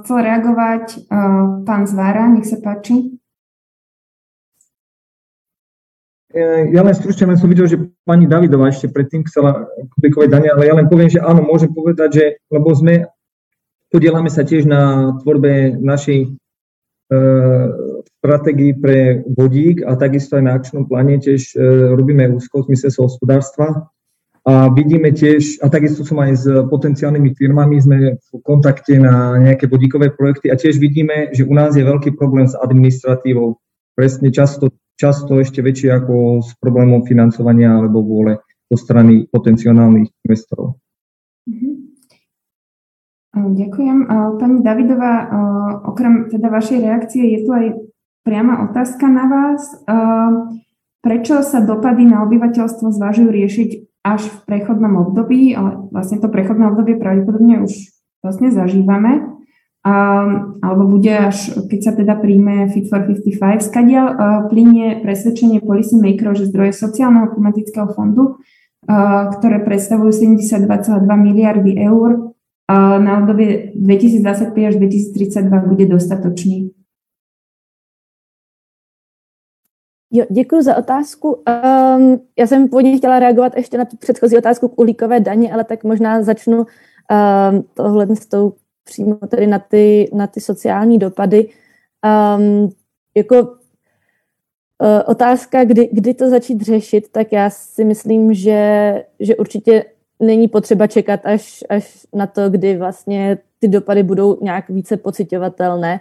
[0.00, 1.12] chcel reagovať
[1.68, 3.20] pán Zvára, nech sa páči.
[6.30, 9.66] E, ja len stručne len som videl, že pani Davidová ešte predtým chcela
[9.98, 12.24] publikovať dane, ale ja len poviem, že áno, môžem povedať, že
[12.54, 13.10] lebo sme,
[13.90, 16.28] podielame sa tiež na tvorbe našej e,
[18.22, 22.90] stratégii pre vodík a takisto aj na akčnom pláne tiež e, robíme úzko v zmysle
[23.02, 23.90] hospodárstva
[24.40, 29.68] a vidíme tiež, a takisto som aj s potenciálnymi firmami, sme v kontakte na nejaké
[29.68, 33.60] vodíkové projekty a tiež vidíme, že u nás je veľký problém s administratívou.
[33.92, 40.76] Presne často často ešte väčšie ako s problémom financovania alebo vôle zo strany potenciálnych investorov.
[43.30, 43.98] Ďakujem.
[44.42, 45.12] Pani Davidová,
[45.86, 47.66] okrem teda vašej reakcie je tu aj
[48.26, 49.62] priama otázka na vás.
[51.00, 53.70] Prečo sa dopady na obyvateľstvo zvažujú riešiť
[54.04, 57.72] až v prechodnom období, ale vlastne to prechodné obdobie pravdepodobne už
[58.20, 59.28] vlastne zažívame
[60.60, 64.06] alebo bude až, keď sa teda príjme Fit for 55, skadiaľ
[64.52, 68.36] plinie presvedčenie policy makerov, že zdroje sociálneho klimatického fondu,
[69.40, 70.68] ktoré predstavujú 72,2
[71.08, 72.29] miliardy eur,
[72.98, 76.70] na obdobie 2025 až 2032 bude dostatočný.
[80.12, 81.32] Jo, děkuji za otázku.
[81.32, 85.64] Um, já jsem původně chtěla reagovat ještě na tu předchozí otázku k uhlíkové daně, ale
[85.64, 86.66] tak možná začnu um,
[87.74, 91.48] tohle s tou přímo tedy na ty, na ty sociální dopady.
[92.38, 92.68] Um,
[93.16, 93.48] jako uh,
[95.06, 99.84] otázka, kdy, kdy to začít řešit, tak já si myslím, že, že určitě
[100.20, 106.00] není potřeba čekat až, až na to, kdy vlastně ty dopady budou nějak více pocitovatelné.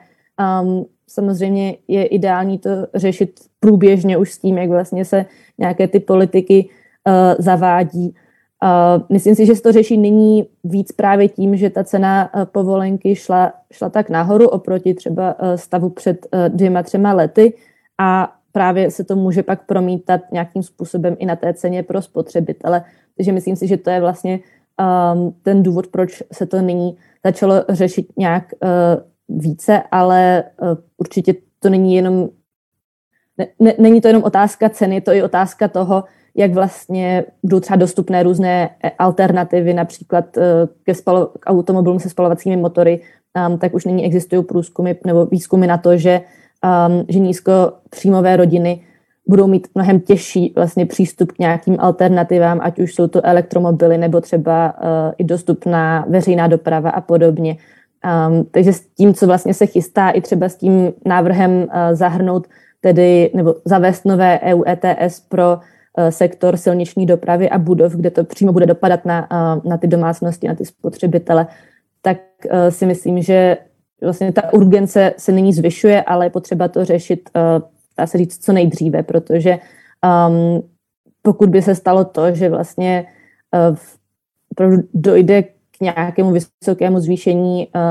[0.62, 5.26] Um, samozřejmě je ideální to řešit průběžně už s tím, jak vlastně se
[5.58, 8.16] nějaké ty politiky uh, zavádí.
[8.64, 12.46] Uh, myslím si, že se to řeší nyní víc právě tím, že ta cena uh,
[12.46, 17.54] povolenky šla, šla tak nahoru oproti třeba uh, stavu před uh, dvěma, třema lety
[17.98, 22.84] a právě se to může pak promítat nějakým způsobem i na té ceně pro spotřebitele.
[23.20, 24.40] Takže myslím si, že to je vlastně
[25.14, 30.68] um, ten důvod, proč se to nyní začalo řešit nějak uh, více, ale uh,
[30.98, 32.30] určitě to není jenom
[33.38, 36.04] ne, ne, není to jenom otázka ceny, to je otázka toho,
[36.36, 40.26] jak vlastně budou třeba dostupné různé eh, alternativy, například
[40.84, 43.02] ke spalo, k automobilům se spalovacími motory,
[43.48, 46.22] um, tak už nyní existují průzkumy nebo výzkumy na to, že,
[46.88, 48.82] um, že nízkopříjmové rodiny
[49.30, 54.22] budou mít mnohem těžší vlastně přístup k nějakým alternativám, ať už jsou to elektromobily nebo
[54.22, 54.88] třeba uh,
[55.18, 57.58] i dostupná veřejná doprava a podobně.
[58.30, 62.48] Um, takže s tím, co vlastně se chystá, i třeba s tím návrhem uh, zahrnout
[62.82, 65.60] tedy nebo zavést nové EU ETS pro
[66.00, 69.88] Eh, sektor silniční dopravy a budov, kde to přímo bude dopadat na, eh, na ty
[69.88, 71.48] domácnosti, na ty spotřebitele,
[72.02, 72.18] tak
[72.50, 73.58] eh, si myslím, že
[74.04, 77.30] vlastně ta urgence se nyní zvyšuje, ale je potřeba to řešit,
[78.00, 79.60] dá se říct, co nejdříve, protože
[80.06, 80.64] Um,
[81.22, 83.06] pokud by se stalo to, že vlastně
[84.60, 87.82] uh, dojde k nějakému vysokému zvýšení uh,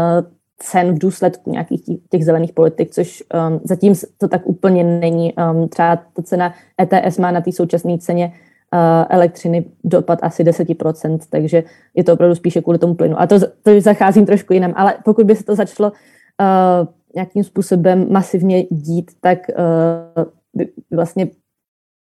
[0.58, 5.34] cen v důsledku nějakých těch zelených politik, což um, zatím to tak úplně není.
[5.34, 11.18] Um, třeba ta cena ETS má na té současné ceně uh, elektřiny dopad asi 10%,
[11.30, 11.64] takže
[11.94, 13.20] je to opravdu spíše kvůli tomu plynu.
[13.20, 18.12] A to, to zacházím trošku jinam, ale pokud by se to začalo uh, nějakým způsobem
[18.12, 20.24] masivně dít, tak uh,
[20.54, 21.28] by vlastně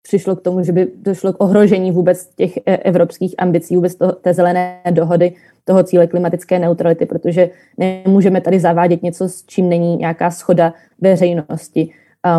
[0.08, 4.12] přišlo k tomu, že by došlo k ohrožení vůbec těch e, evropských ambicí, vůbec toho,
[4.12, 5.34] té zelené dohody,
[5.66, 11.90] toho cíle klimatické neutrality, protože nemůžeme tady zavádět něco, s čím není nějaká schoda veřejnosti.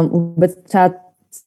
[0.00, 0.94] Um, vůbec třeba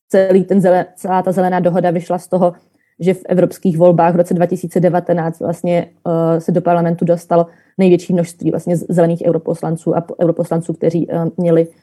[0.09, 2.53] celý ten zelen, celá ta zelená dohoda vyšla z toho,
[2.99, 7.47] že v evropských volbách v roce 2019 vlastně uh, se do parlamentu dostalo
[7.77, 11.73] největší množství vlastně zelených europoslanců a europoslanců, kteří uh, měli uh,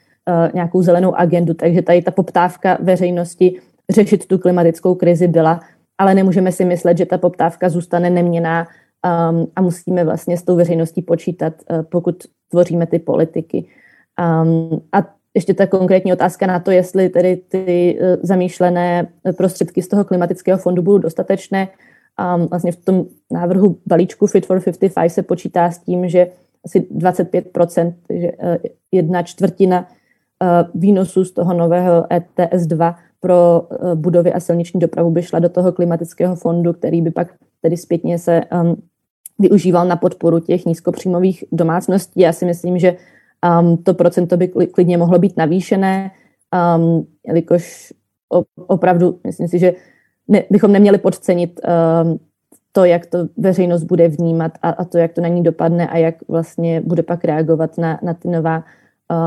[0.53, 1.53] nějakou zelenou agendu.
[1.53, 3.59] Takže tady ta poptávka veřejnosti
[3.89, 5.59] řešit tu klimatickou krizi byla,
[5.97, 8.67] ale nemůžeme si myslet, že ta poptávka zůstane neměná
[9.31, 12.15] um, a musíme vlastně s tou veřejností počítat, uh, pokud
[12.49, 13.65] tvoříme ty politiky.
[14.43, 14.97] Um, a
[15.33, 19.07] ještě ta konkrétní otázka na to, jestli tedy ty uh, zamýšlené
[19.37, 21.67] prostředky z toho klimatického fondu budou dostatečné.
[22.19, 26.27] Um, vlastně v tom návrhu balíčku Fit for 55 se počítá s tím, že
[26.65, 28.55] asi 25%, takže uh,
[28.91, 35.11] jedna čtvrtina uh, výnosů z toho nového ETS 2 pro uh, budovy a silniční dopravu
[35.11, 38.81] by šla do toho klimatického fondu, který by pak tedy zpětně se um,
[39.39, 42.21] využíval na podporu těch nízkopříjmových domácností.
[42.21, 42.97] Já si myslím, že
[43.61, 46.11] um, to procento by klidně mohlo být navýšené,
[46.77, 47.93] um, jelikož
[48.67, 49.73] opravdu myslím si, že
[50.29, 51.59] ne, bychom neměli podcenit
[52.03, 52.19] um,
[52.71, 55.97] to, jak to veřejnost bude vnímat a, a to, jak to na ní dopadne a
[55.97, 58.63] jak vlastně bude pak reagovat na, na ty nová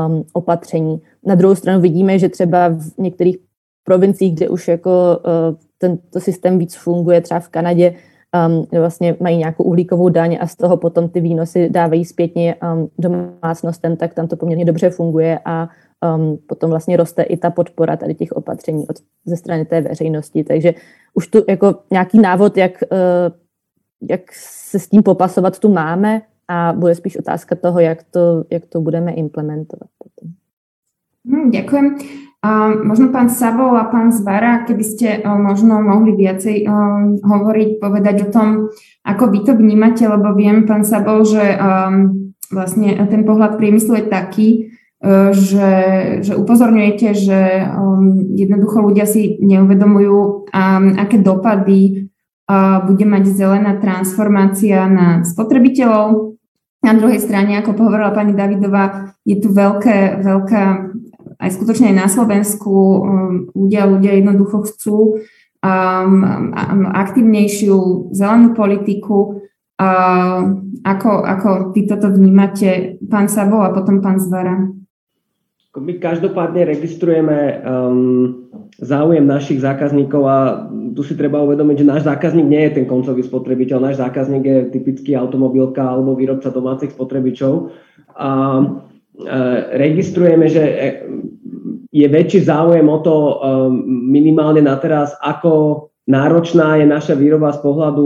[0.07, 1.01] um, opatření.
[1.25, 3.37] Na druhou stranu vidíme, že třeba v některých
[3.83, 5.19] provinciích, kde už jako
[5.49, 7.93] uh, tento systém víc funguje, třeba v Kanadě,
[8.33, 12.89] um, vlastně mají nějakou uhlíkovou daň a z toho potom ty výnosy dávají zpětně um,
[12.97, 15.69] domácnostem, tak tam to poměrně dobře funguje a
[16.15, 18.95] um, potom vlastně roste i ta podpora tady těch opatření od,
[19.25, 20.43] ze strany té veřejnosti.
[20.43, 20.73] Takže
[21.13, 26.73] už tu jako nějaký návod, jak, uh, jak se s tím popasovat, tu máme a
[26.73, 30.33] bude spíš otázka toho, jak to, jak to budeme implementovat potom.
[31.25, 31.97] Hmm, ďakujem.
[32.83, 38.27] Možno pán Sabo a pán Zvara, keby ste uh, možno mohli viacej uh, hovoriť, povedať
[38.27, 38.67] o tom,
[39.07, 44.05] ako vy to vnímate, lebo viem, pán Sabo, že um, vlastne ten pohľad priemyslu je
[44.11, 44.49] taký,
[45.35, 45.71] že,
[46.23, 47.39] že upozorňujete, že
[47.75, 52.11] um, jednoducho ľudia si neuvedomujú, um, aké dopady
[52.83, 56.35] bude mať zelená transformácia na spotrebiteľov.
[56.83, 60.63] Na druhej strane, ako povedala pani Davidová, je tu veľké, veľká
[61.43, 63.01] aj skutočne aj na Slovensku um,
[63.51, 66.13] ľudia, ľudia jednoducho chcú um,
[66.95, 69.43] aktívnejšiu zelenú politiku.
[69.73, 74.71] Uh, ako, ako vy toto vnímate, pán Sabo a potom pán Zvara?
[75.73, 78.45] My každopádne registrujeme um,
[78.77, 83.25] záujem našich zákazníkov a tu si treba uvedomiť, že náš zákazník nie je ten koncový
[83.25, 87.73] spotrebiteľ, náš zákazník je typický automobilka alebo výrobca domácich spotrebičov.
[88.13, 88.29] A
[89.77, 90.89] registrujeme, že e,
[91.93, 93.33] je väčší záujem o to e,
[93.87, 98.03] minimálne na teraz, ako náročná je naša výroba z pohľadu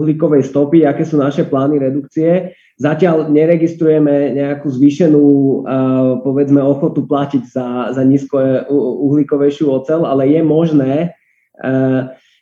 [0.00, 2.56] uhlíkovej stopy, aké sú naše plány redukcie.
[2.80, 5.22] Zatiaľ neregistrujeme nejakú zvýšenú,
[6.24, 8.40] povedzme, ochotu platiť za, za nízko
[9.04, 11.12] uhlíkovejšiu ocel, ale je možné,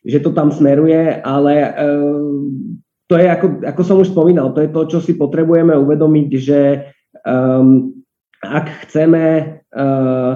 [0.07, 1.75] že to tam smeruje, ale
[3.11, 6.61] to je, ako, ako som už spomínal, to je to, čo si potrebujeme uvedomiť, že
[7.27, 7.99] Um,
[8.45, 9.25] ak chceme
[9.75, 10.33] uh,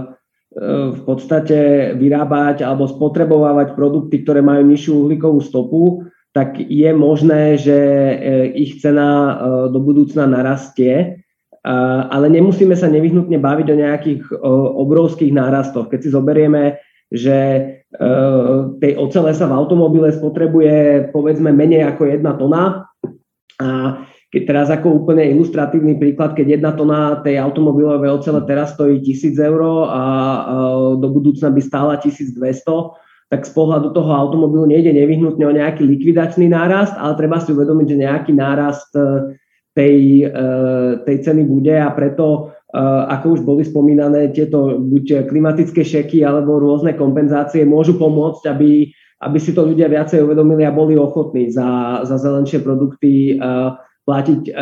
[0.92, 5.82] v podstate vyrábať alebo spotrebovávať produkty, ktoré majú nižšiu uhlíkovú stopu,
[6.32, 9.38] tak je možné, že uh, ich cena
[9.70, 11.22] do budúcna narastie,
[11.62, 14.22] ale nemusíme sa nevyhnutne baviť o nejakých
[14.82, 15.86] obrovských nárastoch.
[15.94, 17.38] Keď si zoberieme, že
[18.82, 22.90] tej ocele sa v automobile spotrebuje povedzme menej ako jedna tona
[23.62, 23.68] a
[24.32, 29.36] keď teraz ako úplne ilustratívny príklad, keď jedna tona tej automobilovej ocele teraz stojí 1000
[29.36, 29.60] eur
[29.92, 30.02] a
[30.96, 32.40] do budúcna by stála 1200,
[33.28, 37.86] tak z pohľadu toho automobilu nejde nevyhnutne o nejaký likvidačný nárast, ale treba si uvedomiť,
[37.92, 39.36] že nejaký nárast e,
[39.72, 40.40] tej, e,
[41.04, 46.60] tej ceny bude a preto, e, ako už boli spomínané, tieto buď klimatické šeky alebo
[46.60, 48.92] rôzne kompenzácie môžu pomôcť, aby,
[49.24, 53.40] aby si to ľudia viacej uvedomili a boli ochotní za, za zelenšie produkty
[54.02, 54.52] platiť e,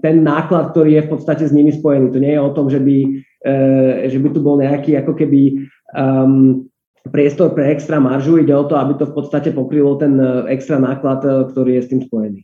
[0.00, 2.12] ten náklad, ktorý je v podstate s nimi spojený.
[2.12, 2.96] To nie je o tom, že by,
[3.44, 3.52] e,
[4.08, 6.64] že by tu bol nejaký ako keby um,
[7.08, 10.20] priestor pre extra maržu, ide o to, aby to v podstate pokrylo ten
[10.52, 12.40] extra náklad, ktorý je s tým spojený.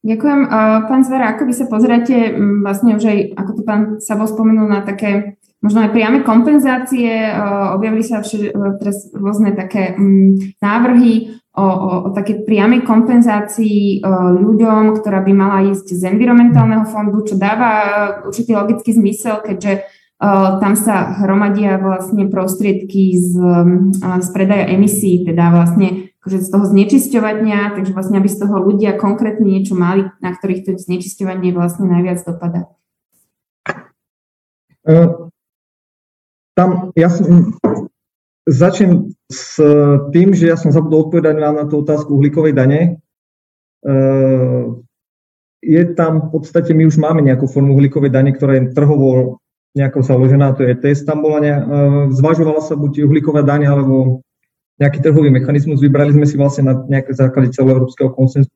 [0.00, 0.40] Ďakujem.
[0.88, 2.32] Pán Zvera, ako vy sa pozeráte,
[2.64, 7.12] vlastne už aj, ako tu pán Sabo spomenul, na také možno aj priame kompenzácie,
[7.76, 8.24] objavili sa
[8.80, 9.92] teraz rôzne také
[10.60, 14.04] návrhy o, o, o také priamej kompenzácii
[14.38, 19.86] ľuďom, ktorá by mala ísť z environmentálneho fondu, čo dáva určitý logický zmysel, keďže
[20.60, 23.40] tam sa hromadia vlastne prostriedky z,
[23.98, 29.00] z predaja emisí, teda vlastne akože z toho znečisťovania, takže vlastne aby z toho ľudia
[29.00, 32.68] konkrétne niečo mali, na ktorých to znečisťovanie vlastne najviac dopada.
[34.84, 35.32] Uh,
[36.52, 37.56] tam ja som,
[38.48, 39.60] začnem s
[40.14, 42.80] tým, že ja som zabudol odpovedať vám na tú otázku uhlíkovej dane.
[43.84, 44.80] Uh,
[45.60, 49.40] je tam v podstate, my už máme nejakú formu uhlíkovej dane, ktorá je trhovo
[49.76, 51.62] nejako založená, to je test, tam bola ne, uh,
[52.10, 54.24] zvažovala sa buď uhlíková daň alebo
[54.80, 55.84] nejaký trhový mechanizmus.
[55.84, 58.48] Vybrali sme si vlastne na nejaké základe celoeurópskeho konsenzu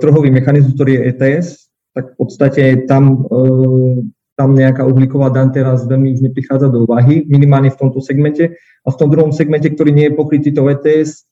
[0.00, 1.46] trhový mechanizmus, ktorý je ETS,
[1.92, 3.28] tak v podstate tam,
[4.34, 8.58] tam nejaká uhlíková daň teraz veľmi už neprichádza do úvahy, minimálne v tomto segmente.
[8.84, 11.24] A v tom druhom segmente, ktorý nie je pokrytý to ETS,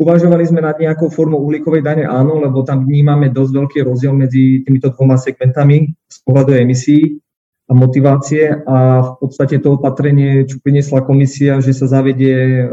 [0.00, 4.64] uvažovali sme nad nejakou formou uhlíkovej dane, áno, lebo tam vnímame dosť veľký rozdiel medzi
[4.64, 7.20] týmito dvoma segmentami z pohľadu emisí
[7.68, 12.66] a motivácie a v podstate to opatrenie, čo priniesla komisia, že sa zavedie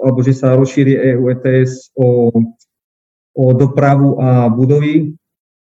[0.00, 2.32] alebo že sa rozšíri EU ETS o,
[3.36, 5.12] o dopravu a budovy,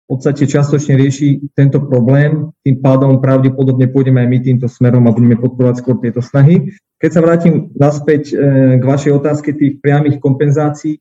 [0.09, 5.37] podstate častočne rieši tento problém, tým pádom pravdepodobne pôjdeme aj my týmto smerom a budeme
[5.37, 6.73] podporovať skôr tieto snahy.
[6.97, 8.35] Keď sa vrátim naspäť e,
[8.81, 10.97] k vašej otázke tých priamých kompenzácií,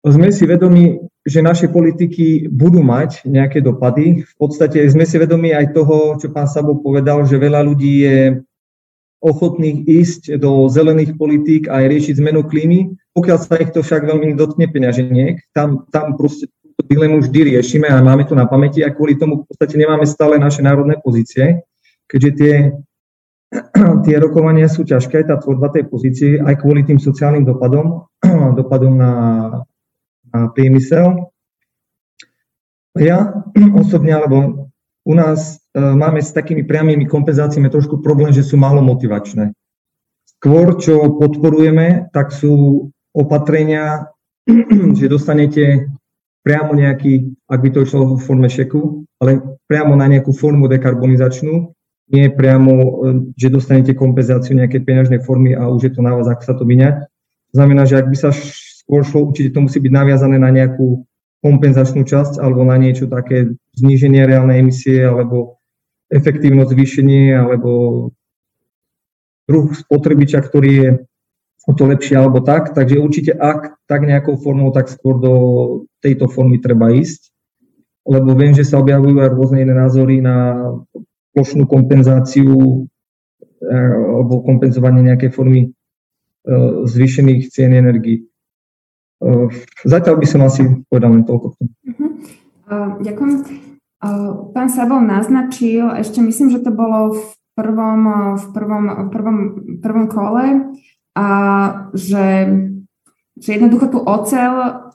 [0.00, 0.96] sme si vedomi,
[1.28, 4.24] že naše politiky budú mať nejaké dopady.
[4.24, 8.18] V podstate sme si vedomi aj toho, čo pán Sabo povedal, že veľa ľudí je
[9.18, 14.06] ochotných ísť do zelených politík a aj riešiť zmenu klímy, pokiaľ sa ich to však
[14.06, 16.46] veľmi dotkne peňaženiek, tam, tam proste
[16.84, 20.38] dilemu vždy riešime a máme to na pamäti a kvôli tomu v podstate nemáme stále
[20.38, 21.66] naše národné pozície,
[22.06, 22.54] keďže tie,
[24.06, 28.06] tie rokovania sú ťažké, tá tvorba tej pozície, aj kvôli tým sociálnym dopadom,
[28.58, 29.12] dopadom na,
[30.30, 31.30] na priemysel.
[32.94, 33.32] Ja
[33.82, 34.70] osobne, alebo
[35.08, 39.54] u nás E, máme s takými priamými kompenzáciami trošku problém, že sú málo motivačné.
[40.38, 44.10] Skôr, čo podporujeme, tak sú opatrenia,
[44.98, 45.90] že dostanete
[46.42, 51.74] priamo nejaký, ak by to išlo v forme šeku, ale priamo na nejakú formu dekarbonizačnú,
[52.08, 52.88] nie priamo, e,
[53.36, 56.64] že dostanete kompenzáciu nejakej peňažnej formy a už je to na vás, ako sa to
[56.64, 57.04] vyňať.
[57.52, 61.04] Znamená, že ak by sa skôr šlo, určite to musí byť naviazané na nejakú
[61.44, 65.60] kompenzačnú časť alebo na niečo také zníženie reálnej emisie alebo
[66.10, 67.70] efektívnosť zvýšenie alebo
[69.48, 70.90] druh spotrebiča, ktorý je
[71.68, 72.72] o to lepšie alebo tak.
[72.72, 75.34] Takže určite ak tak nejakou formou, tak skôr do
[76.00, 77.28] tejto formy treba ísť.
[78.08, 80.64] Lebo viem, že sa objavujú aj rôzne iné názory na
[81.36, 82.88] plošnú kompenzáciu
[83.60, 85.72] eh, alebo kompenzovanie nejakej formy eh,
[86.88, 88.24] zvýšených cien energii.
[89.20, 89.46] Eh,
[89.84, 91.52] zatiaľ by som asi povedal len toľko.
[91.52, 92.10] Uh-huh.
[92.68, 93.64] Uh, ďakujem.
[94.52, 97.22] Pán Sabol naznačil, ešte myslím, že to bolo v
[97.58, 98.00] prvom,
[98.38, 100.44] v prvom, v prvom, v prvom kole,
[101.18, 101.26] a
[101.98, 102.46] že,
[103.34, 104.86] že jednoducho tú ocel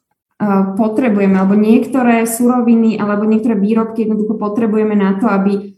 [0.79, 5.75] potrebujeme, alebo niektoré suroviny, alebo niektoré výrobky jednoducho potrebujeme na to, aby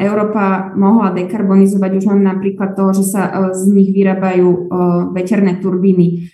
[0.00, 4.72] Európa mohla dekarbonizovať už len napríklad to, že sa z nich vyrábajú
[5.12, 6.28] veterné turbíny.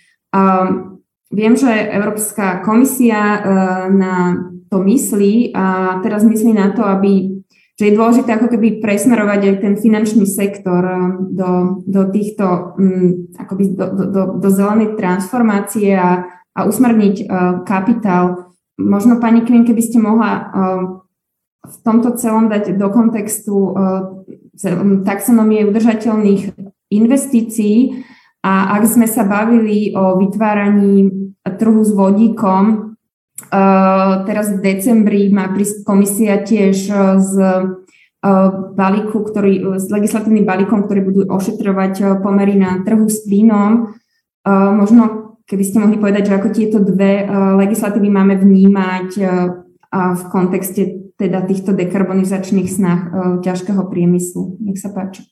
[1.29, 3.43] Viem, že Európska komisia
[3.91, 4.39] na
[4.71, 7.38] to myslí a teraz myslí na to, aby
[7.79, 13.31] že je dôležité ako keby presmerovať aj ten finančný sektor um, do, do týchto, um,
[13.39, 18.51] akoby do, do, do zelenej transformácie a, a usmerniť uh, kapitál.
[18.75, 20.43] Možno, pani Kvin, keby ste mohla uh,
[21.63, 23.71] v tomto celom dať do kontextu uh,
[25.07, 26.51] taxonomie udržateľných
[26.91, 28.03] investícií
[28.43, 32.88] a ak sme sa bavili o vytváraní trhu s vodíkom,
[34.27, 35.47] teraz v decembri má
[35.87, 37.79] komisia tiež uh, s uh,
[38.75, 43.95] balíku, ktorý, s legislatívnym balíkom, ktorý budú ošetrovať pomery na trhu s plynom.
[44.43, 47.23] Možno, keby ste mohli povedať, že ako tieto dve
[47.63, 49.09] legislatívy máme vnímať
[49.87, 52.99] v kontexte teda týchto dekarbonizačných snah
[53.39, 54.59] ťažkého priemyslu.
[54.67, 55.23] Nech sa páči.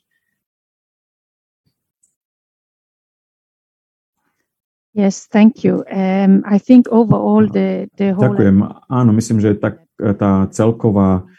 [4.97, 5.85] Yes, thank you.
[5.93, 8.33] Um, I think overall the, the whole...
[8.33, 8.65] Ďakujem.
[8.89, 11.29] Áno, myslím, že tak tá celková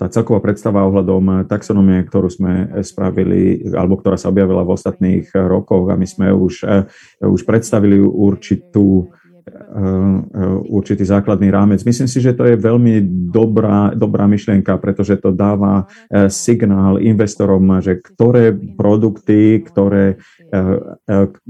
[0.00, 5.92] tá celková predstava ohľadom taxonomie, ktorú sme spravili, alebo ktorá sa objavila v ostatných rokoch
[5.92, 6.64] a my sme už,
[7.20, 9.12] už predstavili určitú
[10.68, 11.82] určitý základný rámec.
[11.82, 13.02] Myslím si, že to je veľmi
[13.32, 15.86] dobrá, dobrá myšlienka, pretože to dáva
[16.28, 20.20] signál investorom, že ktoré produkty, ktoré,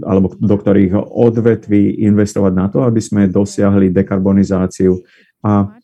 [0.02, 4.98] alebo do ktorých odvetví investovať na to, aby sme dosiahli dekarbonizáciu.
[5.42, 5.78] A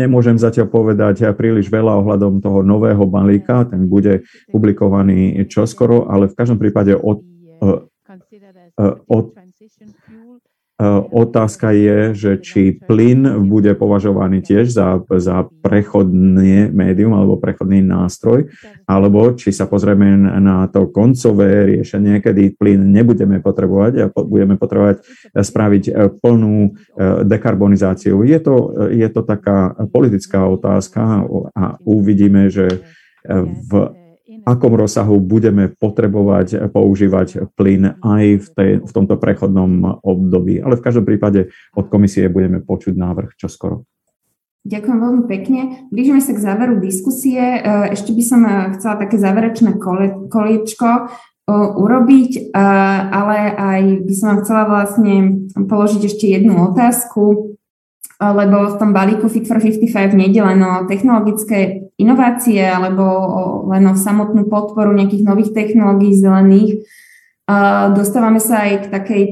[0.00, 6.38] Nemôžem zatiaľ povedať príliš veľa ohľadom toho nového balíka, ten bude publikovaný čoskoro, ale v
[6.40, 7.20] každom prípade od,
[7.60, 7.84] od,
[8.80, 8.84] E,
[11.12, 18.48] otázka je, že či plyn bude považovaný tiež za, za prechodné médium alebo prechodný nástroj,
[18.88, 25.04] alebo či sa pozrieme na to koncové riešenie, kedy plyn nebudeme potrebovať a budeme potrebovať
[25.36, 26.72] spraviť e, plnú
[27.28, 28.24] dekarbonizáciu.
[28.24, 32.80] Je to, je to taká politická otázka a uvidíme, že
[33.68, 33.70] v
[34.44, 40.60] akom rozsahu budeme potrebovať používať plyn aj v, tej, v tomto prechodnom období.
[40.60, 43.88] Ale v každom prípade od komisie budeme počuť návrh čoskoro.
[44.60, 45.60] Ďakujem veľmi pekne.
[45.88, 47.40] Blížime sa k záveru diskusie.
[47.40, 47.60] E,
[47.96, 49.80] ešte by som e, chcela také záverečné
[50.28, 51.02] koliečko e,
[51.56, 57.56] urobiť, ale aj by som vám chcela vlastne položiť ešte jednu otázku
[58.20, 63.04] lebo v tom balíku Fit for 55 nejde len o technologické inovácie alebo
[63.68, 66.88] len o samotnú podporu nejakých nových technológií zelených.
[67.92, 69.22] Dostávame sa aj k takej,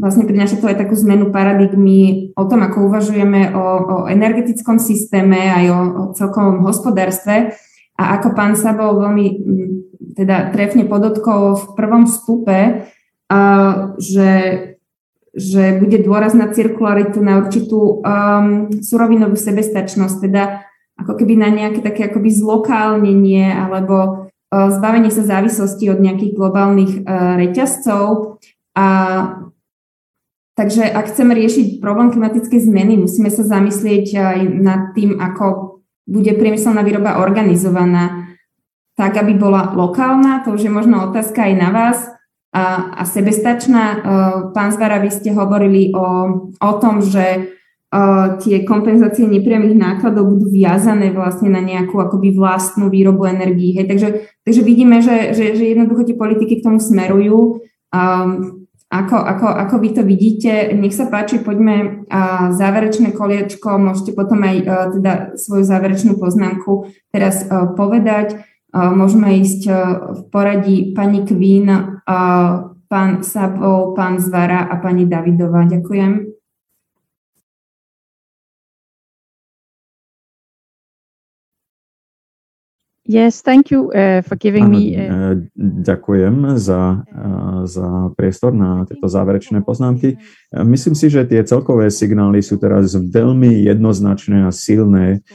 [0.00, 5.50] vlastne prináša to aj takú zmenu paradigmy o tom, ako uvažujeme o, o energetickom systéme
[5.50, 7.52] aj o, o celkovom hospodárstve.
[8.00, 9.26] A ako pán Sabo veľmi
[10.16, 12.88] teda trefne podotkol v prvom stupe,
[14.00, 14.30] že
[15.30, 20.66] že bude dôraz na cirkularitu, na určitú um, surovinovú sebestačnosť, teda
[21.00, 26.92] ako keby na nejaké také akoby zlokálnenie alebo uh, zbavenie sa závislosti od nejakých globálnych
[27.02, 28.36] uh, reťazcov.
[28.76, 28.86] A
[30.54, 36.34] takže ak chceme riešiť problém klimatickej zmeny, musíme sa zamyslieť aj nad tým, ako bude
[36.34, 38.30] priemyselná výroba organizovaná
[39.00, 40.44] tak, aby bola lokálna.
[40.44, 41.98] To už je možno otázka aj na vás
[42.52, 43.84] a, a sebestačná.
[43.84, 43.96] E,
[44.52, 46.06] pán Zvara, vy ste hovorili o,
[46.52, 47.40] o tom, že e,
[48.38, 53.74] tie kompenzácie nepriamých nákladov budú viazané vlastne na nejakú akoby vlastnú výrobu energií.
[53.74, 53.90] Hej.
[53.90, 54.08] Takže,
[54.46, 57.58] takže vidíme, že, že, že jednoducho tie politiky k tomu smerujú.
[57.90, 60.70] Um, ako, ako, ako vy to vidíte?
[60.78, 64.62] Nech sa páči, poďme a záverečné koliečko, môžete potom aj a,
[64.94, 68.38] teda svoju záverečnú poznámku teraz a, povedať.
[68.70, 69.66] Môžeme ísť
[70.14, 71.66] v poradí pani Queen,
[72.86, 75.66] pán Sabov, pán Zvara a pani Davidová.
[75.66, 76.29] Ďakujem.
[83.10, 84.94] Yes, thank you uh, for giving me...
[84.94, 85.42] Uh...
[85.58, 90.14] Ďakujem za, uh, za priestor na tieto záverečné poznámky.
[90.54, 95.26] Myslím si, že tie celkové signály sú teraz veľmi jednoznačné a silné.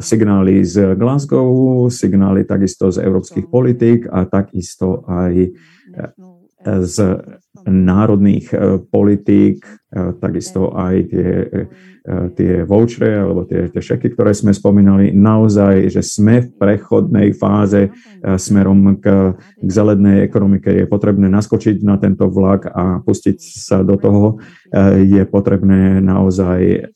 [0.00, 1.52] Signály z Glasgow,
[1.92, 5.52] signály takisto z európskych politík a takisto aj
[6.64, 6.96] z
[7.62, 8.50] národných
[8.90, 9.62] politík,
[10.18, 11.30] takisto aj tie
[12.02, 17.30] E, tie vouchery alebo tie, tie šeky, ktoré sme spomínali, naozaj, že sme v prechodnej
[17.30, 17.90] fáze e,
[18.42, 20.66] smerom k, k zelenej ekonomike.
[20.66, 24.42] Je potrebné naskočiť na tento vlak a pustiť sa do toho.
[24.74, 26.90] E, je potrebné naozaj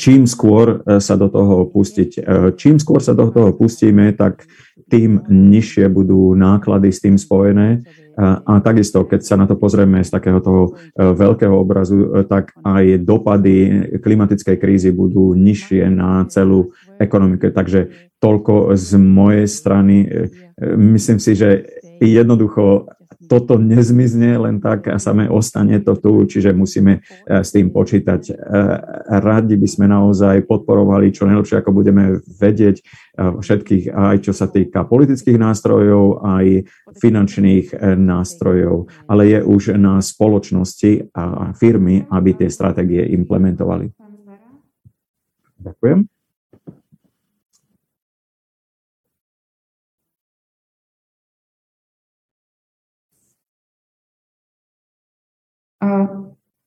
[0.00, 2.20] čím skôr sa do toho pustiť.
[2.56, 4.44] Čím skôr sa do toho pustíme, tak
[4.88, 7.82] tým nižšie budú náklady s tým spojené
[8.18, 10.62] a takisto, keď sa na to pozrieme z takého toho
[10.94, 13.56] e, veľkého obrazu, e, tak aj dopady
[13.98, 16.70] klimatickej krízy budú nižšie na celú
[17.02, 17.50] ekonomiku.
[17.50, 19.96] Takže toľko z mojej strany.
[20.06, 20.08] E,
[20.78, 21.66] myslím si, že
[21.98, 22.86] jednoducho
[23.24, 28.36] toto nezmizne len tak a samé ostane to tu, čiže musíme s tým počítať.
[29.08, 32.84] Radi by sme naozaj podporovali čo najlepšie, ako budeme vedieť
[33.16, 36.68] všetkých, aj čo sa týka politických nástrojov, aj
[37.00, 37.72] finančných
[38.04, 43.90] nástrojov, ale je už na spoločnosti a firmy, aby tie stratégie implementovali.
[45.64, 46.06] Ďakujem.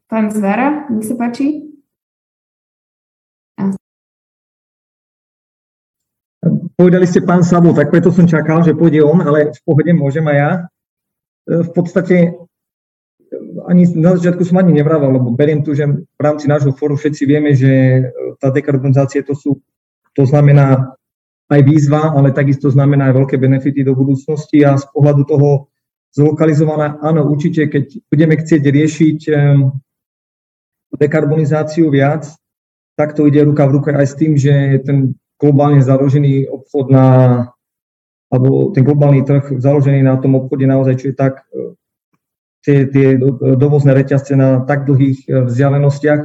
[0.08, 1.68] Pán Zvara, nech sa páči.
[6.78, 10.22] Povedali ste pán Sabu, tak preto som čakal, že pôjde on, ale v pohode môžem
[10.30, 10.52] aj ja.
[11.48, 12.36] E, v podstate,
[13.68, 17.24] ani na začiatku som ani nevraval, lebo beriem tu, že v rámci nášho fóru všetci
[17.24, 18.04] vieme, že
[18.40, 19.64] tá dekarbonizácia to sú,
[20.12, 20.96] to znamená
[21.48, 25.72] aj výzva, ale takisto znamená aj veľké benefity do budúcnosti a z pohľadu toho
[26.12, 29.20] zlokalizované, áno, určite, keď budeme chcieť riešiť
[30.98, 32.28] dekarbonizáciu viac,
[32.98, 37.06] tak to ide ruka v ruke aj s tým, že ten globálne založený obchod na,
[38.28, 41.48] alebo ten globálny trh založený na tom obchode naozaj, čo je tak
[42.68, 43.08] tie, tie
[43.56, 46.22] dovozné reťazce na tak dlhých e, vzdialenostiach,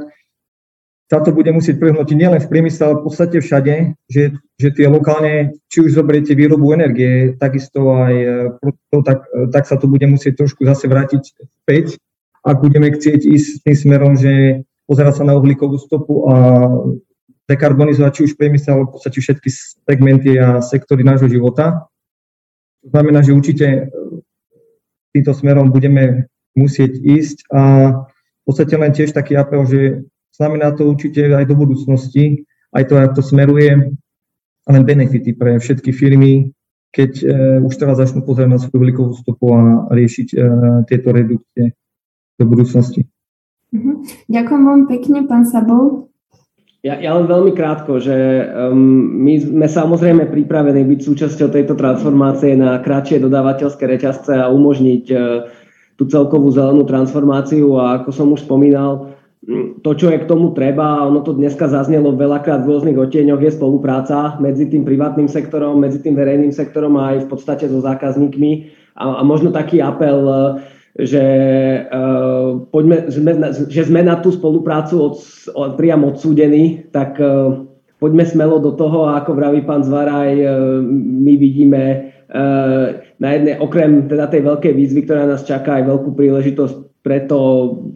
[1.07, 5.55] táto bude musieť prehnúť nielen v priemysle, ale v podstate všade, že, že tie lokálne,
[5.69, 8.15] či už zoberiete výrobu energie, takisto aj
[8.91, 11.23] to, e, tak, e, tak sa to bude musieť trošku zase vrátiť
[11.63, 12.03] späť,
[12.43, 16.35] ak budeme chcieť ísť tým smerom, že pozerať sa na uhlíkovú stopu a
[17.47, 19.49] dekarbonizovať či už priemysel, alebo v podstate všetky
[19.87, 21.92] segmenty a sektory nášho života.
[22.83, 23.89] To znamená, že určite
[25.15, 26.27] týmto smerom budeme
[26.59, 27.61] musieť ísť a
[28.13, 30.03] v podstate len tiež taký apel, že
[30.33, 33.73] Znamená to určite aj do budúcnosti, aj to, ako to smeruje,
[34.65, 36.49] len benefity pre všetky firmy,
[36.89, 40.41] keď uh, už teraz začnú pozerať na svoju veľkou stopu a riešiť uh,
[40.89, 41.77] tieto redukcie
[42.41, 43.05] do budúcnosti.
[43.77, 44.01] Uh-huh.
[44.33, 46.12] Ďakujem vám pekne, pán Sabol.
[46.83, 48.11] Ja, ja len veľmi krátko, že
[48.43, 55.05] um, my sme samozrejme pripravení byť súčasťou tejto transformácie na kratšie dodávateľské reťazce a umožniť
[55.15, 55.47] uh,
[55.95, 59.15] tú celkovú zelenú transformáciu a ako som už spomínal,
[59.83, 63.51] to, čo je k tomu treba, ono to dneska zaznelo veľakrát v rôznych odtieňoch, je
[63.51, 68.71] spolupráca medzi tým privátnym sektorom, medzi tým verejným sektorom a aj v podstate so zákazníkmi.
[68.95, 70.39] A, a možno taký apel, e,
[70.93, 71.25] že,
[71.89, 73.33] uh, poďme, sme,
[73.73, 75.15] že sme na tú spoluprácu od,
[75.57, 77.65] od, priam odsúdení, tak uh,
[77.97, 81.83] poďme smelo do toho ako vraví pán Zvaraj, uh, my vidíme
[82.29, 87.39] uh, na jednej, okrem teda tej veľkej výzvy, ktorá nás čaká, aj veľkú príležitosť preto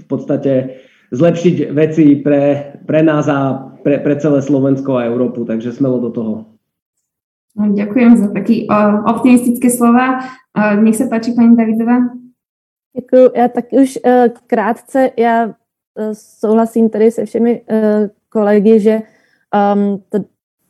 [0.01, 0.81] v podstate
[1.13, 6.11] zlepšiť veci pre, pre nás a pre, pre celé Slovensko a Európu, takže smelo do
[6.11, 6.35] toho.
[7.57, 8.69] Ďakujem za taký
[9.07, 10.27] optimistické slova.
[10.83, 12.26] Nech sa páči, pani Davidová.
[12.97, 13.31] Děkuji.
[13.37, 14.13] Já tak už uh,
[14.47, 15.53] krátce, já uh,
[16.13, 17.79] souhlasím tady se všemi uh,
[18.29, 19.01] kolegy, že
[19.75, 20.19] um, ta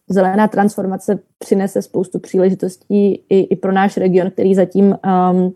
[0.09, 4.97] zelená transformace přinese spoustu příležitostí i, i pro náš region, který zatím
[5.33, 5.55] um,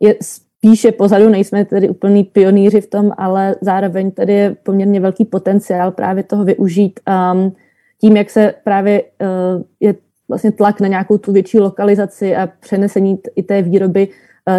[0.00, 0.16] je
[0.60, 5.90] píše pozadu, nejsme tedy úplný pionýři v tom, ale zároveň tady je poměrně velký potenciál
[5.90, 7.00] právě toho využít
[7.32, 7.56] um,
[8.00, 9.94] tím, jak se právě uh, je
[10.28, 14.08] vlastně tlak na nějakou tu větší lokalizaci a přenesení i té výroby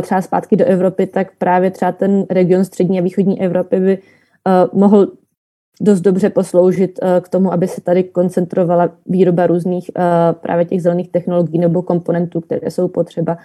[0.02, 4.80] třeba zpátky do Evropy, tak právě třeba ten region střední a východní Evropy by uh,
[4.80, 5.12] mohl
[5.82, 9.92] dost dobře posloužit uh, k tomu, aby se tady koncentrovala výroba různých
[10.42, 13.38] právě těch zelených technologií nebo komponentů, které jsou potřeba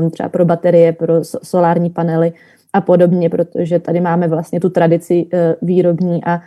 [0.00, 2.32] um, třeba pro baterie, pro solární panely
[2.72, 5.26] a podobně, protože tady máme vlastně tu tradici
[5.62, 6.40] výrobní a,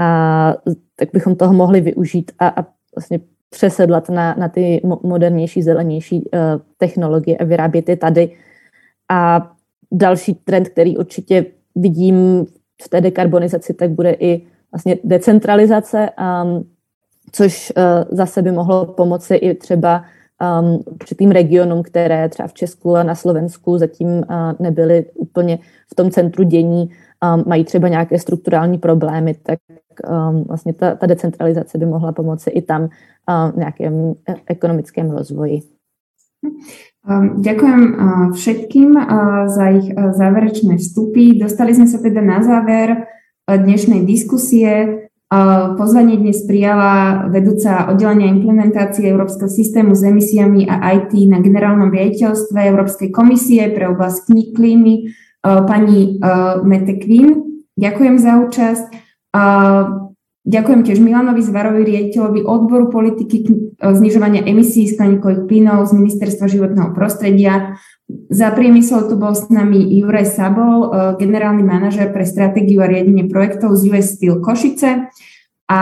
[0.00, 0.56] a
[0.96, 2.64] tak bychom toho mohli využít a, a
[2.96, 3.20] vlastně
[3.50, 6.30] přesedlat na, na ty modernější, zelenější
[6.78, 8.30] technologie a vyrábět je tady.
[9.10, 9.50] A
[9.92, 12.46] další trend, který určitě vidím
[12.82, 16.10] v té dekarbonizaci, tak bude i vlastně decentralizace,
[16.44, 16.68] um,
[17.32, 20.04] což uh, zase by mohlo pomoci i třeba
[20.60, 24.24] um, určitým regionům, které třeba v Česku a na Slovensku zatím uh,
[24.58, 25.58] nebyly úplně
[25.92, 26.90] v tom centru dění,
[27.34, 29.58] um, mají třeba nějaké strukturální problémy, tak
[30.10, 34.14] um, vlastně ta, ta decentralizace by mohla pomoci i tam uh, nějakém
[34.46, 35.62] ekonomickém rozvoji.
[37.04, 37.82] Ďakujem
[38.32, 38.96] všetkým
[39.52, 41.36] za ich záverečné vstupy.
[41.36, 43.12] Dostali sme sa teda na záver
[43.44, 45.04] dnešnej diskusie.
[45.76, 52.56] Pozvanie dnes prijala vedúca oddelenia implementácie Európskeho systému s emisiami a IT na generálnom riaditeľstve
[52.72, 55.12] Európskej komisie pre oblasť klímy
[55.44, 56.16] pani
[56.64, 57.60] Mete Quinn.
[57.76, 58.88] Ďakujem za účasť.
[60.44, 63.48] Ďakujem tiež Milanovi Zvarovi, riaditeľovi odboru politiky
[63.80, 67.80] znižovania emisí skleníkových plynov z Ministerstva životného prostredia.
[68.28, 73.72] Za priemysel tu bol s nami Juraj Sabol, generálny manažer pre stratégiu a riadenie projektov
[73.72, 75.08] z US Steel Košice
[75.64, 75.80] a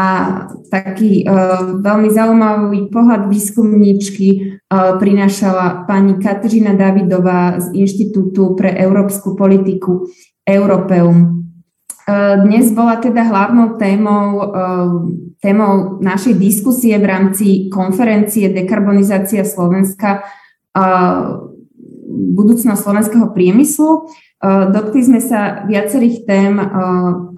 [0.70, 10.06] taký uh, veľmi zaujímavý pohľad výskumníčky prinášala pani Kateřina Davidová z Inštitútu pre európsku politiku
[10.46, 11.41] Europeum.
[12.08, 14.50] Dnes bola teda hlavnou témou,
[15.38, 20.26] témou našej diskusie v rámci konferencie Dekarbonizácia Slovenska
[22.12, 24.10] budúcnosť slovenského priemyslu.
[24.42, 26.58] Dotkli sme sa viacerých tém,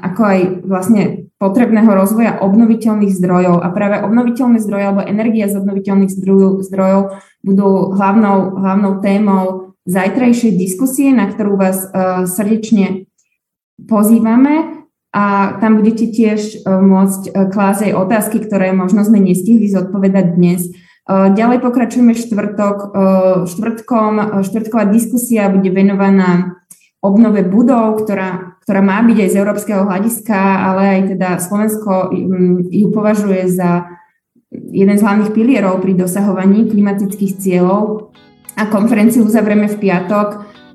[0.01, 6.09] ako aj vlastne potrebného rozvoja obnoviteľných zdrojov a práve obnoviteľné zdroje alebo energia z obnoviteľných
[6.65, 11.85] zdrojov budú hlavnou, hlavnou témou zajtrajšej diskusie, na ktorú vás
[12.33, 13.13] srdečne
[13.83, 20.71] pozývame a tam budete tiež môcť klásť aj otázky, ktoré možno sme nestihli zodpovedať dnes.
[21.11, 22.77] Ďalej pokračujeme štvrtok.
[23.45, 26.59] Štvrtkom, štvrtková diskusia bude venovaná
[27.05, 32.09] obnove budov, ktorá, ktorá má byť aj z európskeho hľadiska, ale aj teda Slovensko
[32.73, 33.85] ju považuje za
[34.51, 38.17] jeden z hlavných pilierov pri dosahovaní klimatických cieľov.
[38.57, 40.29] A konferenciu uzavrieme v piatok,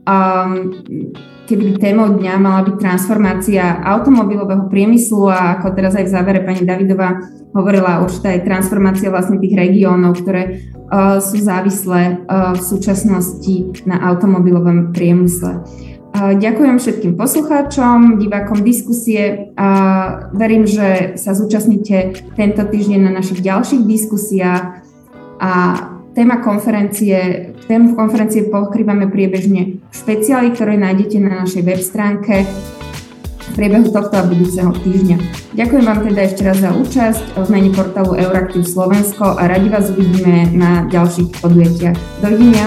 [0.05, 6.39] kedy by témou dňa mala byť transformácia automobilového priemyslu a ako teraz aj v závere
[6.43, 7.23] pani Davidová
[7.55, 13.97] hovorila, určite aj transformácia vlastne tých regiónov, ktoré uh, sú závislé uh, v súčasnosti na
[14.09, 15.65] automobilovom priemysle.
[16.19, 19.69] Ďakujem všetkým poslucháčom, divákom diskusie a
[20.33, 24.81] verím, že sa zúčastníte tento týždeň na našich ďalších diskusiách
[25.37, 25.51] a
[26.17, 33.49] téma konferencie, tému konferencie pokrývame priebežne v špeciáli, ktoré nájdete na našej web stránke v
[33.53, 35.17] priebehu tohto a budúceho týždňa.
[35.53, 39.93] Ďakujem vám teda ešte raz za účasť v mene portálu Euraktiv Slovensko a radi vás
[39.93, 41.97] uvidíme na ďalších podujetiach.
[42.25, 42.65] Dovidenia.